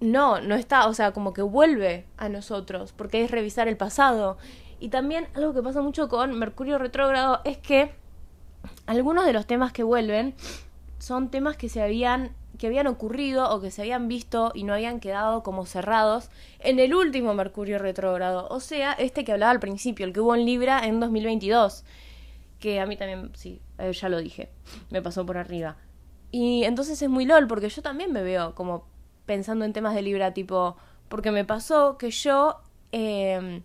No, 0.00 0.40
no 0.40 0.56
está, 0.56 0.88
o 0.88 0.94
sea, 0.94 1.12
como 1.12 1.32
que 1.32 1.42
vuelve 1.42 2.06
a 2.16 2.28
nosotros, 2.28 2.92
porque 2.92 3.24
es 3.24 3.30
revisar 3.30 3.68
el 3.68 3.76
pasado. 3.76 4.36
Y 4.80 4.88
también 4.88 5.28
algo 5.34 5.54
que 5.54 5.62
pasa 5.62 5.80
mucho 5.80 6.08
con 6.08 6.36
Mercurio 6.38 6.76
retrógrado 6.78 7.40
es 7.44 7.56
que 7.56 7.94
algunos 8.86 9.24
de 9.24 9.32
los 9.32 9.46
temas 9.46 9.72
que 9.72 9.84
vuelven 9.84 10.34
son 10.98 11.30
temas 11.30 11.56
que 11.56 11.68
se 11.68 11.82
habían 11.82 12.34
que 12.58 12.66
habían 12.66 12.86
ocurrido 12.86 13.50
o 13.50 13.60
que 13.60 13.70
se 13.70 13.82
habían 13.82 14.08
visto 14.08 14.52
y 14.54 14.64
no 14.64 14.74
habían 14.74 15.00
quedado 15.00 15.42
como 15.42 15.66
cerrados 15.66 16.30
en 16.58 16.78
el 16.78 16.94
último 16.94 17.34
Mercurio 17.34 17.78
retrógrado, 17.78 18.46
o 18.50 18.60
sea, 18.60 18.92
este 18.92 19.24
que 19.24 19.32
hablaba 19.32 19.52
al 19.52 19.60
principio, 19.60 20.06
el 20.06 20.12
que 20.12 20.20
hubo 20.20 20.34
en 20.34 20.44
Libra 20.44 20.86
en 20.86 21.00
2022, 21.00 21.84
que 22.58 22.80
a 22.80 22.86
mí 22.86 22.96
también, 22.96 23.32
sí, 23.34 23.60
eh, 23.78 23.92
ya 23.92 24.08
lo 24.08 24.18
dije, 24.18 24.50
me 24.90 25.02
pasó 25.02 25.26
por 25.26 25.38
arriba. 25.38 25.76
Y 26.30 26.64
entonces 26.64 27.00
es 27.02 27.08
muy 27.08 27.24
lol, 27.24 27.46
porque 27.46 27.68
yo 27.68 27.82
también 27.82 28.12
me 28.12 28.22
veo 28.22 28.54
como 28.54 28.86
pensando 29.26 29.64
en 29.64 29.72
temas 29.72 29.94
de 29.94 30.02
Libra, 30.02 30.32
tipo, 30.32 30.76
porque 31.08 31.30
me 31.30 31.44
pasó 31.44 31.98
que 31.98 32.10
yo, 32.10 32.60
em, 32.92 33.62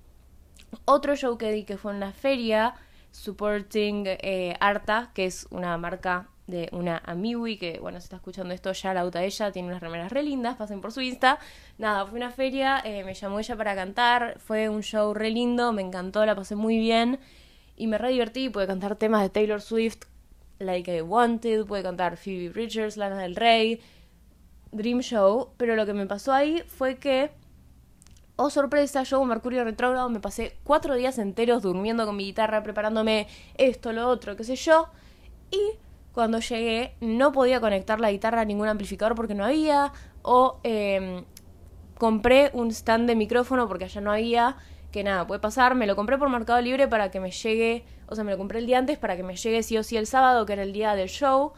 otro 0.86 1.16
show 1.16 1.38
que 1.38 1.52
di 1.52 1.64
que 1.64 1.78
fue 1.78 1.94
en 1.94 2.00
la 2.00 2.12
feria, 2.12 2.76
supporting 3.12 4.04
eh, 4.06 4.56
Arta, 4.60 5.12
que 5.14 5.26
es 5.26 5.48
una 5.50 5.78
marca 5.78 6.30
de 6.48 6.70
una 6.72 7.02
Amiwi 7.06 7.58
que, 7.58 7.80
bueno, 7.80 8.00
se 8.00 8.06
está 8.06 8.16
escuchando 8.16 8.54
esto, 8.54 8.72
ya 8.72 8.94
la 8.94 9.02
auta 9.02 9.24
ella, 9.24 9.52
tiene 9.52 9.68
unas 9.68 9.82
remeras 9.82 10.12
re 10.12 10.24
lindas, 10.24 10.56
pasen 10.56 10.82
por 10.82 10.94
su 10.94 11.02
Insta. 11.02 11.40
Nada, 11.78 12.06
fue 12.06 12.18
una 12.18 12.32
feria, 12.32 12.82
eh, 12.84 13.04
me 13.04 13.14
llamó 13.14 13.40
ella 13.40 13.56
para 13.56 13.76
cantar, 13.76 14.40
fue 14.40 14.70
un 14.70 14.82
show 14.82 15.14
re 15.14 15.30
lindo, 15.30 15.74
me 15.74 15.82
encantó, 15.82 16.26
la 16.26 16.36
pasé 16.36 16.56
muy 16.56 16.80
bien 16.80 17.20
y 17.76 17.88
me 17.88 17.98
re 17.98 18.10
divertí, 18.10 18.50
pude 18.50 18.66
cantar 18.66 18.96
temas 18.96 19.22
de 19.22 19.30
Taylor 19.30 19.62
Swift, 19.62 20.06
Like 20.60 20.98
I 20.98 21.02
Wanted, 21.02 21.66
pude 21.66 21.84
cantar 21.84 22.18
Phoebe 22.18 22.50
Bridgers, 22.50 22.98
Lana 22.98 23.22
del 23.22 23.36
Rey, 23.36 23.82
Dream 24.72 25.02
Show, 25.02 25.50
pero 25.58 25.76
lo 25.76 25.86
que 25.86 25.94
me 25.94 26.08
pasó 26.08 26.34
ahí 26.34 26.64
fue 26.66 26.96
que, 26.96 27.30
oh 28.38 28.50
sorpresa, 28.50 29.04
yo 29.04 29.24
Mercurio 29.26 29.66
retrógrado 29.66 30.10
me 30.10 30.22
pasé 30.22 30.58
cuatro 30.64 30.96
días 30.96 31.20
enteros 31.20 31.62
durmiendo 31.62 32.06
con 32.06 32.16
mi 32.16 32.24
guitarra, 32.24 32.64
preparándome 32.64 33.28
esto, 33.58 33.92
lo 33.92 34.08
otro, 34.08 34.38
qué 34.38 34.46
sé 34.46 34.56
yo, 34.56 34.88
y 35.52 35.60
cuando 36.18 36.40
llegué 36.40 36.96
no 37.00 37.32
podía 37.32 37.62
conectar 37.62 38.00
la 38.00 38.10
guitarra 38.10 38.42
a 38.42 38.46
ningún 38.46 38.68
amplificador 38.68 39.14
porque 39.14 39.36
no 39.36 39.46
había, 39.46 39.94
o 40.24 40.60
em, 40.64 41.26
compré 42.00 42.50
un 42.54 42.72
stand 42.72 43.08
de 43.08 43.16
micrófono 43.16 43.68
porque 43.68 43.84
allá 43.84 44.02
no 44.02 44.12
había, 44.12 44.58
que 44.92 45.04
nada, 45.04 45.28
puede 45.28 45.40
pasar, 45.40 45.76
me 45.76 45.86
lo 45.86 45.96
compré 45.96 46.18
por 46.18 46.28
Mercado 46.32 46.60
Libre 46.60 46.88
para 46.88 47.12
que 47.12 47.20
me 47.20 47.30
llegue, 47.30 47.86
o 48.08 48.16
sea, 48.16 48.24
me 48.24 48.32
lo 48.32 48.40
compré 48.40 48.58
el 48.58 48.66
día 48.66 48.80
antes 48.80 48.98
para 48.98 49.16
que 49.16 49.22
me 49.22 49.36
llegue 49.36 49.62
sí 49.62 49.78
o 49.78 49.84
sí 49.84 49.96
el 49.96 50.08
sábado, 50.08 50.48
que 50.48 50.54
era 50.54 50.64
el 50.64 50.74
día 50.74 50.96
del 50.96 51.08
show, 51.08 51.54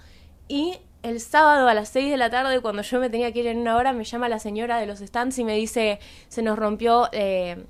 y 0.50 0.74
el 1.04 1.22
sábado 1.22 1.70
a 1.70 1.74
las 1.74 1.88
6 1.88 2.12
de 2.12 2.18
la 2.18 2.30
tarde, 2.30 2.60
cuando 2.60 2.82
yo 2.82 3.00
me 3.00 3.10
tenía 3.10 3.32
que 3.32 3.40
ir 3.40 3.48
en 3.48 3.60
una 3.60 3.78
hora, 3.78 3.94
me 3.94 4.04
llama 4.04 4.28
la 4.28 4.40
señora 4.40 4.78
de 4.78 4.88
los 4.88 5.00
stands 5.00 5.40
y 5.40 5.46
me 5.46 5.56
dice, 5.56 6.00
se 6.28 6.42
nos 6.42 6.60
rompió... 6.60 7.08
Eh, 7.14 7.64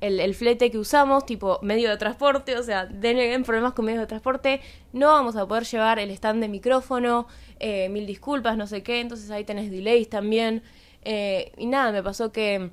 el, 0.00 0.34
flete 0.34 0.70
que 0.70 0.78
usamos, 0.78 1.26
tipo 1.26 1.58
medio 1.62 1.90
de 1.90 1.96
transporte, 1.96 2.56
o 2.56 2.62
sea, 2.62 2.86
den 2.86 3.44
problemas 3.44 3.74
con 3.74 3.84
medios 3.84 4.00
de 4.00 4.06
transporte, 4.06 4.60
no 4.92 5.08
vamos 5.08 5.36
a 5.36 5.46
poder 5.46 5.64
llevar 5.64 5.98
el 5.98 6.10
stand 6.10 6.40
de 6.40 6.48
micrófono, 6.48 7.26
eh, 7.58 7.88
mil 7.90 8.06
disculpas, 8.06 8.56
no 8.56 8.66
sé 8.66 8.82
qué, 8.82 9.00
entonces 9.00 9.30
ahí 9.30 9.44
tenés 9.44 9.70
delays 9.70 10.08
también. 10.08 10.62
Eh, 11.02 11.52
y 11.56 11.66
nada, 11.66 11.92
me 11.92 12.02
pasó 12.02 12.32
que 12.32 12.70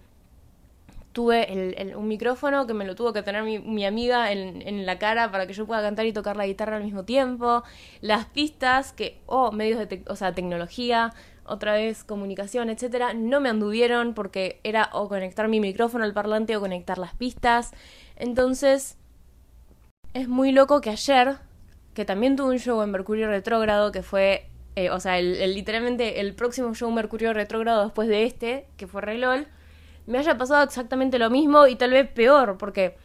tuve 1.18 1.96
un 1.96 2.08
micrófono 2.08 2.68
que 2.68 2.76
me 2.76 2.86
lo 2.86 2.94
tuvo 2.94 3.12
que 3.12 3.24
tener 3.24 3.42
mi, 3.42 3.86
amiga 3.88 4.32
en, 4.32 4.86
la 4.86 5.00
cara 5.00 5.32
para 5.32 5.48
que 5.48 5.54
yo 5.54 5.66
pueda 5.66 5.82
cantar 5.82 6.06
y 6.06 6.14
tocar 6.14 6.38
la 6.38 6.46
guitarra 6.46 6.78
al 6.78 6.84
mismo 6.84 7.06
tiempo. 7.06 7.64
Las 8.02 8.26
pistas 8.26 8.94
que, 8.94 9.20
oh, 9.26 9.52
medios 9.52 9.80
de, 9.80 10.04
o 10.10 10.16
sea, 10.16 10.36
tecnología, 10.36 11.16
otra 11.44 11.74
vez 11.74 12.04
comunicación, 12.04 12.70
etcétera, 12.70 13.16
no 13.16 13.40
me 13.40 13.50
anduvieron 13.50 14.14
porque 14.14 14.60
era 14.64 14.92
o 14.94 15.10
conectar 15.10 15.48
mi 15.48 15.60
micrófono 15.60 16.04
al 16.04 16.14
parlante 16.14 16.56
o 16.56 16.60
conectar 16.60 17.00
las 17.00 17.16
pistas. 17.16 17.72
Entonces, 18.16 18.96
es 20.14 20.28
muy 20.28 20.52
loco 20.52 20.82
que 20.82 20.92
ayer, 20.92 21.38
que 21.96 22.06
también 22.06 22.36
tuvo 22.36 22.50
un 22.50 22.60
show 22.60 22.80
en 22.84 22.92
Mercurio 22.92 23.28
retrógrado, 23.28 23.92
que 23.92 24.04
fue, 24.04 24.46
eh, 24.76 24.92
o 24.92 25.00
sea, 25.00 25.18
el, 25.18 25.56
literalmente 25.56 26.20
el 26.20 26.36
próximo 26.36 26.76
show 26.76 26.92
Mercurio 26.92 27.34
retrógrado 27.34 27.86
después 27.86 28.08
de 28.08 28.26
este, 28.26 28.68
que 28.78 28.86
fue 28.86 29.02
Relol, 29.02 29.48
me 30.08 30.18
haya 30.18 30.38
pasado 30.38 30.64
exactamente 30.64 31.20
lo 31.20 31.30
mismo 31.30 31.68
y 31.68 31.76
tal 31.76 31.92
vez 31.92 32.10
peor, 32.10 32.58
porque 32.58 32.98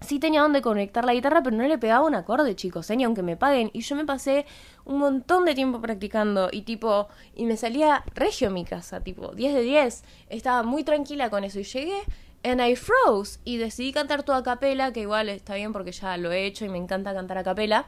sí 0.00 0.18
tenía 0.18 0.42
donde 0.42 0.62
conectar 0.62 1.04
la 1.04 1.12
guitarra, 1.12 1.42
pero 1.42 1.56
no 1.56 1.66
le 1.66 1.76
pegaba 1.76 2.06
un 2.06 2.14
acorde, 2.14 2.56
chicos, 2.56 2.88
¿eh? 2.90 2.96
ni 2.96 3.04
aunque 3.04 3.22
me 3.22 3.36
paguen. 3.36 3.70
Y 3.72 3.80
yo 3.80 3.96
me 3.96 4.04
pasé 4.04 4.46
un 4.84 4.98
montón 4.98 5.44
de 5.44 5.54
tiempo 5.54 5.80
practicando 5.80 6.48
y 6.50 6.62
tipo, 6.62 7.08
y 7.34 7.44
me 7.44 7.56
salía 7.56 8.04
regio 8.14 8.50
mi 8.50 8.64
casa, 8.64 9.00
tipo, 9.00 9.32
10 9.32 9.54
de 9.54 9.62
10. 9.62 10.04
Estaba 10.28 10.62
muy 10.62 10.84
tranquila 10.84 11.30
con 11.30 11.44
eso 11.44 11.60
y 11.60 11.64
llegué 11.64 12.00
and 12.42 12.60
I 12.60 12.74
froze 12.74 13.38
y 13.44 13.58
decidí 13.58 13.92
cantar 13.92 14.22
toda 14.22 14.38
a 14.38 14.42
capela, 14.42 14.92
que 14.92 15.00
igual 15.00 15.28
está 15.28 15.56
bien 15.56 15.72
porque 15.72 15.92
ya 15.92 16.16
lo 16.16 16.32
he 16.32 16.46
hecho 16.46 16.64
y 16.64 16.68
me 16.70 16.78
encanta 16.78 17.12
cantar 17.12 17.36
a 17.38 17.44
capela, 17.44 17.86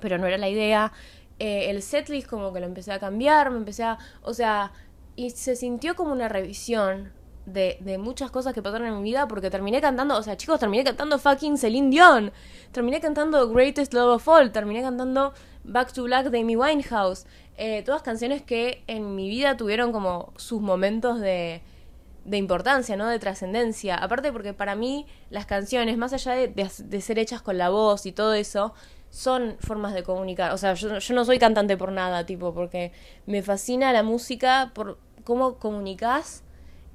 pero 0.00 0.18
no 0.18 0.26
era 0.26 0.36
la 0.36 0.48
idea. 0.48 0.92
Eh, 1.38 1.70
el 1.70 1.82
setlist 1.82 2.28
como 2.28 2.52
que 2.52 2.60
lo 2.60 2.66
empecé 2.66 2.92
a 2.92 2.98
cambiar, 2.98 3.50
me 3.50 3.58
empecé 3.58 3.84
a, 3.84 3.98
o 4.22 4.34
sea, 4.34 4.72
y 5.16 5.30
se 5.30 5.56
sintió 5.56 5.94
como 5.94 6.12
una 6.12 6.28
revisión 6.28 7.12
de, 7.46 7.78
de, 7.80 7.96
muchas 7.96 8.30
cosas 8.30 8.52
que 8.52 8.60
pasaron 8.60 8.88
en 8.88 8.96
mi 9.00 9.04
vida 9.04 9.26
porque 9.28 9.50
terminé 9.50 9.80
cantando, 9.80 10.16
o 10.18 10.22
sea, 10.22 10.36
chicos, 10.36 10.60
terminé 10.60 10.84
cantando 10.84 11.18
fucking 11.18 11.56
Celine 11.56 11.90
Dion, 11.90 12.32
terminé 12.72 13.00
cantando 13.00 13.48
Greatest 13.50 13.94
Love 13.94 14.16
of 14.16 14.28
All, 14.28 14.52
terminé 14.52 14.82
cantando 14.82 15.32
Back 15.64 15.92
to 15.92 16.04
Black 16.04 16.26
de 16.26 16.40
Amy 16.40 16.56
Winehouse, 16.56 17.24
eh, 17.56 17.82
todas 17.84 18.02
canciones 18.02 18.42
que 18.42 18.82
en 18.86 19.14
mi 19.14 19.28
vida 19.28 19.56
tuvieron 19.56 19.92
como 19.92 20.32
sus 20.36 20.60
momentos 20.60 21.20
de, 21.20 21.62
de 22.24 22.36
importancia, 22.36 22.96
¿no? 22.96 23.08
De 23.08 23.18
trascendencia. 23.18 23.96
Aparte 23.96 24.32
porque 24.32 24.52
para 24.52 24.74
mí 24.74 25.06
las 25.30 25.46
canciones, 25.46 25.96
más 25.96 26.12
allá 26.12 26.32
de, 26.32 26.48
de, 26.48 27.00
ser 27.00 27.18
hechas 27.18 27.42
con 27.42 27.56
la 27.58 27.70
voz 27.70 28.06
y 28.06 28.12
todo 28.12 28.34
eso, 28.34 28.74
son 29.10 29.56
formas 29.60 29.94
de 29.94 30.02
comunicar. 30.02 30.52
O 30.52 30.58
sea, 30.58 30.74
yo, 30.74 30.98
yo 30.98 31.14
no 31.14 31.24
soy 31.24 31.38
cantante 31.38 31.76
por 31.76 31.92
nada, 31.92 32.26
tipo, 32.26 32.52
porque 32.52 32.92
me 33.26 33.42
fascina 33.42 33.92
la 33.92 34.02
música 34.02 34.72
por 34.74 34.98
cómo 35.24 35.58
comunicas 35.58 36.42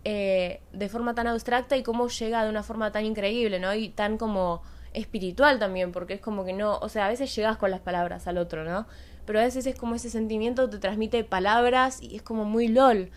eh, 0.03 0.61
de 0.73 0.89
forma 0.89 1.13
tan 1.13 1.27
abstracta 1.27 1.77
y 1.77 1.83
cómo 1.83 2.07
llega 2.07 2.43
de 2.43 2.49
una 2.49 2.63
forma 2.63 2.91
tan 2.91 3.05
increíble, 3.05 3.59
¿no? 3.59 3.73
Y 3.73 3.89
tan 3.89 4.17
como 4.17 4.61
espiritual 4.93 5.59
también, 5.59 5.91
porque 5.91 6.15
es 6.15 6.21
como 6.21 6.43
que 6.43 6.53
no, 6.53 6.77
o 6.79 6.89
sea, 6.89 7.05
a 7.05 7.09
veces 7.09 7.33
llegas 7.35 7.57
con 7.57 7.71
las 7.71 7.81
palabras 7.81 8.27
al 8.27 8.37
otro, 8.37 8.63
¿no? 8.63 8.87
Pero 9.25 9.39
a 9.39 9.43
veces 9.43 9.65
es 9.65 9.75
como 9.75 9.95
ese 9.95 10.09
sentimiento 10.09 10.69
te 10.69 10.79
transmite 10.79 11.23
palabras 11.23 12.01
y 12.01 12.15
es 12.15 12.21
como 12.21 12.45
muy 12.45 12.67
lol. 12.67 13.11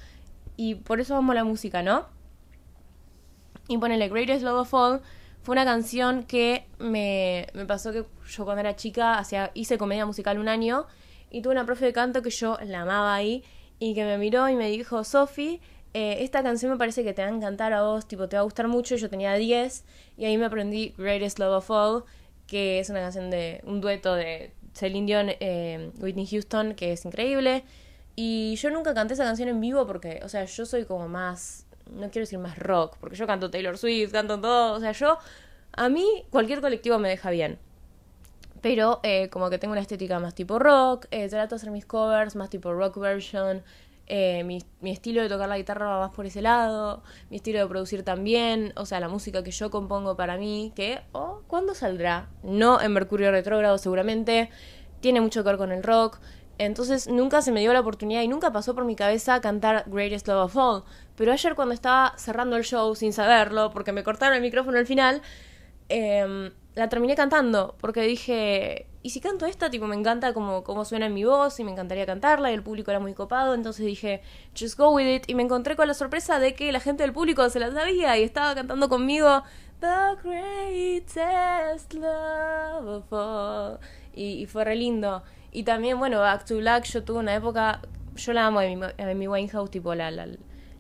Y 0.57 0.77
por 0.77 1.01
eso 1.01 1.17
amo 1.17 1.35
la 1.35 1.45
música, 1.45 1.83
¿no? 1.83 2.07
Y 3.69 3.79
ponele 3.79 4.09
Greatest 4.09 4.43
Love 4.45 4.61
of 4.61 4.75
All 4.75 5.01
fue 5.43 5.53
una 5.53 5.65
canción 5.65 6.25
que 6.25 6.67
me, 6.79 7.49
me 7.55 7.67
pasó 7.67 7.93
que 7.93 8.05
yo 8.29 8.45
cuando 8.45 8.61
era 8.61 8.77
chica 8.77 9.19
hacía, 9.19 9.51
hice 9.55 9.77
comedia 9.77 10.07
musical 10.07 10.39
un 10.39 10.49
año 10.49 10.87
y 11.31 11.43
tuve 11.43 11.53
una 11.53 11.67
profe 11.67 11.87
de 11.87 11.93
canto 11.93 12.23
que 12.23 12.31
yo 12.31 12.59
la 12.63 12.83
amaba 12.83 13.15
ahí 13.15 13.45
y 13.79 13.95
que 13.95 14.05
me 14.05 14.17
miró 14.17 14.49
y 14.49 14.55
me 14.55 14.71
dijo, 14.71 15.05
Sophie, 15.05 15.61
eh, 15.95 16.25
esta 16.25 16.43
canción 16.43 16.73
me 16.73 16.77
parece 16.77 17.05
que 17.05 17.15
te 17.15 17.23
va 17.23 17.29
a 17.29 17.31
encantar 17.31 17.73
a 17.73 17.83
vos, 17.83 18.07
tipo, 18.07 18.29
te 18.29 18.37
va 18.37 18.41
a 18.41 18.45
gustar 18.45 18.67
mucho. 18.67 18.97
Yo 18.97 19.09
tenía 19.09 19.35
10 19.35 19.85
y 20.19 20.25
ahí 20.25 20.37
me 20.37 20.45
aprendí 20.45 20.93
Greatest 20.99 21.39
Love 21.39 21.59
of 21.59 21.71
All, 21.71 22.05
que 22.49 22.81
es 22.81 22.91
una 22.91 23.01
canción 23.01 23.31
de 23.31 23.61
un 23.65 23.81
dueto 23.81 24.15
de 24.15 24.53
Celine 24.75 25.07
Dion, 25.07 25.37
eh, 25.39 25.93
Whitney 26.01 26.27
Houston, 26.27 26.75
que 26.75 26.93
es 26.93 27.05
increíble. 27.05 27.65
Y 28.17 28.57
yo 28.57 28.71
nunca 28.71 28.93
canté 28.93 29.15
esa 29.15 29.25
canción 29.25 29.49
en 29.49 29.61
vivo 29.61 29.87
porque, 29.87 30.21
o 30.25 30.29
sea, 30.29 30.45
yo 30.45 30.67
soy 30.67 30.85
como 30.85 31.09
más, 31.09 31.65
no 31.87 32.11
quiero 32.11 32.25
decir 32.25 32.41
más 32.41 32.59
rock, 32.59 32.97
porque 32.99 33.17
yo 33.17 33.27
canto 33.27 33.51
Taylor 33.51 33.79
Swift, 33.79 34.13
canto 34.13 34.41
todo, 34.41 34.75
o 34.75 34.81
sea, 34.81 34.93
yo, 34.93 35.19
a 35.73 35.89
mí 35.89 36.25
cualquier 36.31 36.61
colectivo 36.61 36.99
me 36.99 37.09
deja 37.09 37.31
bien. 37.31 37.59
Pero 38.61 39.01
eh, 39.03 39.29
como 39.31 39.51
que 39.51 39.59
tengo 39.59 39.73
una 39.73 39.81
estética 39.81 40.19
más 40.21 40.35
tipo 40.35 40.59
rock, 40.59 41.07
trato 41.09 41.55
de 41.55 41.57
hacer 41.57 41.71
mis 41.71 41.87
covers 41.87 42.35
más 42.35 42.51
tipo 42.51 42.73
rock 42.73 42.99
version, 42.99 43.63
eh, 44.07 44.45
mi, 44.45 44.59
estilo 44.91 45.23
de 45.23 45.29
tocar 45.29 45.49
la 45.49 45.57
guitarra 45.57 45.87
va 45.87 45.99
más 46.01 46.15
por 46.15 46.27
ese 46.27 46.43
lado, 46.43 47.03
mi 47.31 47.37
estilo 47.37 47.59
de 47.59 47.67
producir 47.67 48.03
también, 48.03 48.73
o 48.77 48.85
sea, 48.85 49.01
la 49.01 49.09
música 49.09 49.43
que 49.43 49.51
yo 49.51 49.71
compongo 49.71 50.17
para 50.17 50.37
mí, 50.37 50.73
que, 50.77 51.01
oh, 51.13 51.41
¿cuándo 51.47 51.75
saldrá? 51.75 52.29
No 52.43 52.81
en 52.83 52.93
Mercurio 52.93 53.31
Retrógrado 53.31 53.79
seguramente, 53.79 54.51
tiene 55.01 55.21
mucho 55.21 55.43
que 55.43 55.49
ver 55.49 55.59
con 55.59 55.73
el 55.73 55.83
rock, 55.83 56.19
entonces 56.59 57.09
nunca 57.09 57.41
se 57.41 57.51
me 57.51 57.61
dio 57.61 57.73
la 57.73 57.81
oportunidad 57.81 58.23
y 58.23 58.29
nunca 58.29 58.53
pasó 58.53 58.75
por 58.75 58.85
mi 58.85 58.95
cabeza 58.95 59.41
cantar 59.41 59.85
Greatest 59.87 60.29
Love 60.29 60.45
of 60.45 60.57
All, 60.57 60.85
pero 61.17 61.33
ayer 61.33 61.55
cuando 61.55 61.73
estaba 61.73 62.13
cerrando 62.19 62.57
el 62.57 62.65
show 62.65 62.95
sin 62.95 63.13
saberlo, 63.15 63.71
porque 63.71 63.93
me 63.93 64.05
cortaron 64.05 64.37
el 64.37 64.43
micrófono 64.43 64.79
al 64.79 64.87
final, 64.87 65.23
eh, 65.89 66.53
la 66.75 66.89
terminé 66.91 67.15
cantando, 67.17 67.77
porque 67.81 68.03
dije, 68.03 68.87
¿y 69.05 69.11
si 69.11 69.21
canto 69.21 69.45
esta? 69.45 69.69
Tipo, 69.69 69.87
me 69.87 69.95
encanta 69.95 70.33
como, 70.33 70.65
como 70.65 70.87
suena 70.87 71.07
en 71.07 71.15
mi 71.15 71.25
voz 71.25 71.61
y 71.61 71.65
me 71.65 71.71
encantaría 71.71 72.07
cantarla 72.07 72.51
y 72.51 72.55
el 72.55 72.63
público 72.63 72.91
era 72.91 73.01
muy 73.01 73.13
copado, 73.13 73.53
entonces 73.53 73.85
dije, 73.85 74.23
just 74.59 74.79
go 74.79 74.93
with 74.93 75.07
it, 75.07 75.25
y 75.29 75.35
me 75.35 75.43
encontré 75.43 75.77
con 75.77 75.87
la 75.87 75.93
sorpresa 75.93 76.39
de 76.39 76.55
que 76.55 76.73
la 76.73 76.81
gente 76.81 77.03
del 77.03 77.13
público 77.13 77.49
se 77.51 77.61
la 77.61 77.71
sabía 77.71 78.17
y 78.17 78.23
estaba 78.23 78.55
cantando 78.55 78.89
conmigo 78.89 79.43
The 79.81 80.17
Greatest 80.25 81.93
Love 81.93 82.87
of 82.87 83.13
All, 83.13 83.79
y, 84.15 84.47
fue 84.47 84.65
re 84.65 84.75
lindo. 84.75 85.23
Y 85.53 85.65
también, 85.65 85.99
bueno, 85.99 86.21
Back 86.21 86.47
to 86.47 86.57
Black, 86.57 86.85
yo 86.85 87.05
tuve 87.05 87.19
una 87.19 87.35
época, 87.35 87.83
yo 88.17 88.33
la 88.33 88.47
amo 88.47 88.63
en 88.63 89.19
mi, 89.19 89.29
Winehouse, 89.29 89.71
tipo, 89.71 89.95
la, 89.95 90.11
la, 90.11 90.29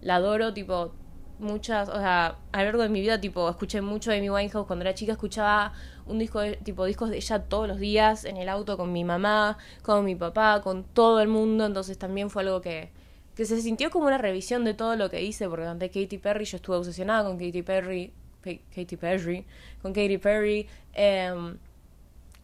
la 0.00 0.14
adoro, 0.14 0.54
tipo, 0.54 0.94
muchas, 1.38 1.90
o 1.90 1.98
sea, 1.98 2.38
a 2.52 2.58
lo 2.58 2.64
largo 2.64 2.82
de 2.82 2.88
mi 2.88 3.02
vida, 3.02 3.20
tipo, 3.20 3.50
escuché 3.50 3.82
mucho 3.82 4.10
de 4.10 4.20
mi 4.20 4.30
Winehouse. 4.30 4.66
Cuando 4.66 4.84
era 4.84 4.94
chica 4.94 5.12
escuchaba 5.12 5.72
un 6.06 6.18
disco, 6.18 6.40
de, 6.40 6.56
tipo, 6.56 6.84
discos 6.84 7.10
de 7.10 7.16
ella 7.16 7.44
todos 7.44 7.68
los 7.68 7.78
días 7.78 8.24
en 8.24 8.36
el 8.36 8.48
auto 8.48 8.76
con 8.76 8.92
mi 8.92 9.04
mamá, 9.04 9.58
con 9.82 10.04
mi 10.04 10.14
papá, 10.14 10.60
con 10.62 10.84
todo 10.84 11.20
el 11.20 11.28
mundo. 11.28 11.66
Entonces 11.66 11.98
también 11.98 12.30
fue 12.30 12.42
algo 12.42 12.60
que, 12.60 12.90
que 13.34 13.44
se 13.44 13.60
sintió 13.60 13.90
como 13.90 14.06
una 14.06 14.18
revisión 14.18 14.64
de 14.64 14.74
todo 14.74 14.96
lo 14.96 15.10
que 15.10 15.22
hice, 15.22 15.48
porque 15.48 15.64
canté 15.64 15.88
Katy 15.88 16.18
Perry, 16.18 16.44
yo 16.44 16.56
estuve 16.56 16.76
obsesionada 16.76 17.24
con 17.24 17.38
Katy 17.38 17.62
Perry, 17.62 18.12
Katy 18.42 18.96
Perry, 18.96 19.44
con 19.82 19.92
Katy 19.92 20.18
Perry. 20.18 20.68
Em, 20.92 21.58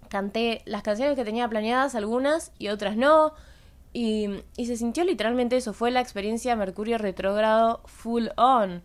canté 0.08 0.62
las 0.64 0.82
canciones 0.82 1.16
que 1.16 1.24
tenía 1.24 1.48
planeadas, 1.48 1.94
algunas 1.94 2.52
y 2.58 2.68
otras 2.68 2.96
no. 2.96 3.32
Y, 3.92 4.28
y, 4.56 4.66
se 4.66 4.76
sintió 4.76 5.04
literalmente 5.04 5.56
eso, 5.56 5.72
fue 5.72 5.90
la 5.90 6.00
experiencia 6.00 6.54
Mercurio 6.54 6.96
retrógrado 6.98 7.80
full 7.86 8.28
on. 8.36 8.82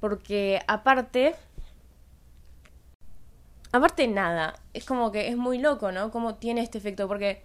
Porque 0.00 0.60
aparte, 0.68 1.34
aparte 3.72 4.06
nada, 4.08 4.54
es 4.74 4.84
como 4.84 5.12
que 5.12 5.28
es 5.28 5.36
muy 5.36 5.58
loco, 5.58 5.92
¿no? 5.92 6.10
Cómo 6.10 6.36
tiene 6.36 6.62
este 6.62 6.78
efecto, 6.78 7.08
porque 7.08 7.42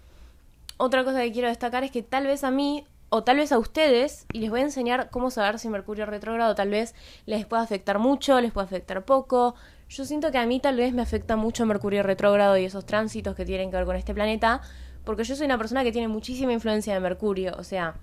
otra 0.76 1.04
cosa 1.04 1.20
que 1.22 1.32
quiero 1.32 1.48
destacar 1.48 1.84
es 1.84 1.90
que 1.90 2.02
tal 2.02 2.26
vez 2.26 2.44
a 2.44 2.50
mí 2.50 2.84
o 3.10 3.22
tal 3.22 3.36
vez 3.36 3.52
a 3.52 3.58
ustedes, 3.58 4.26
y 4.32 4.40
les 4.40 4.50
voy 4.50 4.60
a 4.60 4.64
enseñar 4.64 5.08
cómo 5.10 5.30
saber 5.30 5.58
si 5.58 5.68
Mercurio 5.68 6.04
retrógrado 6.04 6.54
tal 6.54 6.70
vez 6.70 6.94
les 7.26 7.46
pueda 7.46 7.62
afectar 7.62 7.98
mucho, 8.00 8.40
les 8.40 8.50
puede 8.50 8.66
afectar 8.66 9.04
poco. 9.04 9.54
Yo 9.88 10.04
siento 10.04 10.32
que 10.32 10.38
a 10.38 10.46
mí 10.46 10.58
tal 10.58 10.76
vez 10.76 10.92
me 10.92 11.02
afecta 11.02 11.36
mucho 11.36 11.64
Mercurio 11.64 12.02
retrógrado 12.02 12.58
y 12.58 12.64
esos 12.64 12.84
tránsitos 12.86 13.36
que 13.36 13.44
tienen 13.44 13.70
que 13.70 13.76
ver 13.76 13.86
con 13.86 13.94
este 13.94 14.14
planeta, 14.14 14.62
porque 15.04 15.22
yo 15.22 15.36
soy 15.36 15.46
una 15.46 15.58
persona 15.58 15.84
que 15.84 15.92
tiene 15.92 16.08
muchísima 16.08 16.52
influencia 16.52 16.92
de 16.94 17.00
Mercurio, 17.00 17.54
o 17.56 17.62
sea, 17.62 17.94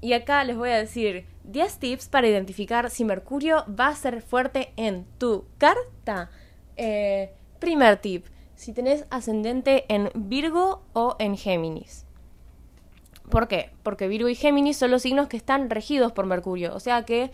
y 0.00 0.12
acá 0.12 0.44
les 0.44 0.56
voy 0.56 0.68
a 0.68 0.76
decir 0.76 1.26
10 1.44 1.78
tips 1.78 2.08
para 2.08 2.28
identificar 2.28 2.90
si 2.90 3.04
Mercurio 3.04 3.64
va 3.68 3.88
a 3.88 3.94
ser 3.96 4.22
fuerte 4.22 4.72
en 4.76 5.06
tu 5.18 5.46
carta. 5.58 6.30
Eh, 6.76 7.32
primer 7.58 7.98
tip, 7.98 8.26
si 8.54 8.72
tenés 8.72 9.06
ascendente 9.10 9.84
en 9.88 10.10
Virgo 10.14 10.82
o 10.92 11.16
en 11.18 11.36
Géminis. 11.36 12.06
¿Por 13.30 13.48
qué? 13.48 13.70
Porque 13.82 14.08
Virgo 14.08 14.28
y 14.28 14.34
Géminis 14.34 14.76
son 14.76 14.90
los 14.90 15.02
signos 15.02 15.28
que 15.28 15.36
están 15.36 15.68
regidos 15.68 16.12
por 16.12 16.26
Mercurio, 16.26 16.74
o 16.74 16.80
sea 16.80 17.04
que 17.04 17.32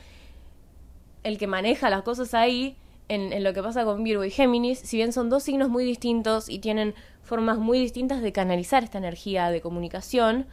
el 1.22 1.38
que 1.38 1.46
maneja 1.46 1.90
las 1.90 2.02
cosas 2.02 2.34
ahí 2.34 2.76
en, 3.08 3.44
lo 3.44 3.52
que 3.52 3.62
pasa 3.62 3.84
con 3.84 4.02
Virgo 4.02 4.24
y 4.24 4.30
Géminis, 4.30 4.78
si 4.78 4.96
bien 4.96 5.12
son 5.12 5.28
dos 5.28 5.42
signos 5.42 5.68
muy 5.68 5.84
distintos 5.84 6.48
y 6.48 6.60
tienen 6.60 6.94
formas 7.22 7.58
muy 7.58 7.78
distintas 7.78 8.22
de 8.22 8.32
canalizar 8.32 8.82
esta 8.82 8.98
energía 8.98 9.50
de 9.50 9.60
comunicación, 9.60 10.46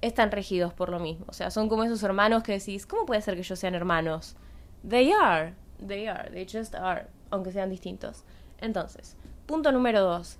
están 0.00 0.30
regidos 0.30 0.72
por 0.72 0.90
lo 0.90 1.00
mismo. 1.00 1.26
O 1.28 1.32
sea, 1.32 1.50
son 1.50 1.68
como 1.68 1.82
esos 1.82 2.02
hermanos 2.04 2.44
que 2.44 2.52
decís, 2.52 2.86
¿cómo 2.86 3.04
puede 3.04 3.20
ser 3.20 3.34
que 3.34 3.40
ellos 3.40 3.58
sean 3.58 3.74
hermanos? 3.74 4.36
They 4.88 5.12
are, 5.12 5.54
they 5.84 6.06
are, 6.06 6.30
they 6.30 6.46
just 6.46 6.74
are, 6.76 7.06
aunque 7.30 7.50
sean 7.50 7.68
distintos. 7.68 8.24
Entonces, 8.60 9.16
punto 9.46 9.72
número 9.72 10.02
dos. 10.02 10.38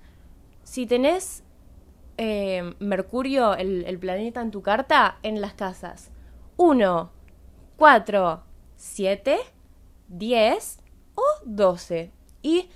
Si 0.62 0.86
tenés 0.86 1.42
eh, 2.18 2.74
Mercurio, 2.80 3.54
el, 3.54 3.98
planeta 3.98 4.40
en 4.40 4.50
tu 4.50 4.60
carta, 4.60 5.18
en 5.22 5.40
las 5.40 5.54
casas 5.54 6.10
1, 6.56 7.10
4, 7.76 8.42
7, 8.76 9.38
10 10.08 10.78
o 11.14 11.22
12. 11.44 12.12
Y 12.42 12.68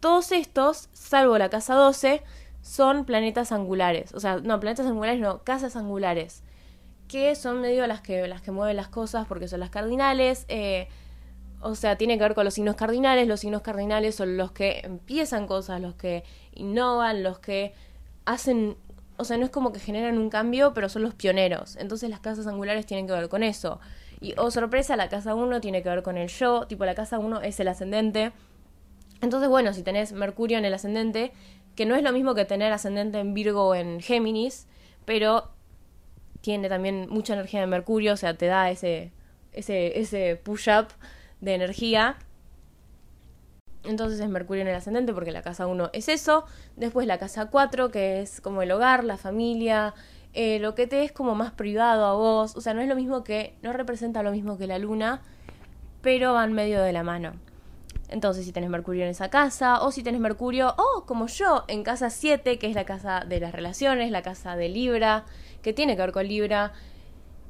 todos 0.00 0.32
estos, 0.32 0.90
salvo 0.92 1.38
la 1.38 1.48
casa 1.48 1.74
12, 1.74 2.22
son 2.60 3.06
planetas 3.06 3.50
angulares. 3.52 4.12
O 4.14 4.20
sea, 4.20 4.36
no, 4.36 4.60
planetas 4.60 4.86
angulares 4.86 5.20
no, 5.20 5.42
casas 5.42 5.76
angulares. 5.76 6.42
Que 7.08 7.34
son 7.34 7.60
medio 7.60 7.86
las 7.86 8.02
que, 8.02 8.28
las 8.28 8.42
que 8.42 8.50
mueven 8.50 8.76
las 8.76 8.88
cosas 8.88 9.26
porque 9.26 9.48
son 9.48 9.60
las 9.60 9.70
cardinales. 9.70 10.44
Eh, 10.48 10.88
O 11.66 11.74
sea, 11.74 11.96
tiene 11.96 12.18
que 12.18 12.24
ver 12.24 12.34
con 12.34 12.44
los 12.44 12.52
signos 12.52 12.76
cardinales. 12.76 13.26
Los 13.26 13.40
signos 13.40 13.62
cardinales 13.62 14.14
son 14.14 14.36
los 14.36 14.52
que 14.52 14.82
empiezan 14.84 15.46
cosas, 15.46 15.80
los 15.80 15.94
que 15.94 16.22
innovan, 16.52 17.22
los 17.22 17.38
que 17.38 17.72
hacen... 18.26 18.76
O 19.16 19.24
sea, 19.24 19.38
no 19.38 19.46
es 19.46 19.50
como 19.50 19.72
que 19.72 19.80
generan 19.80 20.18
un 20.18 20.28
cambio, 20.28 20.74
pero 20.74 20.90
son 20.90 21.02
los 21.02 21.14
pioneros. 21.14 21.76
Entonces 21.76 22.10
las 22.10 22.20
casas 22.20 22.46
angulares 22.46 22.84
tienen 22.84 23.06
que 23.06 23.14
ver 23.14 23.30
con 23.30 23.42
eso. 23.42 23.80
Y, 24.20 24.34
oh 24.36 24.50
sorpresa, 24.50 24.94
la 24.96 25.08
casa 25.08 25.34
1 25.34 25.62
tiene 25.62 25.82
que 25.82 25.88
ver 25.88 26.02
con 26.02 26.18
el 26.18 26.28
yo. 26.28 26.66
Tipo, 26.66 26.84
la 26.84 26.94
casa 26.94 27.18
1 27.18 27.40
es 27.40 27.58
el 27.58 27.68
ascendente. 27.68 28.32
Entonces, 29.22 29.48
bueno, 29.48 29.72
si 29.72 29.82
tenés 29.82 30.12
Mercurio 30.12 30.58
en 30.58 30.66
el 30.66 30.74
ascendente, 30.74 31.32
que 31.76 31.86
no 31.86 31.96
es 31.96 32.02
lo 32.02 32.12
mismo 32.12 32.34
que 32.34 32.44
tener 32.44 32.74
ascendente 32.74 33.20
en 33.20 33.32
Virgo 33.32 33.68
o 33.68 33.74
en 33.74 34.00
Géminis, 34.00 34.66
pero 35.06 35.48
tiene 36.42 36.68
también 36.68 37.06
mucha 37.08 37.32
energía 37.32 37.60
de 37.60 37.68
Mercurio, 37.68 38.12
o 38.12 38.16
sea, 38.18 38.34
te 38.34 38.44
da 38.44 38.70
ese, 38.70 39.12
ese, 39.54 39.98
ese 39.98 40.36
push-up 40.36 40.88
de 41.44 41.54
energía. 41.54 42.16
Entonces 43.84 44.18
es 44.18 44.28
Mercurio 44.28 44.62
en 44.62 44.68
el 44.68 44.74
ascendente 44.74 45.12
porque 45.12 45.30
la 45.30 45.42
casa 45.42 45.66
1 45.66 45.90
es 45.92 46.08
eso. 46.08 46.44
Después 46.76 47.06
la 47.06 47.18
casa 47.18 47.46
4 47.50 47.90
que 47.90 48.22
es 48.22 48.40
como 48.40 48.62
el 48.62 48.72
hogar, 48.72 49.04
la 49.04 49.18
familia, 49.18 49.94
eh, 50.32 50.58
lo 50.58 50.74
que 50.74 50.86
te 50.86 51.04
es 51.04 51.12
como 51.12 51.34
más 51.34 51.52
privado 51.52 52.06
a 52.06 52.14
vos. 52.14 52.56
O 52.56 52.60
sea, 52.60 52.72
no 52.74 52.80
es 52.80 52.88
lo 52.88 52.96
mismo 52.96 53.22
que, 53.24 53.54
no 53.62 53.72
representa 53.72 54.22
lo 54.22 54.32
mismo 54.32 54.56
que 54.56 54.66
la 54.66 54.78
luna, 54.78 55.20
pero 56.00 56.32
van 56.32 56.54
medio 56.54 56.82
de 56.82 56.92
la 56.92 57.02
mano. 57.02 57.34
Entonces, 58.08 58.44
si 58.44 58.52
tenés 58.52 58.70
Mercurio 58.70 59.04
en 59.04 59.10
esa 59.10 59.28
casa, 59.28 59.82
o 59.82 59.90
si 59.90 60.02
tenés 60.02 60.20
Mercurio, 60.20 60.74
o 60.76 61.04
como 61.06 61.26
yo, 61.26 61.64
en 61.68 61.82
casa 61.82 62.10
7, 62.10 62.58
que 62.58 62.68
es 62.68 62.74
la 62.74 62.84
casa 62.84 63.24
de 63.26 63.40
las 63.40 63.52
relaciones, 63.52 64.10
la 64.10 64.22
casa 64.22 64.56
de 64.56 64.68
Libra, 64.68 65.24
que 65.62 65.72
tiene 65.72 65.96
que 65.96 66.02
ver 66.02 66.12
con 66.12 66.28
Libra, 66.28 66.72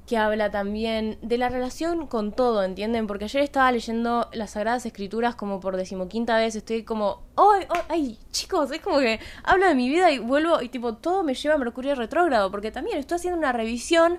que 0.06 0.18
habla 0.18 0.50
también 0.50 1.18
de 1.22 1.38
la 1.38 1.48
relación 1.48 2.06
con 2.06 2.32
todo, 2.32 2.62
¿entienden? 2.62 3.06
Porque 3.06 3.24
ayer 3.24 3.42
estaba 3.42 3.72
leyendo 3.72 4.28
las 4.32 4.50
Sagradas 4.50 4.84
Escrituras 4.84 5.34
como 5.34 5.60
por 5.60 5.76
decimoquinta 5.76 6.36
vez, 6.36 6.54
estoy 6.56 6.82
como, 6.82 7.22
¡ay, 7.36 7.66
ay, 7.88 8.18
chicos! 8.30 8.70
Es 8.70 8.80
como 8.80 8.98
que 8.98 9.18
hablo 9.42 9.66
de 9.66 9.74
mi 9.74 9.88
vida 9.88 10.10
y 10.10 10.18
vuelvo 10.18 10.60
y 10.60 10.68
tipo, 10.68 10.94
todo 10.96 11.22
me 11.22 11.34
lleva 11.34 11.54
a 11.54 11.58
Mercurio 11.58 11.94
retrógrado, 11.94 12.50
porque 12.50 12.70
también 12.70 12.98
estoy 12.98 13.16
haciendo 13.16 13.38
una 13.38 13.52
revisión 13.52 14.18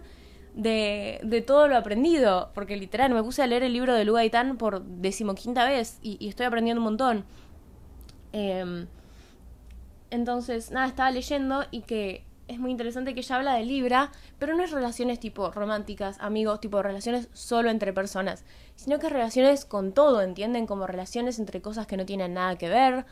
de, 0.55 1.19
de 1.23 1.41
todo 1.41 1.67
lo 1.67 1.77
aprendido, 1.77 2.49
porque 2.55 2.77
literal 2.77 3.13
me 3.13 3.21
puse 3.21 3.43
a 3.43 3.47
leer 3.47 3.61
el 3.61 3.73
libro 3.73 3.93
de 3.93 4.05
Lu 4.05 4.13
Gaitán 4.13 4.57
por 4.57 4.83
decimoquinta 4.83 5.65
vez 5.65 5.99
y, 6.01 6.27
estoy 6.27 6.47
aprendiendo 6.47 6.79
un 6.81 6.85
montón. 6.85 7.25
Em, 8.31 8.87
entonces, 10.09 10.71
nada, 10.71 10.87
estaba 10.87 11.11
leyendo 11.11 11.65
y 11.69 11.81
que 11.81 12.25
es 12.47 12.59
muy 12.59 12.71
interesante 12.71 13.13
que 13.13 13.21
ella 13.21 13.37
habla 13.37 13.53
de 13.55 13.65
Libra, 13.65 14.11
pero 14.37 14.55
no 14.55 14.63
es 14.63 14.71
relaciones 14.71 15.19
tipo 15.19 15.51
románticas, 15.51 16.17
amigos, 16.19 16.59
tipo 16.59 16.81
relaciones 16.81 17.29
solo 17.33 17.69
entre 17.69 17.93
personas, 17.93 18.43
sino 18.75 18.99
que 18.99 19.09
relaciones 19.09 19.65
con 19.65 19.93
todo, 19.93 20.21
¿entienden? 20.21 20.67
Como 20.67 20.87
relaciones 20.87 21.39
entre 21.39 21.61
cosas 21.61 21.87
que 21.87 21.97
no 21.97 22.05
tienen 22.05 22.33
nada 22.33 22.57
que 22.57 22.69
ver, 22.69 23.05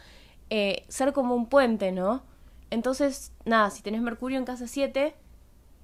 eh, 0.50 0.86
ser 0.88 1.14
como 1.14 1.36
un 1.36 1.48
puente, 1.48 1.92
¿no? 1.92 2.24
Entonces, 2.70 3.32
nada, 3.46 3.70
si 3.70 3.82
tenés 3.82 4.02
Mercurio 4.02 4.38
en 4.38 4.46
casa 4.46 4.68
7, 4.68 5.16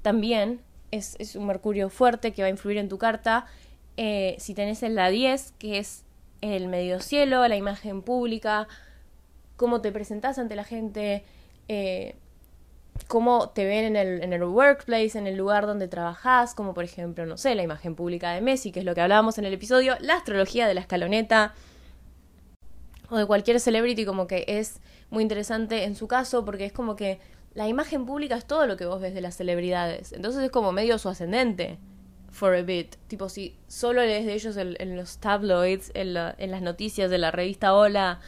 también 0.02 0.62
es, 0.92 1.16
es, 1.20 1.36
un 1.36 1.46
Mercurio 1.48 1.90
fuerte 1.90 2.32
que 2.34 2.42
va 2.42 2.48
a 2.48 2.52
influir 2.52 2.78
en 2.78 2.90
tu 2.90 2.98
carta. 2.98 3.46
Eh, 3.98 4.36
si 4.40 4.54
tenés 4.54 4.84
en 4.84 4.96
la 4.96 5.10
10, 5.10 5.54
que 5.60 5.78
es 5.80 6.06
el 6.42 6.68
medio 6.68 7.00
cielo, 7.00 7.48
la 7.48 7.56
imagen 7.58 8.02
pública, 8.02 8.68
cómo 9.58 9.82
te 9.82 9.92
presentás 9.92 10.40
ante 10.40 10.56
la 10.56 10.64
gente, 10.64 11.24
eh, 11.68 12.16
cómo 13.08 13.50
te 13.50 13.66
ven 13.66 13.86
en 13.86 13.96
el, 13.96 14.24
en 14.24 14.34
el 14.34 14.44
workplace, 14.44 15.18
en 15.18 15.28
el 15.28 15.38
lugar 15.38 15.66
donde 15.66 15.88
trabajás, 15.88 16.54
como 16.54 16.74
por 16.74 16.84
ejemplo, 16.84 17.26
no 17.26 17.38
sé, 17.38 17.56
la 17.56 17.64
imagen 17.64 17.96
pública 17.96 18.32
de 18.32 18.42
Messi, 18.42 18.72
que 18.72 18.80
es 18.80 18.86
lo 18.86 18.96
que 18.96 19.02
hablábamos 19.02 19.38
en 19.38 19.46
el 19.46 19.54
episodio, 19.54 19.96
la 20.00 20.16
astrología 20.16 20.68
de 20.68 20.74
la 20.74 20.82
escaloneta, 20.82 21.54
o 23.10 23.18
de 23.18 23.26
cualquier 23.26 23.60
celebrity, 23.60 24.06
como 24.06 24.28
que 24.28 24.46
es 24.48 24.82
muy 25.10 25.24
interesante 25.24 25.84
en 25.84 25.96
su 25.96 26.08
caso, 26.08 26.46
porque 26.46 26.66
es 26.66 26.74
como 26.74 26.96
que 26.96 27.20
la 27.54 27.68
imagen 27.68 28.06
pública 28.06 28.36
es 28.36 28.46
todo 28.46 28.68
lo 28.68 28.78
que 28.78 28.86
vos 28.86 29.02
ves 29.02 29.14
de 29.14 29.22
las 29.22 29.36
celebridades, 29.36 30.14
entonces 30.14 30.44
es 30.44 30.52
como 30.52 30.72
medio 30.72 30.98
su 30.98 31.10
ascendente. 31.10 31.78
For 32.32 32.54
a 32.54 32.62
bit. 32.62 32.96
Tipo, 33.08 33.28
si 33.28 33.58
solo 33.68 34.02
lees 34.02 34.24
de 34.24 34.34
ellos 34.34 34.56
en, 34.56 34.96
los 34.96 35.18
tabloids, 35.18 35.90
en, 35.96 36.16
en 36.16 36.52
las 36.52 36.62
noticias 36.62 37.10
de 37.10 37.18
la 37.18 37.32
revista 37.32 37.74
Hola, 37.74 38.20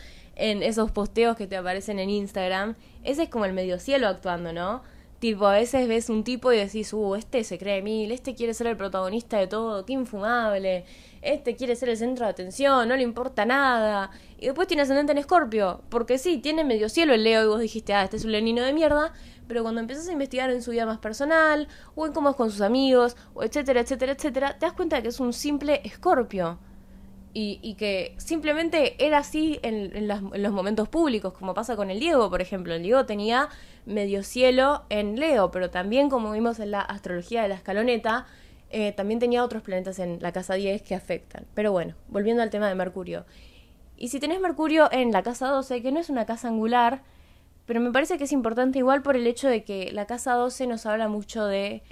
en 0.42 0.64
esos 0.64 0.92
posteos 0.92 1.38
que 1.38 1.46
te 1.46 1.56
aparecen 1.56 2.00
en 2.00 2.10
Instagram, 2.10 2.76
ese 3.04 3.24
es 3.24 3.30
como 3.30 3.46
el 3.46 3.54
medio 3.54 3.80
cielo 3.80 4.08
actuando, 4.08 4.52
¿no? 4.52 4.82
Tipo, 5.20 5.46
a 5.46 5.54
veces 5.54 5.88
ves 5.88 6.10
un 6.10 6.24
tipo 6.24 6.52
y 6.52 6.58
decís, 6.58 6.92
uh, 6.94 7.14
este 7.14 7.44
se 7.44 7.60
cree 7.60 7.84
mil, 7.84 8.12
este 8.12 8.34
quiere 8.34 8.56
ser 8.56 8.66
el 8.66 8.76
protagonista 8.76 9.38
de 9.38 9.46
todo, 9.46 9.86
qué 9.86 9.94
infumable, 9.94 10.84
este 11.22 11.56
quiere 11.56 11.76
ser 11.76 11.90
el 11.90 11.98
centro 11.98 12.26
de 12.26 12.32
atención, 12.32 12.88
no 12.88 12.96
le 12.96 13.04
importa 13.04 13.46
nada. 13.46 14.10
Y 14.40 14.48
después 14.48 14.68
tiene 14.68 14.82
ascendente 14.82 15.12
en 15.12 15.20
Escorpio, 15.20 15.84
porque 15.90 16.18
sí, 16.18 16.40
tiene 16.40 16.64
medio 16.64 16.90
cielo 16.90 17.14
el 17.14 17.24
Leo 17.24 17.44
y 17.44 17.48
vos 17.48 17.60
dijiste, 17.60 17.94
ah, 17.94 18.04
este 18.04 18.18
es 18.18 18.26
un 18.26 18.32
lenino 18.32 18.64
de 18.64 18.74
mierda, 18.74 19.14
pero 19.48 19.62
cuando 19.62 19.80
empiezas 19.80 20.08
a 20.08 20.12
investigar 20.12 20.50
en 20.50 20.64
su 20.64 20.72
vida 20.72 20.88
más 20.88 20.98
personal, 20.98 21.68
o 21.94 22.08
en 22.08 22.14
cómo 22.14 22.32
es 22.32 22.36
con 22.36 22.50
sus 22.50 22.62
amigos, 22.62 23.16
o 23.36 23.44
etcétera, 23.44 23.82
etcétera, 23.82 24.14
etcétera, 24.14 24.58
te 24.58 24.66
das 24.66 24.74
cuenta 24.74 24.96
de 24.96 25.04
que 25.04 25.10
es 25.10 25.20
un 25.20 25.34
simple 25.34 25.82
Escorpio 25.84 26.58
y, 27.34 27.76
que 27.76 28.14
simplemente 28.18 28.96
era 29.04 29.20
así 29.20 29.60
en, 29.64 30.08
los 30.08 30.52
momentos 30.52 30.90
públicos, 30.90 31.34
como 31.34 31.54
pasa 31.54 31.76
con 31.76 31.90
el 31.90 32.00
Diego, 32.00 32.30
por 32.30 32.42
ejemplo. 32.42 32.74
El 32.74 32.84
Diego 32.84 33.06
tenía 33.06 33.50
medio 33.86 34.24
cielo 34.24 34.84
en 34.90 35.20
Leo, 35.20 35.52
pero 35.52 35.70
también, 35.70 36.10
como 36.10 36.32
vimos 36.32 36.60
en 36.60 36.72
la 36.72 36.82
astrología 36.82 37.42
de 37.42 37.50
la 37.50 37.56
escaloneta, 37.56 38.28
eh, 38.70 38.92
también 38.92 39.20
tenía 39.20 39.44
otros 39.44 39.64
planetas 39.64 40.00
en 40.00 40.20
la 40.22 40.32
casa 40.32 40.56
10 40.56 40.82
que 40.82 40.96
afectan. 40.96 41.46
Pero 41.54 41.72
bueno, 41.72 41.96
volviendo 42.08 42.42
al 42.42 42.50
tema 42.50 42.68
de 42.68 42.76
Mercurio. 42.76 43.26
Y 43.98 44.10
si 44.10 44.20
tenés 44.20 44.40
Mercurio 44.40 44.90
en 44.92 45.12
la 45.12 45.24
casa 45.24 45.48
12, 45.48 45.82
que 45.82 45.92
no 45.92 46.00
es 46.00 46.10
una 46.10 46.26
casa 46.26 46.48
angular, 46.48 47.04
pero 47.66 47.80
me 47.80 47.92
parece 47.92 48.18
que 48.18 48.26
es 48.26 48.32
importante 48.32 48.80
igual 48.80 49.02
por 49.02 49.16
el 49.16 49.28
hecho 49.28 49.48
de 49.48 49.64
que 49.64 49.92
la 49.92 50.06
casa 50.06 50.34
12 50.34 50.68
nos 50.68 50.86
habla 50.86 51.08
mucho 51.08 51.46
de 51.46 51.84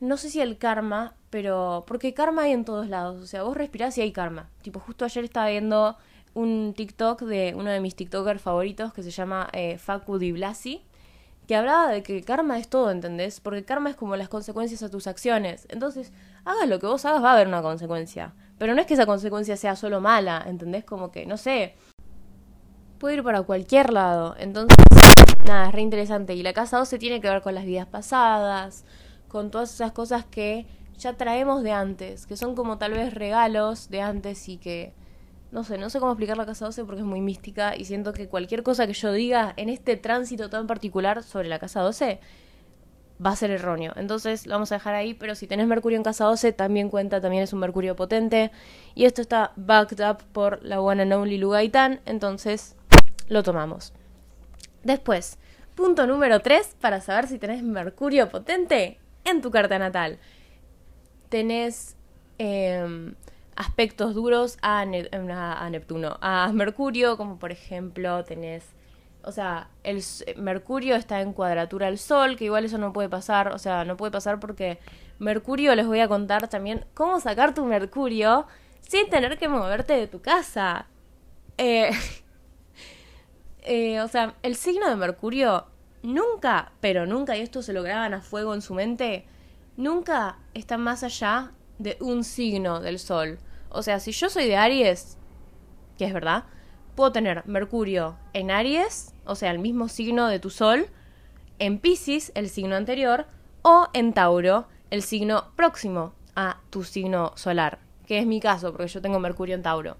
no 0.00 0.16
sé 0.16 0.28
si 0.30 0.40
el 0.40 0.58
karma, 0.58 1.14
pero 1.30 1.84
porque 1.86 2.14
karma 2.14 2.42
hay 2.42 2.52
en 2.52 2.64
todos 2.64 2.88
lados, 2.88 3.22
o 3.22 3.26
sea, 3.26 3.42
vos 3.42 3.56
respirás 3.56 3.96
y 3.98 4.02
hay 4.02 4.12
karma. 4.12 4.48
Tipo, 4.62 4.80
justo 4.80 5.04
ayer 5.04 5.24
estaba 5.24 5.48
viendo 5.48 5.96
un 6.34 6.74
TikTok 6.76 7.22
de 7.22 7.54
uno 7.56 7.70
de 7.70 7.80
mis 7.80 7.96
TikTokers 7.96 8.42
favoritos 8.42 8.92
que 8.92 9.02
se 9.02 9.10
llama 9.10 9.48
eh, 9.52 9.78
Facu 9.78 10.18
Di 10.18 10.32
Blasi, 10.32 10.82
que 11.46 11.56
hablaba 11.56 11.88
de 11.88 12.02
que 12.02 12.22
karma 12.22 12.58
es 12.58 12.68
todo, 12.68 12.90
¿entendés? 12.90 13.40
Porque 13.40 13.64
karma 13.64 13.90
es 13.90 13.96
como 13.96 14.16
las 14.16 14.28
consecuencias 14.28 14.82
a 14.82 14.90
tus 14.90 15.06
acciones. 15.06 15.66
Entonces, 15.70 16.12
hagas 16.44 16.68
lo 16.68 16.78
que 16.78 16.86
vos 16.86 17.04
hagas, 17.04 17.22
va 17.22 17.30
a 17.30 17.34
haber 17.34 17.48
una 17.48 17.62
consecuencia. 17.62 18.34
Pero 18.58 18.74
no 18.74 18.80
es 18.80 18.86
que 18.86 18.94
esa 18.94 19.06
consecuencia 19.06 19.56
sea 19.56 19.76
solo 19.76 20.00
mala, 20.00 20.44
¿entendés? 20.46 20.84
Como 20.84 21.10
que, 21.10 21.24
no 21.24 21.36
sé, 21.36 21.74
puede 22.98 23.16
ir 23.16 23.22
para 23.22 23.42
cualquier 23.42 23.92
lado. 23.92 24.34
Entonces, 24.38 24.76
nada, 25.46 25.68
es 25.68 25.72
re 25.72 25.82
interesante. 25.82 26.34
Y 26.34 26.42
la 26.42 26.52
casa 26.52 26.78
12 26.78 26.98
tiene 26.98 27.20
que 27.20 27.28
ver 27.28 27.42
con 27.42 27.54
las 27.54 27.64
vidas 27.64 27.86
pasadas, 27.86 28.84
con 29.28 29.50
todas 29.50 29.72
esas 29.72 29.92
cosas 29.92 30.24
que 30.24 30.66
ya 30.98 31.14
traemos 31.14 31.62
de 31.62 31.72
antes, 31.72 32.26
que 32.26 32.36
son 32.36 32.54
como 32.54 32.78
tal 32.78 32.92
vez 32.92 33.14
regalos 33.14 33.88
de 33.88 34.00
antes 34.02 34.48
y 34.48 34.58
que 34.58 34.94
no 35.52 35.64
sé, 35.64 35.78
no 35.78 35.90
sé 35.90 36.00
cómo 36.00 36.12
explicar 36.12 36.36
la 36.36 36.46
casa 36.46 36.66
12 36.66 36.84
porque 36.84 37.00
es 37.00 37.06
muy 37.06 37.20
mística 37.20 37.76
y 37.76 37.84
siento 37.84 38.12
que 38.12 38.28
cualquier 38.28 38.62
cosa 38.62 38.86
que 38.86 38.92
yo 38.92 39.12
diga 39.12 39.54
en 39.56 39.68
este 39.68 39.96
tránsito 39.96 40.50
tan 40.50 40.66
particular 40.66 41.22
sobre 41.22 41.48
la 41.48 41.58
casa 41.58 41.80
12 41.80 42.20
va 43.24 43.30
a 43.30 43.36
ser 43.36 43.50
erróneo. 43.50 43.92
Entonces 43.96 44.46
lo 44.46 44.52
vamos 44.52 44.72
a 44.72 44.76
dejar 44.76 44.94
ahí, 44.94 45.14
pero 45.14 45.34
si 45.34 45.46
tenés 45.46 45.66
Mercurio 45.66 45.96
en 45.96 46.02
casa 46.02 46.24
12 46.24 46.52
también 46.52 46.90
cuenta, 46.90 47.20
también 47.20 47.42
es 47.42 47.52
un 47.52 47.60
Mercurio 47.60 47.96
potente 47.96 48.50
y 48.94 49.04
esto 49.04 49.22
está 49.22 49.52
backed 49.56 50.04
up 50.06 50.18
por 50.32 50.62
la 50.62 50.80
one 50.80 51.02
and 51.02 51.12
only 51.12 51.38
Lugaitan, 51.38 52.00
entonces 52.04 52.76
lo 53.28 53.42
tomamos. 53.42 53.92
Después, 54.82 55.38
punto 55.74 56.06
número 56.06 56.40
3 56.40 56.76
para 56.80 57.00
saber 57.00 57.28
si 57.28 57.38
tenés 57.38 57.62
Mercurio 57.62 58.28
potente 58.28 58.98
en 59.24 59.40
tu 59.40 59.50
carta 59.50 59.78
natal. 59.78 60.18
Tenés 61.28 61.96
em, 62.38 63.14
aspectos 63.56 64.14
duros 64.14 64.58
a, 64.62 64.80
a, 64.80 65.70
Neptuno, 65.70 66.18
a 66.20 66.50
Mercurio, 66.52 67.16
como 67.16 67.38
por 67.38 67.52
ejemplo 67.52 68.24
tenés, 68.24 68.64
o 69.22 69.32
sea, 69.32 69.70
el 69.82 70.02
Mercurio 70.36 70.94
está 70.94 71.20
en 71.20 71.32
cuadratura 71.32 71.88
al 71.88 71.98
Sol, 71.98 72.36
que 72.36 72.44
igual 72.44 72.64
eso 72.64 72.78
no 72.78 72.92
puede 72.92 73.08
pasar, 73.08 73.52
o 73.52 73.58
sea, 73.58 73.84
no 73.84 73.96
puede 73.96 74.12
pasar 74.12 74.38
porque 74.38 74.78
Mercurio 75.18 75.74
les 75.74 75.86
voy 75.86 76.00
a 76.00 76.08
contar 76.08 76.48
también 76.48 76.84
cómo 76.94 77.18
sacar 77.20 77.54
tu 77.54 77.64
Mercurio 77.64 78.46
sin 78.82 79.08
tener 79.08 79.38
que 79.38 79.48
moverte 79.48 79.94
de 79.94 80.06
tu 80.06 80.20
casa. 80.20 80.86
Eh, 81.58 81.90
eh, 83.62 84.00
o 84.00 84.08
sea, 84.08 84.34
el 84.42 84.56
signo 84.56 84.88
de 84.88 84.96
Mercurio 84.96 85.66
nunca, 86.02 86.72
pero 86.80 87.06
nunca, 87.06 87.36
y 87.36 87.40
esto 87.40 87.62
se 87.62 87.72
lo 87.72 87.82
graban 87.82 88.14
a 88.14 88.20
fuego 88.20 88.54
en 88.54 88.62
su 88.62 88.74
mente, 88.74 89.26
nunca 89.76 90.38
está 90.54 90.78
más 90.78 91.02
allá 91.02 91.52
de 91.78 91.96
un 92.00 92.24
signo 92.24 92.80
del 92.80 92.98
Sol. 92.98 93.38
O 93.68 93.82
sea, 93.82 94.00
si 94.00 94.12
yo 94.12 94.30
soy 94.30 94.46
de 94.46 94.56
Aries, 94.56 95.18
que 95.98 96.06
es 96.06 96.12
verdad, 96.12 96.44
puedo 96.94 97.12
tener 97.12 97.46
Mercurio 97.46 98.16
en 98.32 98.50
Aries, 98.50 99.14
o 99.24 99.34
sea, 99.34 99.50
el 99.50 99.58
mismo 99.58 99.88
signo 99.88 100.28
de 100.28 100.38
tu 100.38 100.50
Sol, 100.50 100.88
en 101.58 101.78
Pisces, 101.78 102.32
el 102.34 102.48
signo 102.48 102.76
anterior, 102.76 103.26
o 103.62 103.88
en 103.92 104.12
Tauro, 104.12 104.66
el 104.90 105.02
signo 105.02 105.52
próximo 105.56 106.14
a 106.34 106.60
tu 106.70 106.84
signo 106.84 107.32
solar. 107.36 107.80
que 108.06 108.20
es 108.20 108.26
mi 108.26 108.38
caso, 108.38 108.70
porque 108.70 108.86
yo 108.86 109.02
tengo 109.02 109.18
Mercurio 109.18 109.56
en 109.56 109.62
Tauro. 109.62 109.96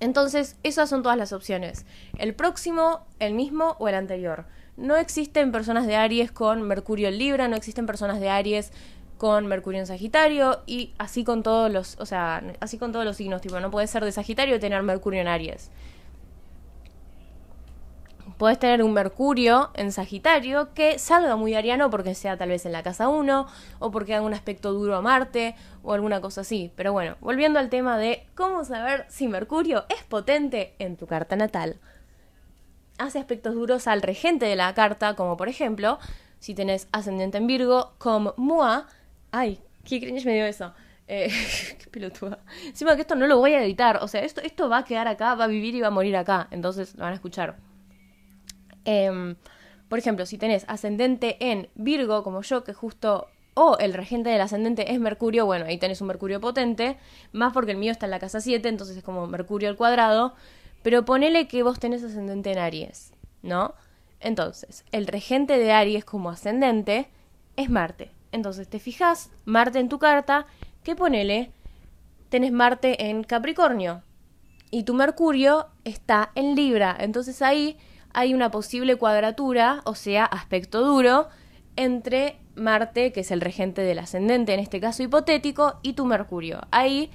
Entonces, 0.00 0.56
esas 0.64 0.90
son 0.90 1.04
todas 1.04 1.16
las 1.16 1.32
opciones. 1.32 1.86
El 2.18 2.34
próximo, 2.34 3.06
el 3.20 3.34
mismo 3.34 3.76
o 3.78 3.88
el 3.88 3.94
anterior. 3.94 4.46
No 4.78 4.96
existen 4.96 5.50
personas 5.50 5.88
de 5.88 5.96
Aries 5.96 6.30
con 6.30 6.62
Mercurio 6.62 7.08
en 7.08 7.18
Libra, 7.18 7.48
no 7.48 7.56
existen 7.56 7.84
personas 7.84 8.20
de 8.20 8.30
Aries 8.30 8.70
con 9.16 9.48
Mercurio 9.48 9.80
en 9.80 9.88
Sagitario 9.88 10.60
y 10.66 10.94
así 10.98 11.24
con 11.24 11.42
todos 11.42 11.68
los, 11.68 11.96
o 11.98 12.06
sea, 12.06 12.44
así 12.60 12.78
con 12.78 12.92
todos 12.92 13.04
los 13.04 13.16
signos, 13.16 13.40
tipo, 13.40 13.58
no 13.58 13.72
puede 13.72 13.88
ser 13.88 14.04
de 14.04 14.12
Sagitario 14.12 14.54
y 14.54 14.60
tener 14.60 14.80
Mercurio 14.84 15.20
en 15.20 15.26
Aries. 15.26 15.72
Puedes 18.36 18.60
tener 18.60 18.84
un 18.84 18.92
Mercurio 18.92 19.70
en 19.74 19.90
Sagitario 19.90 20.72
que 20.74 21.00
salga 21.00 21.34
muy 21.34 21.56
ariano 21.56 21.90
porque 21.90 22.14
sea 22.14 22.36
tal 22.36 22.50
vez 22.50 22.64
en 22.64 22.70
la 22.70 22.84
casa 22.84 23.08
1 23.08 23.48
o 23.80 23.90
porque 23.90 24.14
haga 24.14 24.24
un 24.24 24.32
aspecto 24.32 24.72
duro 24.72 24.94
a 24.94 25.02
Marte 25.02 25.56
o 25.82 25.92
alguna 25.92 26.20
cosa 26.20 26.42
así. 26.42 26.70
Pero 26.76 26.92
bueno, 26.92 27.16
volviendo 27.20 27.58
al 27.58 27.68
tema 27.68 27.98
de 27.98 28.28
cómo 28.36 28.64
saber 28.64 29.06
si 29.08 29.26
Mercurio 29.26 29.86
es 29.88 30.04
potente 30.04 30.76
en 30.78 30.96
tu 30.96 31.08
carta 31.08 31.34
natal. 31.34 31.80
Hace 32.98 33.18
aspectos 33.18 33.54
duros 33.54 33.86
al 33.86 34.02
regente 34.02 34.46
de 34.46 34.56
la 34.56 34.74
carta, 34.74 35.14
como 35.14 35.36
por 35.36 35.48
ejemplo, 35.48 35.98
si 36.40 36.54
tenés 36.54 36.88
ascendente 36.92 37.38
en 37.38 37.46
Virgo, 37.46 37.92
como 37.98 38.34
Mua. 38.36 38.86
Ay, 39.30 39.60
qué 39.84 40.00
cringe 40.00 40.24
me 40.24 40.34
dio 40.34 40.46
eso. 40.46 40.72
Eh, 41.06 41.30
qué 41.78 41.90
pelotuda. 41.90 42.38
Encima 42.66 42.94
que 42.94 43.02
esto 43.02 43.14
no 43.14 43.26
lo 43.26 43.38
voy 43.38 43.54
a 43.54 43.62
editar. 43.62 43.98
O 44.02 44.08
sea, 44.08 44.22
esto, 44.22 44.40
esto 44.42 44.68
va 44.68 44.78
a 44.78 44.84
quedar 44.84 45.08
acá, 45.08 45.34
va 45.34 45.44
a 45.44 45.48
vivir 45.48 45.74
y 45.74 45.80
va 45.80 45.88
a 45.88 45.90
morir 45.90 46.16
acá. 46.16 46.48
Entonces 46.50 46.94
lo 46.94 47.04
van 47.04 47.12
a 47.12 47.16
escuchar. 47.16 47.56
Em, 48.84 49.36
por 49.88 49.98
ejemplo, 49.98 50.26
si 50.26 50.38
tenés 50.38 50.64
ascendente 50.68 51.36
en 51.40 51.68
Virgo, 51.74 52.22
como 52.22 52.42
yo, 52.42 52.64
que 52.64 52.74
justo 52.74 53.28
o 53.54 53.76
el 53.78 53.92
regente 53.92 54.30
del 54.30 54.40
ascendente 54.40 54.92
es 54.92 55.00
Mercurio, 55.00 55.44
bueno, 55.44 55.64
ahí 55.64 55.78
tenés 55.78 56.00
un 56.00 56.06
Mercurio 56.06 56.40
potente, 56.40 56.96
más 57.32 57.52
porque 57.52 57.72
el 57.72 57.76
mío 57.76 57.90
está 57.90 58.06
en 58.06 58.12
la 58.12 58.20
casa 58.20 58.40
7, 58.40 58.68
entonces 58.68 58.96
es 58.96 59.02
como 59.02 59.26
Mercurio 59.26 59.68
al 59.68 59.76
cuadrado, 59.76 60.34
pero 60.82 61.04
ponele 61.04 61.48
que 61.48 61.62
vos 61.62 61.78
tenés 61.78 62.02
ascendente 62.02 62.52
en 62.52 62.58
Aries, 62.58 63.12
¿no? 63.42 63.74
Entonces, 64.20 64.84
el 64.92 65.06
regente 65.06 65.58
de 65.58 65.72
Aries 65.72 66.04
como 66.04 66.30
ascendente 66.30 67.08
es 67.56 67.70
Marte. 67.70 68.10
Entonces, 68.32 68.68
te 68.68 68.78
fijas 68.78 69.30
Marte 69.44 69.78
en 69.78 69.88
tu 69.88 69.98
carta, 69.98 70.46
que 70.82 70.96
ponele, 70.96 71.52
tenés 72.28 72.52
Marte 72.52 73.08
en 73.08 73.24
Capricornio 73.24 74.02
y 74.70 74.82
tu 74.82 74.94
Mercurio 74.94 75.68
está 75.84 76.30
en 76.34 76.54
Libra. 76.54 76.96
Entonces 76.98 77.42
ahí 77.42 77.78
hay 78.12 78.34
una 78.34 78.50
posible 78.50 78.96
cuadratura, 78.96 79.82
o 79.84 79.94
sea, 79.94 80.24
aspecto 80.24 80.84
duro, 80.84 81.28
entre 81.76 82.38
Marte, 82.54 83.12
que 83.12 83.20
es 83.20 83.30
el 83.30 83.40
regente 83.40 83.82
del 83.82 84.00
ascendente, 84.00 84.52
en 84.52 84.60
este 84.60 84.80
caso 84.80 85.02
hipotético, 85.02 85.78
y 85.82 85.92
tu 85.92 86.04
Mercurio. 86.04 86.60
Ahí 86.70 87.10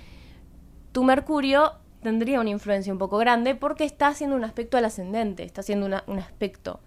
tu 0.92 1.04
Mercurio 1.04 1.74
tendría 2.04 2.40
una 2.40 2.50
influencia 2.50 2.94
un 2.94 3.00
poco 3.00 3.18
grande 3.18 3.56
porque 3.56 3.86
está 3.86 4.08
haciendo 4.08 4.36
un 4.36 4.44
aspecto 4.44 4.78
al 4.78 4.86
ascendente, 4.86 5.44
está 5.44 5.62
haciendo 5.62 5.86
un 5.86 6.20
aspecto 6.20 6.80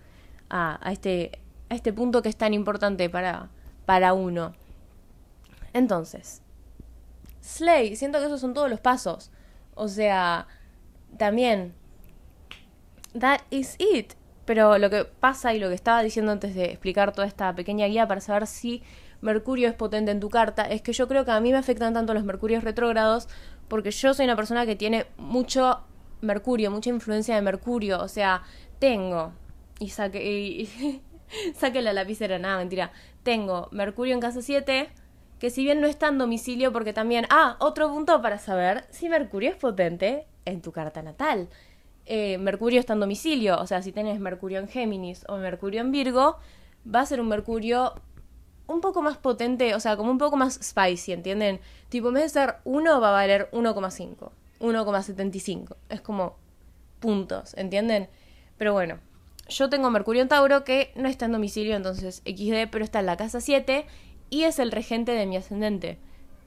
a, 0.49 0.79
este, 0.93 1.41
este 1.69 1.93
punto 1.93 2.23
que 2.23 2.29
es 2.29 2.37
tan 2.37 2.55
importante 2.55 3.11
para, 3.11 3.51
para 3.85 4.13
uno. 4.13 4.53
Entonces, 5.73 6.43
Slay, 7.43 7.97
siento 7.97 8.19
que 8.19 8.27
esos 8.27 8.41
son 8.41 8.55
todos 8.55 8.71
los 8.71 8.81
pasos. 8.81 9.31
O 9.75 9.89
sea, 9.89 10.47
también 11.17 11.75
that 13.19 13.41
is 13.51 13.77
it. 13.79 14.15
Pero 14.45 14.79
lo 14.79 14.91
que 14.91 15.05
pasa 15.05 15.55
y 15.55 15.59
lo 15.59 15.69
que 15.69 15.75
estaba 15.75 16.03
diciendo 16.03 16.33
antes 16.33 16.55
de 16.55 16.67
explicar 16.67 17.13
toda 17.13 17.27
esta 17.27 17.55
pequeña 17.55 17.87
guía 17.87 18.07
para 18.07 18.21
saber 18.21 18.47
si 18.47 18.83
Mercurio 19.21 19.69
es 19.69 19.75
potente 19.75 20.13
en 20.13 20.21
tu 20.21 20.29
carta, 20.29 20.63
es 20.63 20.83
que 20.83 20.93
yo 20.93 21.09
creo 21.09 21.25
que 21.25 21.33
a 21.33 21.41
mí 21.41 21.51
me 21.51 21.59
afectan 21.59 21.95
tanto 21.95 22.15
los 22.15 22.25
Mercurios 22.25 22.63
retrógrados 22.63 23.29
porque 23.69 23.91
yo 23.91 24.15
soy 24.15 24.25
una 24.25 24.37
persona 24.37 24.67
que 24.67 24.77
tiene 24.77 25.07
mucho 25.17 25.81
Mercurio, 26.21 26.71
mucha 26.71 26.91
influencia 26.91 27.35
de 27.35 27.43
Mercurio. 27.43 28.01
O 28.01 28.09
sea, 28.09 28.43
tengo. 28.79 29.33
Y 29.79 29.91
saque. 29.91 30.25
Y, 30.25 31.03
saque 31.55 31.83
la 31.83 31.93
lapicera, 31.93 32.39
nada, 32.39 32.59
mentira. 32.59 32.93
Tengo 33.23 33.69
Mercurio 33.73 34.15
en 34.15 34.21
casa 34.21 34.43
7, 34.43 34.89
que 35.39 35.51
si 35.51 35.65
bien 35.65 35.81
no 35.81 35.87
está 35.87 36.09
en 36.09 36.19
domicilio, 36.19 36.73
porque 36.73 36.93
también. 36.93 37.27
Ah, 37.31 37.57
otro 37.61 37.89
punto 37.89 38.23
para 38.23 38.39
saber 38.39 38.85
si 38.91 39.09
Mercurio 39.09 39.51
es 39.51 39.57
potente 39.57 40.27
en 40.45 40.63
tu 40.63 40.73
carta 40.73 41.03
natal. 41.03 41.49
Eh, 42.07 42.39
Mercurio 42.39 42.79
está 42.79 42.93
en 42.93 43.01
domicilio, 43.01 43.59
o 43.59 43.67
sea, 43.67 43.83
si 43.83 43.91
tenés 43.91 44.21
Mercurio 44.21 44.61
en 44.61 44.69
Géminis 44.69 45.25
o 45.29 45.39
Mercurio 45.39 45.81
en 45.81 45.91
Virgo, 45.91 46.37
va 46.87 47.01
a 47.01 47.07
ser 47.07 47.21
un 47.21 47.27
Mercurio 47.27 47.95
un 48.67 48.81
poco 48.81 49.03
más 49.03 49.17
potente, 49.17 49.75
o 49.75 49.81
sea, 49.81 49.97
como 49.97 50.11
un 50.11 50.19
poco 50.19 50.37
más 50.37 50.59
spicy, 50.63 51.13
¿entienden? 51.13 51.61
Tipo, 51.89 52.09
en 52.09 52.15
vez 52.15 52.23
de 52.25 52.41
ser 52.41 52.57
1 52.65 53.01
va 53.01 53.09
a 53.09 53.13
valer 53.13 53.49
1,5, 53.53 54.31
1,75. 54.61 55.77
Es 55.89 56.01
como 56.01 56.37
puntos, 57.01 57.55
¿entienden? 57.55 58.09
Pero 58.59 58.73
bueno, 58.73 58.99
yo 59.49 59.69
tengo 59.69 59.91
Mercurio 59.91 60.23
en 60.23 60.29
Tauro 60.29 60.65
que 60.65 60.93
no 60.97 61.09
está 61.09 61.27
en 61.27 61.33
domicilio, 61.33 61.77
entonces 61.77 62.23
XD, 62.25 62.71
pero 62.71 62.85
está 62.85 63.01
en 63.01 63.07
la 63.07 63.17
casa 63.17 63.41
7 63.41 63.87
y 64.31 64.45
es 64.45 64.59
el 64.59 64.73
regente 64.73 65.13
de 65.13 65.27
mi 65.27 65.37
ascendente. 65.37 65.99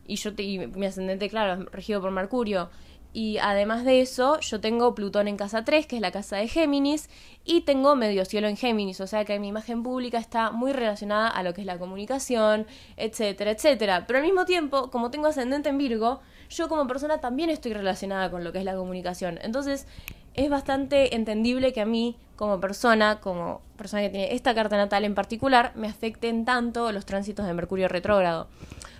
Y 0.06 0.16
yo 0.16 0.32
y 0.38 0.58
mi 0.60 0.86
ascendente, 0.86 1.30
claro, 1.30 1.62
es 1.62 1.72
regido 1.72 2.02
por 2.02 2.12
Mercurio. 2.12 2.70
Y 3.12 3.38
además 3.40 3.86
de 3.86 4.02
eso, 4.02 4.40
yo 4.40 4.62
tengo 4.62 4.94
Plutón 4.94 5.28
en 5.28 5.36
casa 5.36 5.66
3, 5.66 5.88
que 5.88 5.96
es 5.96 6.02
la 6.02 6.12
casa 6.12 6.38
de 6.38 6.48
Géminis, 6.48 7.10
y 7.44 7.62
tengo 7.62 7.96
medio 7.96 8.24
cielo 8.26 8.48
en 8.48 8.56
Géminis, 8.56 9.02
o 9.02 9.08
sea 9.08 9.26
que 9.26 9.40
mi 9.40 9.48
imagen 9.48 9.82
pública 9.82 10.20
está 10.20 10.52
muy 10.52 10.74
relacionada 10.74 11.28
a 11.28 11.42
lo 11.42 11.54
que 11.54 11.62
es 11.62 11.68
la 11.68 11.80
comunicación, 11.80 12.68
etcétera, 12.98 13.52
etcétera. 13.52 14.06
Pero 14.06 14.20
al 14.20 14.26
mismo 14.26 14.46
tiempo, 14.46 14.92
como 14.92 15.10
tengo 15.10 15.28
ascendente 15.28 15.70
en 15.70 15.80
Virgo, 15.80 16.20
yo 16.50 16.70
como 16.70 16.86
persona 16.86 17.20
también 17.20 17.50
estoy 17.50 17.74
relacionada 17.74 18.30
con 18.30 18.44
lo 18.44 18.52
que 18.52 18.60
es 18.60 18.66
la 18.66 18.76
comunicación. 18.76 19.40
Entonces, 19.42 19.88
es 20.36 20.50
bastante 20.50 21.16
entendible 21.16 21.74
que 21.74 21.82
a 21.82 21.86
mí, 21.86 22.16
como 22.36 22.60
persona, 22.60 23.20
como 23.20 23.62
persona 23.76 24.04
que 24.04 24.10
tiene 24.10 24.34
esta 24.36 24.54
carta 24.54 24.78
natal 24.78 25.04
en 25.04 25.16
particular, 25.16 25.72
me 25.76 25.88
afecten 25.88 26.46
tanto 26.46 26.92
los 26.92 27.06
tránsitos 27.06 27.46
de 27.46 27.54
Mercurio 27.54 27.88
retrógrado. 27.88 28.48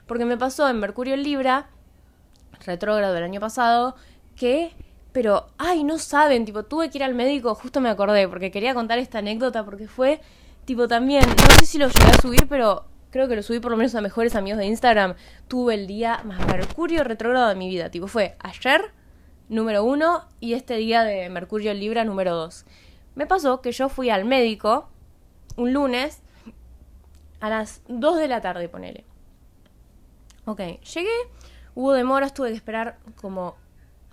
Porque 0.08 0.26
me 0.26 0.38
pasó 0.38 0.68
en 0.68 0.80
Mercurio 0.80 1.14
en 1.14 1.24
Libra, 1.24 1.70
retrógrado 2.66 3.14
del 3.14 3.24
año 3.24 3.40
pasado, 3.40 3.96
que, 4.36 4.74
pero, 5.12 5.48
ay, 5.58 5.84
no 5.84 5.98
saben, 5.98 6.46
tipo, 6.46 6.64
tuve 6.64 6.90
que 6.90 6.98
ir 6.98 7.04
al 7.04 7.16
médico, 7.16 7.56
justo 7.56 7.82
me 7.82 7.90
acordé, 7.90 8.28
porque 8.28 8.52
quería 8.52 8.74
contar 8.74 9.00
esta 9.00 9.20
anécdota, 9.20 9.66
porque 9.66 9.88
fue, 9.88 10.22
tipo, 10.66 10.88
también, 10.88 11.24
no 11.28 11.56
sé 11.60 11.66
si 11.66 11.78
lo 11.78 11.88
llegué 11.88 12.12
a 12.12 12.22
subir, 12.22 12.48
pero 12.48 12.86
creo 13.12 13.28
que 13.28 13.36
lo 13.36 13.44
subí 13.44 13.60
por 13.60 13.72
lo 13.72 13.78
menos 13.78 13.96
a 13.96 14.02
mejores 14.02 14.36
amigos 14.36 14.60
de 14.60 14.66
Instagram, 14.66 15.16
tuve 15.48 15.74
el 15.74 15.88
día 15.88 16.22
más 16.24 16.40
mercurio 16.48 17.04
retrógrado 17.04 17.50
de 17.50 17.56
mi 17.56 17.70
vida, 17.70 17.90
tipo, 17.90 18.08
fue 18.08 18.38
ayer, 18.40 18.92
número 19.50 19.84
uno, 19.84 20.26
y 20.40 20.54
este 20.54 20.76
día 20.76 21.04
de 21.04 21.30
Mercurio 21.30 21.74
Libra, 21.74 22.04
número 22.04 22.36
dos. 22.36 22.66
Me 23.16 23.26
pasó 23.26 23.62
que 23.62 23.72
yo 23.72 23.90
fui 23.90 24.10
al 24.10 24.26
médico 24.26 24.90
un 25.58 25.74
lunes 25.74 26.22
a 27.40 27.50
las 27.50 27.82
2 27.88 28.18
de 28.18 28.28
la 28.28 28.42
tarde, 28.42 28.70
ponele. 28.70 29.06
Ok, 30.46 30.60
llegué, 30.60 31.10
Hubo 31.80 31.94
demoras, 31.94 32.34
tuve 32.34 32.50
que 32.50 32.58
esperar 32.58 32.98
como 33.22 33.56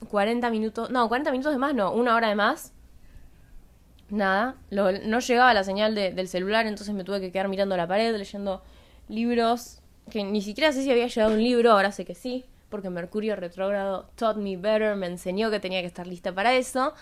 40 0.09 0.51
minutos. 0.51 0.89
No, 0.91 1.09
40 1.09 1.33
minutos 1.33 1.53
de 1.53 1.59
más, 1.59 1.75
no, 1.75 1.93
una 1.93 2.15
hora 2.15 2.29
de 2.29 2.37
más. 2.37 2.73
Nada, 4.09 4.55
no 4.71 5.19
llegaba 5.19 5.53
la 5.53 5.65
señal 5.65 5.97
del 5.97 6.29
celular, 6.29 6.65
entonces 6.69 6.95
me 6.95 7.03
tuve 7.03 7.21
que 7.21 7.33
quedar 7.33 7.49
mirando 7.49 7.77
la 7.77 7.89
pared, 7.89 8.15
leyendo 8.15 8.63
libros. 9.09 9.81
Que 10.09 10.23
ni 10.23 10.43
siquiera 10.43 10.71
sé 10.71 10.85
si 10.85 10.93
había 10.93 11.09
llegado 11.09 11.35
un 11.35 11.43
libro, 11.43 11.73
ahora 11.73 11.91
sé 11.91 12.05
que 12.05 12.15
sí, 12.15 12.45
porque 12.69 12.89
Mercurio 12.89 13.35
retrógrado 13.35 14.07
taught 14.15 14.37
me 14.37 14.57
better, 14.57 14.95
me 14.95 15.09
enseñó 15.09 15.51
que 15.51 15.59
tenía 15.59 15.81
que 15.81 15.89
estar 15.89 16.07
lista 16.07 16.33
para 16.33 16.55
eso. 16.55 16.95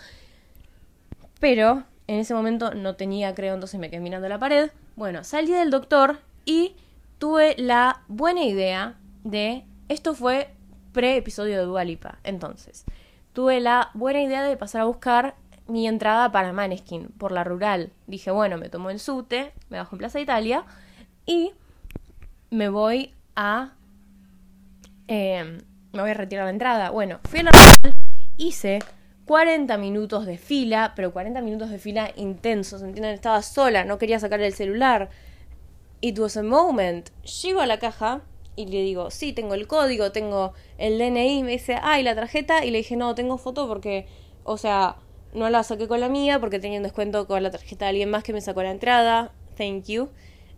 Pero 1.40 1.84
en 2.06 2.20
ese 2.20 2.32
momento 2.32 2.72
no 2.72 2.96
tenía, 2.96 3.34
creo, 3.34 3.52
entonces 3.52 3.78
me 3.78 3.90
quedé 3.90 4.00
mirando 4.00 4.30
la 4.30 4.38
pared. 4.38 4.70
Bueno, 4.96 5.24
salí 5.24 5.52
del 5.52 5.68
doctor 5.68 6.20
y 6.46 6.74
tuve 7.18 7.54
la 7.58 8.00
buena 8.08 8.44
idea 8.44 8.96
de 9.24 9.66
esto 9.90 10.14
fue 10.14 10.48
pre-episodio 10.94 11.58
de 11.58 11.66
Dualipa. 11.66 12.18
Entonces, 12.24 12.86
tuve 13.34 13.60
la 13.60 13.90
buena 13.92 14.22
idea 14.22 14.42
de 14.42 14.56
pasar 14.56 14.80
a 14.80 14.84
buscar 14.84 15.34
mi 15.66 15.86
entrada 15.86 16.32
para 16.32 16.54
Maneskin 16.54 17.08
por 17.18 17.32
la 17.32 17.44
rural. 17.44 17.92
Dije, 18.06 18.30
bueno, 18.30 18.56
me 18.56 18.70
tomo 18.70 18.88
el 18.88 19.00
sute, 19.00 19.52
me 19.68 19.76
bajo 19.76 19.94
en 19.94 19.98
Plaza 19.98 20.20
Italia 20.20 20.64
y 21.26 21.52
me 22.50 22.70
voy 22.70 23.12
a. 23.36 23.72
Em, 25.08 25.58
me 25.92 26.00
voy 26.00 26.10
a 26.10 26.14
retirar 26.14 26.44
la 26.44 26.50
entrada. 26.50 26.90
Bueno, 26.90 27.20
fui 27.24 27.40
a 27.40 27.42
la 27.44 27.50
rural, 27.50 27.96
hice 28.36 28.78
40 29.26 29.76
minutos 29.78 30.26
de 30.26 30.38
fila, 30.38 30.92
pero 30.94 31.12
40 31.12 31.40
minutos 31.40 31.70
de 31.70 31.78
fila 31.78 32.10
intensos, 32.16 32.82
¿entienden? 32.82 33.14
Estaba 33.14 33.42
sola, 33.42 33.84
no 33.84 33.98
quería 33.98 34.18
sacar 34.18 34.40
el 34.40 34.54
celular. 34.54 35.10
It 36.00 36.18
was 36.18 36.36
a 36.36 36.42
moment. 36.42 37.10
Llego 37.42 37.60
a 37.60 37.66
la 37.66 37.78
caja 37.78 38.22
y 38.56 38.66
le 38.66 38.82
digo, 38.82 39.10
sí, 39.10 39.32
tengo 39.32 39.54
el 39.54 39.66
código, 39.66 40.12
tengo 40.12 40.52
el 40.78 40.98
DNI, 40.98 41.42
me 41.42 41.52
dice, 41.52 41.78
ay, 41.82 42.02
la 42.02 42.14
tarjeta, 42.14 42.64
y 42.64 42.70
le 42.70 42.78
dije, 42.78 42.96
no, 42.96 43.14
tengo 43.14 43.38
foto 43.38 43.66
porque, 43.66 44.06
o 44.44 44.56
sea, 44.56 44.96
no 45.32 45.50
la 45.50 45.62
saqué 45.64 45.88
con 45.88 46.00
la 46.00 46.08
mía 46.08 46.38
porque 46.38 46.60
tenía 46.60 46.78
un 46.78 46.84
descuento 46.84 47.26
con 47.26 47.42
la 47.42 47.50
tarjeta 47.50 47.86
de 47.86 47.90
alguien 47.90 48.10
más 48.10 48.22
que 48.22 48.32
me 48.32 48.40
sacó 48.40 48.62
la 48.62 48.70
entrada, 48.70 49.32
thank 49.56 49.84
you. 49.86 50.08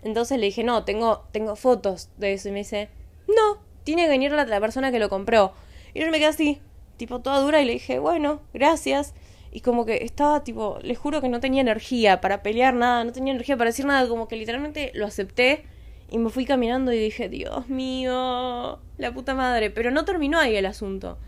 Entonces 0.02 0.38
le 0.38 0.46
dije, 0.46 0.62
no, 0.62 0.84
tengo, 0.84 1.24
tengo 1.32 1.56
fotos 1.56 2.10
de 2.18 2.34
eso, 2.34 2.48
y 2.48 2.52
me 2.52 2.58
dice, 2.58 2.90
no, 3.28 3.58
tiene 3.84 4.02
que 4.02 4.08
venir 4.08 4.32
la, 4.32 4.44
la 4.44 4.60
persona 4.60 4.92
que 4.92 4.98
lo 4.98 5.08
compró. 5.08 5.52
Y 5.94 6.00
yo 6.00 6.10
me 6.10 6.18
quedé 6.18 6.26
así, 6.26 6.60
tipo 6.98 7.20
toda 7.20 7.40
dura, 7.40 7.62
y 7.62 7.64
le 7.64 7.72
dije, 7.72 7.98
bueno, 7.98 8.40
gracias. 8.52 9.14
Y 9.50 9.60
como 9.60 9.86
que 9.86 10.04
estaba 10.04 10.44
tipo, 10.44 10.78
les 10.82 10.98
juro 10.98 11.22
que 11.22 11.30
no 11.30 11.40
tenía 11.40 11.62
energía 11.62 12.20
para 12.20 12.42
pelear 12.42 12.74
nada, 12.74 13.04
no 13.04 13.12
tenía 13.12 13.32
energía 13.32 13.56
para 13.56 13.70
decir 13.70 13.86
nada, 13.86 14.06
como 14.06 14.28
que 14.28 14.36
literalmente 14.36 14.92
lo 14.94 15.06
acepté 15.06 15.64
y 16.08 16.18
me 16.18 16.30
fui 16.30 16.44
caminando 16.44 16.92
y 16.92 16.98
dije, 16.98 17.28
Dios 17.28 17.68
mío, 17.68 18.80
la 18.98 19.12
puta 19.12 19.34
madre. 19.34 19.70
Pero 19.70 19.90
no 19.90 20.04
terminó 20.04 20.38
ahí 20.38 20.56
el 20.56 20.66
asunto. 20.66 21.18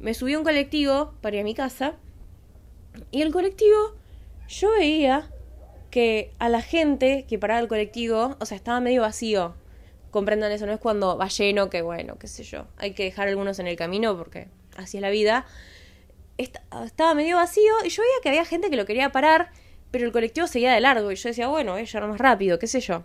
Me 0.00 0.14
subí 0.14 0.34
a 0.34 0.38
un 0.38 0.44
colectivo 0.44 1.14
para 1.20 1.36
ir 1.36 1.42
a 1.42 1.44
mi 1.44 1.54
casa 1.54 1.96
y 3.10 3.22
el 3.22 3.32
colectivo, 3.32 3.94
yo 4.48 4.70
veía 4.72 5.30
que 5.90 6.32
a 6.38 6.48
la 6.48 6.62
gente 6.62 7.26
que 7.28 7.38
paraba 7.38 7.60
el 7.60 7.68
colectivo, 7.68 8.36
o 8.40 8.46
sea, 8.46 8.56
estaba 8.56 8.80
medio 8.80 9.02
vacío. 9.02 9.54
Comprendan 10.10 10.52
eso, 10.52 10.66
no 10.66 10.72
es 10.72 10.80
cuando 10.80 11.16
va 11.16 11.28
lleno, 11.28 11.70
que 11.70 11.82
bueno, 11.82 12.16
qué 12.18 12.26
sé 12.26 12.42
yo. 12.42 12.66
Hay 12.76 12.92
que 12.92 13.04
dejar 13.04 13.28
algunos 13.28 13.58
en 13.58 13.66
el 13.66 13.76
camino 13.76 14.16
porque 14.16 14.48
así 14.76 14.98
es 14.98 15.02
la 15.02 15.10
vida 15.10 15.46
estaba 16.38 17.14
medio 17.14 17.36
vacío 17.36 17.72
y 17.84 17.88
yo 17.88 18.02
veía 18.02 18.14
que 18.22 18.28
había 18.28 18.44
gente 18.44 18.70
que 18.70 18.76
lo 18.76 18.86
quería 18.86 19.12
parar, 19.12 19.50
pero 19.90 20.06
el 20.06 20.12
colectivo 20.12 20.46
seguía 20.46 20.72
de 20.72 20.80
largo 20.80 21.12
y 21.12 21.16
yo 21.16 21.28
decía, 21.28 21.48
bueno, 21.48 21.76
ella 21.76 21.98
era 21.98 22.06
más 22.06 22.18
rápido, 22.18 22.58
qué 22.58 22.66
sé 22.66 22.80
yo. 22.80 23.04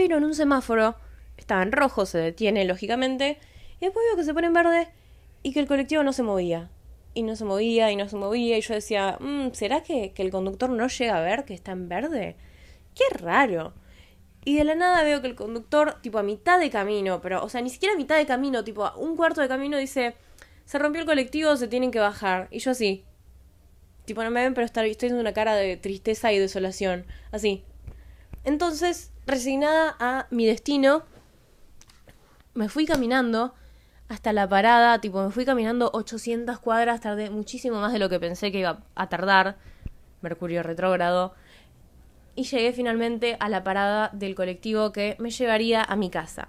Pero 0.00 0.16
en 0.16 0.24
un 0.24 0.34
semáforo 0.34 0.96
estaba 1.36 1.62
en 1.62 1.72
rojo, 1.72 2.06
se 2.06 2.16
detiene 2.16 2.64
lógicamente, 2.64 3.38
y 3.80 3.84
después 3.84 4.02
veo 4.08 4.16
que 4.16 4.24
se 4.24 4.32
pone 4.32 4.46
en 4.46 4.54
verde 4.54 4.88
y 5.42 5.52
que 5.52 5.60
el 5.60 5.66
colectivo 5.66 6.02
no 6.02 6.14
se 6.14 6.22
movía. 6.22 6.70
Y 7.12 7.22
no 7.22 7.36
se 7.36 7.44
movía 7.44 7.92
y 7.92 7.96
no 7.96 8.08
se 8.08 8.16
movía 8.16 8.56
y 8.56 8.62
yo 8.62 8.72
decía, 8.72 9.18
mm, 9.20 9.50
¿será 9.52 9.82
que, 9.82 10.12
que 10.12 10.22
el 10.22 10.30
conductor 10.30 10.70
no 10.70 10.88
llega 10.88 11.18
a 11.18 11.20
ver 11.20 11.44
que 11.44 11.52
está 11.52 11.72
en 11.72 11.90
verde? 11.90 12.36
Qué 12.94 13.14
raro. 13.18 13.74
Y 14.42 14.56
de 14.56 14.64
la 14.64 14.74
nada 14.74 15.02
veo 15.02 15.20
que 15.20 15.26
el 15.26 15.34
conductor, 15.34 15.98
tipo 16.00 16.18
a 16.18 16.22
mitad 16.22 16.58
de 16.58 16.70
camino, 16.70 17.20
pero, 17.20 17.44
o 17.44 17.50
sea, 17.50 17.60
ni 17.60 17.68
siquiera 17.68 17.94
a 17.94 17.98
mitad 17.98 18.16
de 18.16 18.24
camino, 18.24 18.64
tipo 18.64 18.86
a 18.86 18.96
un 18.96 19.18
cuarto 19.18 19.42
de 19.42 19.48
camino, 19.48 19.76
dice, 19.76 20.14
se 20.64 20.78
rompió 20.78 21.02
el 21.02 21.06
colectivo, 21.06 21.54
se 21.58 21.68
tienen 21.68 21.90
que 21.90 22.00
bajar. 22.00 22.48
Y 22.50 22.60
yo 22.60 22.70
así. 22.70 23.04
Tipo, 24.06 24.24
no 24.24 24.30
me 24.30 24.40
ven, 24.40 24.54
pero 24.54 24.64
estoy 24.64 24.92
haciendo 24.92 25.20
una 25.20 25.34
cara 25.34 25.56
de 25.56 25.76
tristeza 25.76 26.32
y 26.32 26.38
desolación. 26.38 27.04
Así. 27.32 27.64
Entonces, 28.44 29.12
resignada 29.26 29.96
a 29.98 30.26
mi 30.30 30.46
destino, 30.46 31.02
me 32.54 32.68
fui 32.68 32.86
caminando 32.86 33.54
hasta 34.08 34.32
la 34.32 34.48
parada. 34.48 35.00
Tipo, 35.00 35.22
me 35.22 35.30
fui 35.30 35.44
caminando 35.44 35.90
800 35.92 36.58
cuadras, 36.58 37.00
tardé 37.00 37.30
muchísimo 37.30 37.80
más 37.80 37.92
de 37.92 37.98
lo 37.98 38.08
que 38.08 38.20
pensé 38.20 38.52
que 38.52 38.60
iba 38.60 38.82
a 38.94 39.08
tardar. 39.08 39.56
Mercurio 40.20 40.62
retrógrado. 40.62 41.34
Y 42.34 42.44
llegué 42.44 42.72
finalmente 42.72 43.36
a 43.40 43.48
la 43.48 43.64
parada 43.64 44.10
del 44.12 44.34
colectivo 44.34 44.92
que 44.92 45.16
me 45.18 45.30
llevaría 45.30 45.82
a 45.82 45.96
mi 45.96 46.10
casa. 46.10 46.48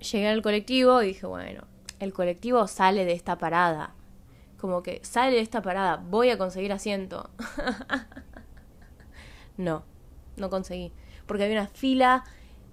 Llegué 0.00 0.28
al 0.28 0.42
colectivo 0.42 1.02
y 1.02 1.08
dije, 1.08 1.26
bueno, 1.26 1.64
el 2.00 2.12
colectivo 2.12 2.66
sale 2.66 3.04
de 3.04 3.12
esta 3.12 3.38
parada. 3.38 3.94
Como 4.58 4.82
que 4.82 5.00
sale 5.04 5.36
de 5.36 5.42
esta 5.42 5.62
parada, 5.62 5.96
voy 5.96 6.30
a 6.30 6.38
conseguir 6.38 6.72
asiento. 6.72 7.30
no, 9.56 9.84
no 10.36 10.50
conseguí. 10.50 10.92
Porque 11.26 11.44
había 11.44 11.60
una 11.60 11.68
fila 11.68 12.24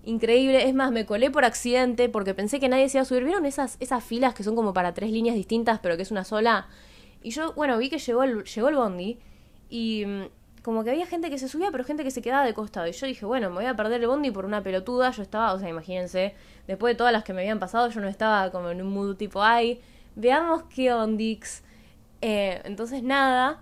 increíble. 0.03 0.67
Es 0.67 0.73
más, 0.73 0.91
me 0.91 1.05
colé 1.05 1.31
por 1.31 1.45
accidente 1.45 2.09
porque 2.09 2.33
pensé 2.33 2.59
que 2.59 2.69
nadie 2.69 2.89
se 2.89 2.97
iba 2.97 3.03
a 3.03 3.05
subir. 3.05 3.23
¿Vieron 3.23 3.45
esas, 3.45 3.77
filas 4.03 4.33
que 4.33 4.43
son 4.43 4.55
como 4.55 4.73
para 4.73 4.93
tres 4.93 5.11
líneas 5.11 5.35
distintas, 5.35 5.79
pero 5.79 5.95
que 5.97 6.03
es 6.03 6.11
una 6.11 6.23
sola? 6.23 6.67
Y 7.21 7.31
yo, 7.31 7.53
bueno, 7.53 7.77
vi 7.77 7.89
que 7.89 7.99
llegó 7.99 8.23
el, 8.23 8.43
llegó 8.43 8.69
el 8.69 8.75
bondi 8.75 9.17
y 9.69 10.05
mm, 10.05 10.23
como 10.61 10.83
que 10.83 10.91
había 10.91 11.05
gente 11.05 11.29
que 11.29 11.37
se 11.37 11.47
subía, 11.47 11.71
pero 11.71 11.83
gente 11.83 12.03
que 12.03 12.11
se 12.11 12.21
quedaba 12.21 12.45
de 12.45 12.53
costado. 12.53 12.87
Y 12.87 12.91
yo 12.91 13.07
dije, 13.07 13.25
bueno, 13.25 13.49
me 13.49 13.55
voy 13.57 13.65
a 13.65 13.75
perder 13.75 14.01
el 14.01 14.07
bondi 14.07 14.31
por 14.31 14.45
una 14.45 14.61
pelotuda. 14.61 15.11
Yo 15.11 15.21
estaba, 15.23 15.53
o 15.53 15.59
sea, 15.59 15.69
imagínense, 15.69 16.35
después 16.67 16.93
de 16.93 16.97
todas 16.97 17.13
las 17.13 17.23
que 17.23 17.33
me 17.33 17.41
habían 17.41 17.59
pasado, 17.59 17.89
yo 17.89 18.01
no 18.01 18.07
estaba 18.07 18.51
como 18.51 18.69
en 18.69 18.81
un 18.81 18.93
mood 18.93 19.15
tipo, 19.15 19.41
ay, 19.41 19.81
veamos 20.15 20.63
qué 20.63 20.93
ondix. 20.93 21.63
Eh, 22.21 22.61
entonces, 22.65 23.03
nada. 23.03 23.61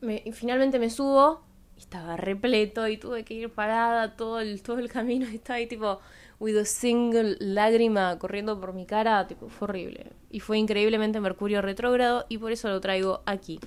Me, 0.00 0.22
finalmente 0.32 0.78
me 0.78 0.90
subo 0.90 1.47
estaba 1.78 2.16
repleto 2.16 2.88
y 2.88 2.96
tuve 2.96 3.24
que 3.24 3.34
ir 3.34 3.50
parada 3.50 4.16
todo 4.16 4.40
el, 4.40 4.62
todo 4.62 4.78
el 4.78 4.88
camino. 4.88 5.26
Estaba 5.32 5.56
ahí, 5.56 5.66
tipo, 5.66 6.00
with 6.40 6.56
a 6.56 6.64
single 6.64 7.36
lágrima 7.40 8.18
corriendo 8.18 8.60
por 8.60 8.72
mi 8.72 8.86
cara. 8.86 9.26
Tipo, 9.26 9.48
fue 9.48 9.68
horrible. 9.68 10.12
Y 10.30 10.40
fue 10.40 10.58
increíblemente 10.58 11.20
Mercurio 11.20 11.62
retrógrado 11.62 12.26
y 12.28 12.38
por 12.38 12.52
eso 12.52 12.68
lo 12.68 12.80
traigo 12.80 13.22
aquí. 13.26 13.60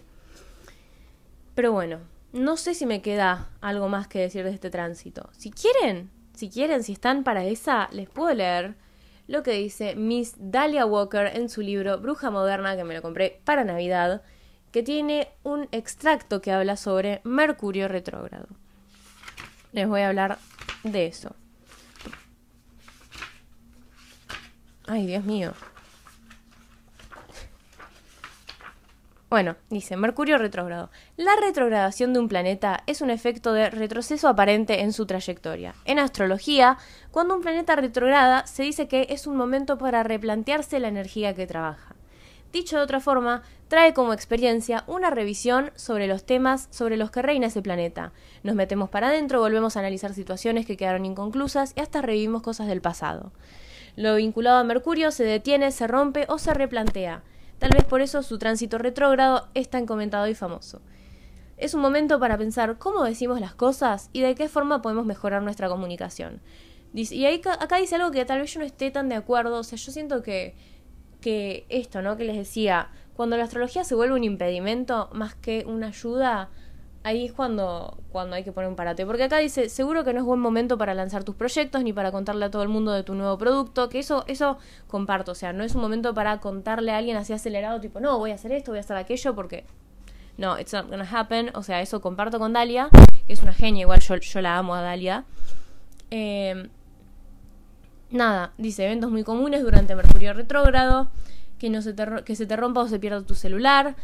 Pero 1.56 1.72
bueno, 1.72 2.00
no 2.34 2.58
sé 2.58 2.74
si 2.74 2.86
me 2.86 3.02
queda 3.02 3.50
algo 3.62 3.90
más 3.90 4.08
que 4.08 4.20
decir 4.20 4.44
de 4.44 4.52
este 4.52 4.70
tránsito. 4.70 5.30
Si 5.34 5.52
quieren, 5.52 6.10
si 6.34 6.50
quieren, 6.50 6.84
si 6.84 6.94
están 6.94 7.24
para 7.24 7.46
esa, 7.46 7.90
les 7.92 8.10
puedo 8.10 8.34
leer 8.34 8.76
lo 9.28 9.44
que 9.44 9.52
dice 9.52 9.96
Miss 9.96 10.36
Dahlia 10.38 10.86
Walker 10.86 11.32
en 11.34 11.50
su 11.50 11.62
libro 11.62 12.00
Bruja 12.00 12.30
Moderna, 12.30 12.76
que 12.76 12.84
me 12.84 12.94
lo 12.94 13.02
compré 13.02 13.42
para 13.46 13.64
Navidad, 13.64 14.24
que 14.72 14.84
tiene 14.84 15.28
un 15.44 15.68
extracto 15.72 16.42
que 16.42 16.52
habla 16.52 16.78
sobre 16.78 17.22
Mercurio 17.24 17.88
retrógrado. 17.88 18.48
Les 19.72 19.88
voy 19.88 20.02
a 20.02 20.10
hablar 20.10 20.38
de 20.84 21.08
eso. 21.08 21.36
Ay, 24.88 25.06
Dios 25.06 25.24
mío. 25.24 25.54
Bueno, 29.32 29.56
dice 29.70 29.96
Mercurio 29.96 30.38
retrógrado. 30.38 30.92
La 31.16 31.32
retrogradación 31.38 32.12
de 32.12 32.20
un 32.20 32.28
planeta 32.28 32.84
es 32.86 33.00
un 33.00 33.10
efecto 33.10 33.54
de 33.54 33.70
retroceso 33.70 34.28
aparente 34.28 34.82
en 34.82 34.92
su 34.92 35.06
trayectoria. 35.06 35.74
En 35.86 36.00
astrología, 36.00 36.78
cuando 37.12 37.36
un 37.36 37.42
planeta 37.42 37.78
retrograda, 37.78 38.46
se 38.46 38.64
dice 38.64 38.90
que 38.90 39.08
es 39.10 39.28
un 39.28 39.38
momento 39.38 39.78
para 39.78 40.04
replantearse 40.04 40.82
la 40.82 40.90
energía 40.90 41.34
que 41.34 41.48
trabaja. 41.48 41.91
Dicho 42.52 42.78
de 42.78 42.84
otra 42.84 43.00
forma, 43.00 43.44
trae 43.70 43.94
como 43.94 44.14
experiencia 44.14 44.84
una 44.88 45.10
revisión 45.10 45.72
sobre 45.76 46.08
los 46.08 46.26
temas 46.26 46.68
sobre 46.72 46.98
los 46.98 47.10
que 47.10 47.22
reina 47.22 47.48
ese 47.48 47.62
planeta. 47.62 48.12
Nos 48.44 48.56
metemos 48.56 48.90
para 48.90 49.08
adentro, 49.08 49.40
volvemos 49.40 49.78
a 49.78 49.80
analizar 49.80 50.14
situaciones 50.14 50.66
que 50.66 50.76
quedaron 50.76 51.06
inconclusas 51.06 51.74
y 51.76 51.80
hasta 51.80 52.02
revivimos 52.02 52.42
cosas 52.42 52.68
del 52.68 52.82
pasado. 52.82 53.32
Lo 53.96 54.16
vinculado 54.16 54.58
a 54.58 54.64
Mercurio 54.64 55.12
se 55.12 55.24
detiene, 55.24 55.72
se 55.72 55.88
rompe 55.88 56.26
o 56.28 56.38
se 56.38 56.54
replantea. 56.54 57.24
Tal 57.60 57.70
vez 57.70 57.86
por 57.86 58.02
eso 58.02 58.24
su 58.24 58.38
tránsito 58.38 58.78
retrógrado 58.78 59.48
es 59.54 59.70
tan 59.70 59.86
comentado 59.86 60.28
y 60.28 60.36
famoso. 60.36 60.82
Es 61.58 61.74
un 61.74 61.82
momento 61.82 62.20
para 62.20 62.38
pensar 62.38 62.78
cómo 62.80 63.04
decimos 63.04 63.40
las 63.40 63.54
cosas 63.54 64.10
y 64.14 64.22
de 64.22 64.36
qué 64.36 64.50
forma 64.50 64.82
podemos 64.82 65.06
mejorar 65.06 65.44
nuestra 65.44 65.70
comunicación. 65.70 66.42
Y 66.94 67.24
ahí, 67.26 67.42
acá 67.60 67.78
dice 67.78 67.96
algo 67.96 68.12
que 68.12 68.26
tal 68.26 68.40
vez 68.40 68.54
yo 68.54 68.60
no 68.60 68.66
esté 68.66 68.92
tan 68.92 69.08
de 69.08 69.16
acuerdo. 69.16 69.60
O 69.60 69.64
sea, 69.64 69.78
yo 69.78 69.92
siento 69.92 70.24
que, 70.24 70.56
que 71.22 71.66
esto, 71.70 72.02
¿no? 72.02 72.18
Que 72.18 72.26
les 72.26 72.36
decía, 72.36 72.90
cuando 73.16 73.38
la 73.38 73.44
astrología 73.44 73.84
se 73.84 73.96
vuelve 73.96 74.16
un 74.16 74.24
impedimento 74.24 75.10
más 75.14 75.36
que 75.36 75.64
una 75.68 75.88
ayuda, 75.88 76.50
ahí 77.04 77.26
es 77.26 77.34
cuando, 77.34 77.98
cuando 78.12 78.36
hay 78.36 78.44
que 78.44 78.52
poner 78.52 78.70
un 78.70 78.76
parate. 78.76 79.06
Porque 79.06 79.24
acá 79.24 79.38
dice, 79.38 79.70
seguro 79.70 80.04
que 80.04 80.14
no 80.14 80.20
es 80.20 80.26
buen 80.26 80.40
momento 80.40 80.78
para 80.78 80.94
lanzar 80.94 81.24
tus 81.24 81.36
proyectos 81.36 81.84
ni 81.84 81.94
para 81.94 82.12
contarle 82.12 82.46
a 82.46 82.52
todo 82.52 82.64
el 82.64 82.70
mundo 82.70 82.92
de 82.92 83.04
tu 83.04 83.14
nuevo 83.16 83.38
producto, 83.38 83.90
que 83.90 84.00
eso, 84.00 84.24
eso 84.28 84.58
comparto, 84.88 85.32
o 85.32 85.36
sea, 85.36 85.54
no 85.54 85.64
es 85.64 85.76
un 85.76 85.82
momento 85.82 86.14
para 86.14 86.40
contarle 86.40 86.92
a 86.92 86.98
alguien 86.98 87.18
así 87.18 87.34
acelerado, 87.34 87.80
tipo, 87.80 88.00
no, 88.00 88.18
voy 88.18 88.32
a 88.32 88.36
hacer 88.36 88.52
esto, 88.52 88.72
voy 88.72 88.80
a 88.80 88.82
hacer 88.82 88.98
aquello, 88.98 89.36
porque 89.36 89.66
no, 90.38 90.60
it's 90.60 90.74
not 90.74 90.90
gonna 90.90 91.08
happen, 91.10 91.52
o 91.56 91.64
sea, 91.64 91.82
eso 91.82 92.02
comparto 92.02 92.40
con 92.40 92.54
Dalia, 92.54 92.90
que 93.28 93.34
es 93.34 93.42
una 93.44 93.54
genia, 93.54 93.82
igual 93.82 94.00
yo, 94.00 94.16
yo 94.16 94.42
la 94.42 94.58
amo 94.58 94.76
a 94.76 94.82
Dalia. 94.82 95.26
Eh, 96.10 96.70
nada, 98.12 98.54
dice, 98.58 98.86
eventos 98.86 99.12
muy 99.12 99.24
comunes 99.24 99.64
durante 99.64 99.96
Mercurio 99.96 100.34
retrógrado, 100.34 101.10
que, 101.58 101.70
no 101.70 101.82
se 101.82 101.96
que 102.26 102.36
se 102.36 102.46
te 102.46 102.56
rompa 102.56 102.82
o 102.82 102.88
se 102.88 103.00
pierda 103.00 103.22
tu 103.22 103.36
celular, 103.36 103.96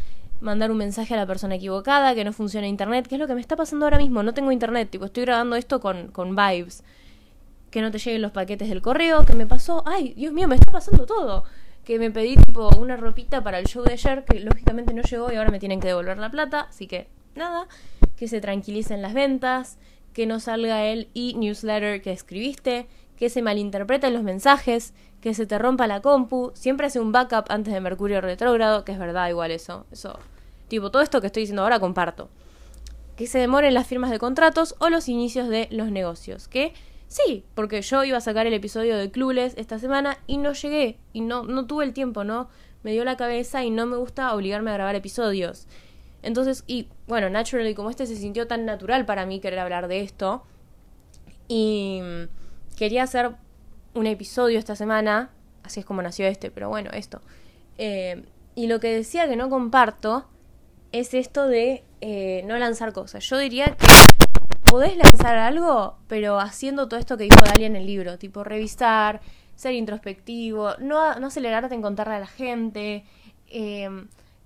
mandar 0.42 0.72
un 0.72 0.78
mensaje 0.78 1.14
a 1.14 1.18
la 1.18 1.26
persona 1.26 1.56
equivocada, 1.56 2.14
que 2.16 2.24
no 2.24 2.34
funciona 2.34 2.68
internet, 2.68 3.08
que 3.08 3.16
es 3.16 3.20
lo 3.20 3.28
que 3.28 3.36
me 3.36 3.42
está 3.42 3.56
pasando 3.56 3.86
ahora 3.86 3.98
mismo. 3.98 4.24
No 4.24 4.34
tengo 4.34 4.52
internet, 4.52 4.90
tipo, 4.90 5.06
estoy 5.06 5.24
grabando 5.24 5.56
esto 5.56 5.80
con, 5.80 6.08
con 6.10 6.36
vibes. 6.36 6.84
Que 7.72 7.82
no 7.82 7.92
te 7.92 8.00
lleguen 8.00 8.22
los 8.22 8.32
paquetes 8.32 8.70
del 8.70 8.82
correo, 8.82 9.26
que 9.26 9.34
me 9.34 9.46
pasó, 9.46 9.84
ay, 9.86 10.14
Dios 10.16 10.34
mío, 10.34 10.48
me 10.48 10.56
está 10.56 10.72
pasando 10.72 11.06
todo. 11.06 11.44
Que 11.84 12.00
me 12.00 12.12
pedí 12.12 12.36
tipo 12.36 12.70
una 12.78 12.98
ropita 12.98 13.44
para 13.44 13.60
el 13.60 13.66
show 13.66 13.84
de 13.84 13.94
ayer, 13.94 14.24
que 14.26 14.40
lógicamente 14.40 14.94
no 14.94 15.02
llegó 15.02 15.32
y 15.32 15.36
ahora 15.36 15.52
me 15.52 15.60
tienen 15.60 15.80
que 15.80 15.88
devolver 15.88 16.18
la 16.18 16.30
plata, 16.30 16.68
así 16.70 16.88
que 16.88 17.08
nada, 17.36 17.68
que 18.16 18.28
se 18.28 18.42
tranquilicen 18.42 19.02
las 19.02 19.14
ventas, 19.14 19.78
que 20.14 20.26
no 20.26 20.40
salga 20.40 20.86
el 20.86 21.10
e-newsletter 21.14 22.02
que 22.02 22.12
escribiste, 22.12 22.88
que 23.18 23.30
se 23.30 23.42
malinterpreten 23.42 24.14
los 24.14 24.24
mensajes, 24.24 24.94
que 25.22 25.34
se 25.34 25.46
te 25.46 25.58
rompa 25.58 25.88
la 25.88 26.02
compu, 26.02 26.52
siempre 26.54 26.88
hace 26.88 27.00
un 27.00 27.12
backup 27.12 27.46
antes 27.50 27.74
de 27.74 27.82
Mercurio 27.82 28.22
retrógrado, 28.22 28.86
que 28.86 28.92
es 28.92 29.00
verdad 29.00 29.28
igual 29.30 29.52
eso, 29.52 29.86
eso, 29.92 30.20
tipo 30.68 30.92
todo 30.92 31.02
esto 31.02 31.20
que 31.20 31.28
estoy 31.28 31.44
diciendo 31.44 31.64
ahora 31.64 31.80
comparto. 31.80 32.30
Que 33.16 33.26
se 33.26 33.40
demoren 33.40 33.74
las 33.74 33.88
firmas 33.88 34.12
de 34.12 34.20
contratos 34.20 34.76
o 34.78 34.90
los 34.90 35.10
inicios 35.10 35.50
de 35.50 35.68
los 35.72 35.92
negocios, 35.92 36.48
que 36.48 36.74
sí, 37.08 37.44
porque 37.56 37.82
yo 37.82 38.04
iba 38.04 38.20
a 38.20 38.22
sacar 38.22 38.46
el 38.46 38.54
episodio 38.54 38.96
de 38.96 39.10
Clueless 39.10 39.56
esta 39.58 39.80
semana 39.80 40.20
y 40.28 40.38
no 40.38 40.54
llegué 40.54 41.00
y 41.14 41.22
no 41.22 41.44
no 41.44 41.66
tuve 41.66 41.86
el 41.86 41.94
tiempo, 41.94 42.24
no 42.24 42.50
me 42.84 42.92
dio 42.92 43.04
la 43.04 43.18
cabeza 43.18 43.64
y 43.64 43.72
no 43.72 43.88
me 43.88 43.98
gusta 43.98 44.36
obligarme 44.36 44.70
a 44.70 44.76
grabar 44.76 44.96
episodios. 44.96 45.68
Entonces, 46.22 46.64
y 46.68 46.90
bueno, 47.08 47.30
naturally 47.30 47.74
como 47.74 47.90
este 47.90 48.06
se 48.06 48.16
sintió 48.16 48.48
tan 48.48 48.66
natural 48.66 49.06
para 49.06 49.26
mí 49.26 49.40
querer 49.40 49.60
hablar 49.60 49.88
de 49.88 50.02
esto 50.02 50.44
y 51.48 52.02
quería 52.78 53.04
hacer 53.04 53.32
un 53.94 54.08
episodio 54.08 54.60
esta 54.60 54.78
semana, 54.78 55.32
así 55.64 55.82
es 55.82 55.86
como 55.86 56.02
nació 56.02 56.28
este, 56.28 56.52
pero 56.52 56.70
bueno, 56.70 56.92
esto. 56.94 57.20
Eh, 57.78 58.24
y 58.56 58.68
lo 58.68 58.80
que 58.80 58.94
decía 58.94 59.28
que 59.28 59.36
no 59.36 59.50
comparto 59.50 60.28
es 60.94 61.14
esto 61.14 61.48
de 61.48 61.84
eh, 62.00 62.44
no 62.46 62.58
lanzar 62.58 62.94
cosas. 62.94 63.26
Yo 63.26 63.38
diría 63.38 63.76
que 63.76 63.88
podés 64.64 64.96
lanzar 64.96 65.38
algo, 65.38 65.98
pero 66.08 66.40
haciendo 66.40 66.88
todo 66.88 67.00
esto 67.00 67.18
que 67.18 67.26
dijo 67.26 67.44
Dalia 67.44 67.68
en 67.68 67.76
el 67.76 67.86
libro, 67.86 68.18
tipo 68.18 68.44
revisar, 68.44 69.22
ser 69.56 69.74
introspectivo, 69.74 70.76
no, 70.80 71.20
no 71.20 71.28
acelerarte 71.28 71.74
en 71.74 71.82
contarle 71.82 72.16
a 72.16 72.20
la 72.20 72.28
gente, 72.28 73.06
eh, 73.48 73.90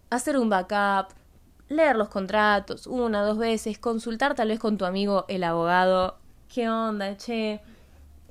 hacer 0.09 0.37
un 0.37 0.49
backup, 0.49 1.13
leer 1.67 1.95
los 1.97 2.09
contratos 2.09 2.87
una, 2.87 3.21
dos 3.23 3.37
veces, 3.37 3.77
consultar 3.77 4.35
tal 4.35 4.47
vez 4.49 4.59
con 4.59 4.77
tu 4.77 4.85
amigo 4.85 5.25
el 5.27 5.43
abogado, 5.43 6.17
qué 6.47 6.69
onda, 6.69 7.17
che, 7.17 7.61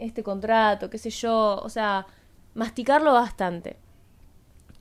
este 0.01 0.22
contrato, 0.22 0.90
qué 0.90 0.98
sé 0.98 1.11
yo, 1.11 1.61
o 1.62 1.68
sea, 1.68 2.07
masticarlo 2.55 3.12
bastante. 3.12 3.76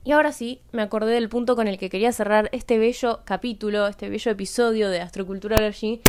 Y 0.02 0.12
ahora 0.12 0.32
sí, 0.32 0.62
me 0.72 0.82
acordé 0.82 1.12
del 1.12 1.28
punto 1.28 1.56
con 1.56 1.68
el 1.68 1.76
que 1.76 1.90
quería 1.90 2.12
cerrar 2.12 2.48
este 2.52 2.78
bello 2.78 3.20
capítulo, 3.24 3.86
este 3.86 4.08
bello 4.08 4.30
episodio 4.30 4.88
de 4.88 5.00
Astroculturology, 5.00 6.00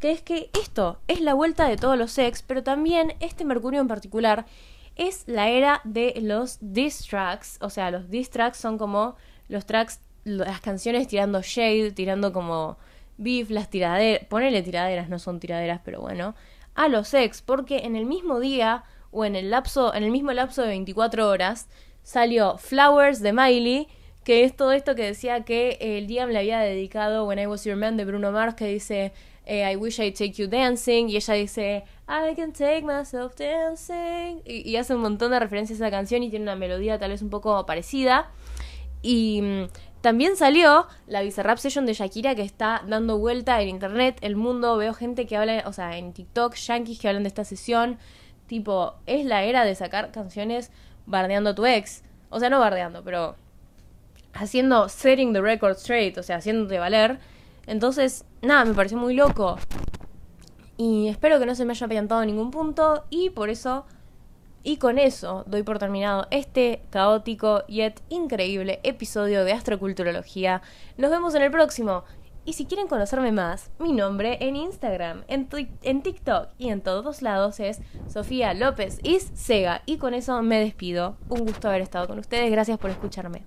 que 0.00 0.10
es 0.10 0.22
que 0.22 0.50
esto 0.60 0.98
es 1.06 1.20
la 1.20 1.34
vuelta 1.34 1.68
de 1.68 1.76
todos 1.76 1.96
los 1.96 2.18
ex, 2.18 2.42
pero 2.42 2.62
también 2.62 3.14
este 3.20 3.44
Mercurio 3.44 3.80
en 3.80 3.88
particular 3.88 4.46
es 4.96 5.22
la 5.26 5.48
era 5.48 5.80
de 5.84 6.14
los 6.20 6.58
diss 6.60 7.06
tracks, 7.06 7.58
o 7.60 7.70
sea, 7.70 7.90
los 7.92 8.10
diss 8.10 8.30
tracks 8.30 8.58
son 8.58 8.76
como 8.76 9.14
los 9.48 9.66
tracks, 9.66 10.00
las 10.24 10.60
canciones 10.60 11.06
tirando 11.06 11.40
shade, 11.40 11.92
tirando 11.92 12.32
como 12.32 12.76
beef, 13.16 13.50
las 13.50 13.70
tiraderas, 13.70 14.26
ponele 14.26 14.62
tiraderas, 14.62 15.08
no 15.08 15.20
son 15.20 15.38
tiraderas, 15.38 15.80
pero 15.84 16.00
bueno, 16.00 16.34
a 16.78 16.86
los 16.86 17.12
ex, 17.12 17.42
porque 17.42 17.78
en 17.78 17.96
el 17.96 18.06
mismo 18.06 18.38
día 18.38 18.84
o 19.10 19.24
en 19.24 19.34
el 19.34 19.50
lapso, 19.50 19.92
en 19.92 20.04
el 20.04 20.12
mismo 20.12 20.32
lapso 20.32 20.62
de 20.62 20.68
24 20.68 21.28
horas, 21.28 21.68
salió 22.04 22.56
Flowers 22.56 23.20
de 23.20 23.32
Miley, 23.32 23.88
que 24.22 24.44
es 24.44 24.54
todo 24.54 24.70
esto 24.70 24.94
que 24.94 25.02
decía 25.02 25.42
que 25.44 25.76
el 25.80 26.06
Liam 26.06 26.30
le 26.30 26.38
había 26.38 26.60
dedicado 26.60 27.26
When 27.26 27.40
I 27.40 27.48
Was 27.48 27.64
Your 27.64 27.74
Man 27.74 27.96
de 27.96 28.04
Bruno 28.04 28.30
Mars, 28.30 28.54
que 28.54 28.66
dice 28.66 29.12
eh, 29.44 29.68
I 29.68 29.74
Wish 29.74 29.98
I'd 29.98 30.12
Take 30.12 30.34
You 30.34 30.46
Dancing, 30.46 31.08
y 31.08 31.16
ella 31.16 31.34
dice 31.34 31.84
I 32.06 32.36
Can 32.36 32.52
Take 32.52 32.82
Myself 32.82 33.34
Dancing, 33.34 34.42
y, 34.44 34.76
hace 34.76 34.94
un 34.94 35.00
montón 35.00 35.32
de 35.32 35.40
referencias 35.40 35.80
a 35.80 35.86
esa 35.86 35.90
canción 35.90 36.22
y 36.22 36.30
tiene 36.30 36.44
una 36.44 36.54
melodía 36.54 36.96
tal 36.96 37.10
vez 37.10 37.22
un 37.22 37.30
poco 37.30 37.66
parecida. 37.66 38.30
Y 39.02 39.42
mm, 39.42 39.64
también 40.00 40.36
salió 40.36 40.86
la 41.06 41.22
Bizarrap 41.22 41.58
Session 41.58 41.86
de 41.86 41.94
Shakira 41.94 42.34
que 42.34 42.42
está 42.42 42.82
dando 42.86 43.18
vuelta 43.18 43.60
en 43.60 43.68
internet, 43.68 44.18
el 44.20 44.36
mundo, 44.36 44.76
veo 44.76 44.94
gente 44.94 45.26
que 45.26 45.36
habla, 45.36 45.64
o 45.66 45.72
sea, 45.72 45.98
en 45.98 46.12
TikTok, 46.12 46.54
yankees 46.54 46.98
que 47.00 47.08
hablan 47.08 47.24
de 47.24 47.28
esta 47.28 47.44
sesión, 47.44 47.98
tipo, 48.46 48.94
es 49.06 49.24
la 49.26 49.42
era 49.44 49.64
de 49.64 49.74
sacar 49.74 50.12
canciones 50.12 50.70
bardeando 51.06 51.50
a 51.50 51.54
tu 51.54 51.66
ex. 51.66 52.04
O 52.30 52.38
sea, 52.38 52.50
no 52.50 52.60
bardeando, 52.60 53.02
pero 53.02 53.36
haciendo 54.34 54.88
setting 54.88 55.32
the 55.32 55.40
record 55.40 55.76
straight, 55.76 56.16
o 56.18 56.22
sea, 56.22 56.36
haciéndote 56.36 56.78
valer. 56.78 57.18
Entonces, 57.66 58.24
nada, 58.42 58.64
me 58.64 58.74
pareció 58.74 58.98
muy 58.98 59.14
loco. 59.14 59.58
Y 60.76 61.08
espero 61.08 61.40
que 61.40 61.46
no 61.46 61.54
se 61.54 61.64
me 61.64 61.72
haya 61.72 61.86
apiantado 61.86 62.24
ningún 62.24 62.50
punto 62.50 63.04
y 63.10 63.30
por 63.30 63.50
eso 63.50 63.84
y 64.62 64.78
con 64.78 64.98
eso 64.98 65.44
doy 65.46 65.62
por 65.62 65.78
terminado 65.78 66.26
este 66.30 66.82
caótico 66.90 67.66
yet 67.66 68.00
increíble 68.08 68.80
episodio 68.82 69.44
de 69.44 69.52
Astroculturología. 69.52 70.62
Nos 70.96 71.10
vemos 71.10 71.34
en 71.34 71.42
el 71.42 71.50
próximo. 71.50 72.04
Y 72.44 72.54
si 72.54 72.64
quieren 72.64 72.88
conocerme 72.88 73.30
más, 73.30 73.70
mi 73.78 73.92
nombre 73.92 74.38
en 74.40 74.56
Instagram, 74.56 75.22
en, 75.28 75.48
en 75.82 76.02
TikTok 76.02 76.48
y 76.56 76.70
en 76.70 76.80
todos 76.80 77.20
lados 77.20 77.60
es 77.60 77.80
Sofía 78.08 78.54
López 78.54 79.00
Is 79.02 79.30
Sega. 79.34 79.82
Y 79.84 79.98
con 79.98 80.14
eso 80.14 80.40
me 80.42 80.58
despido. 80.58 81.16
Un 81.28 81.40
gusto 81.40 81.68
haber 81.68 81.82
estado 81.82 82.06
con 82.06 82.18
ustedes. 82.18 82.50
Gracias 82.50 82.78
por 82.78 82.90
escucharme. 82.90 83.44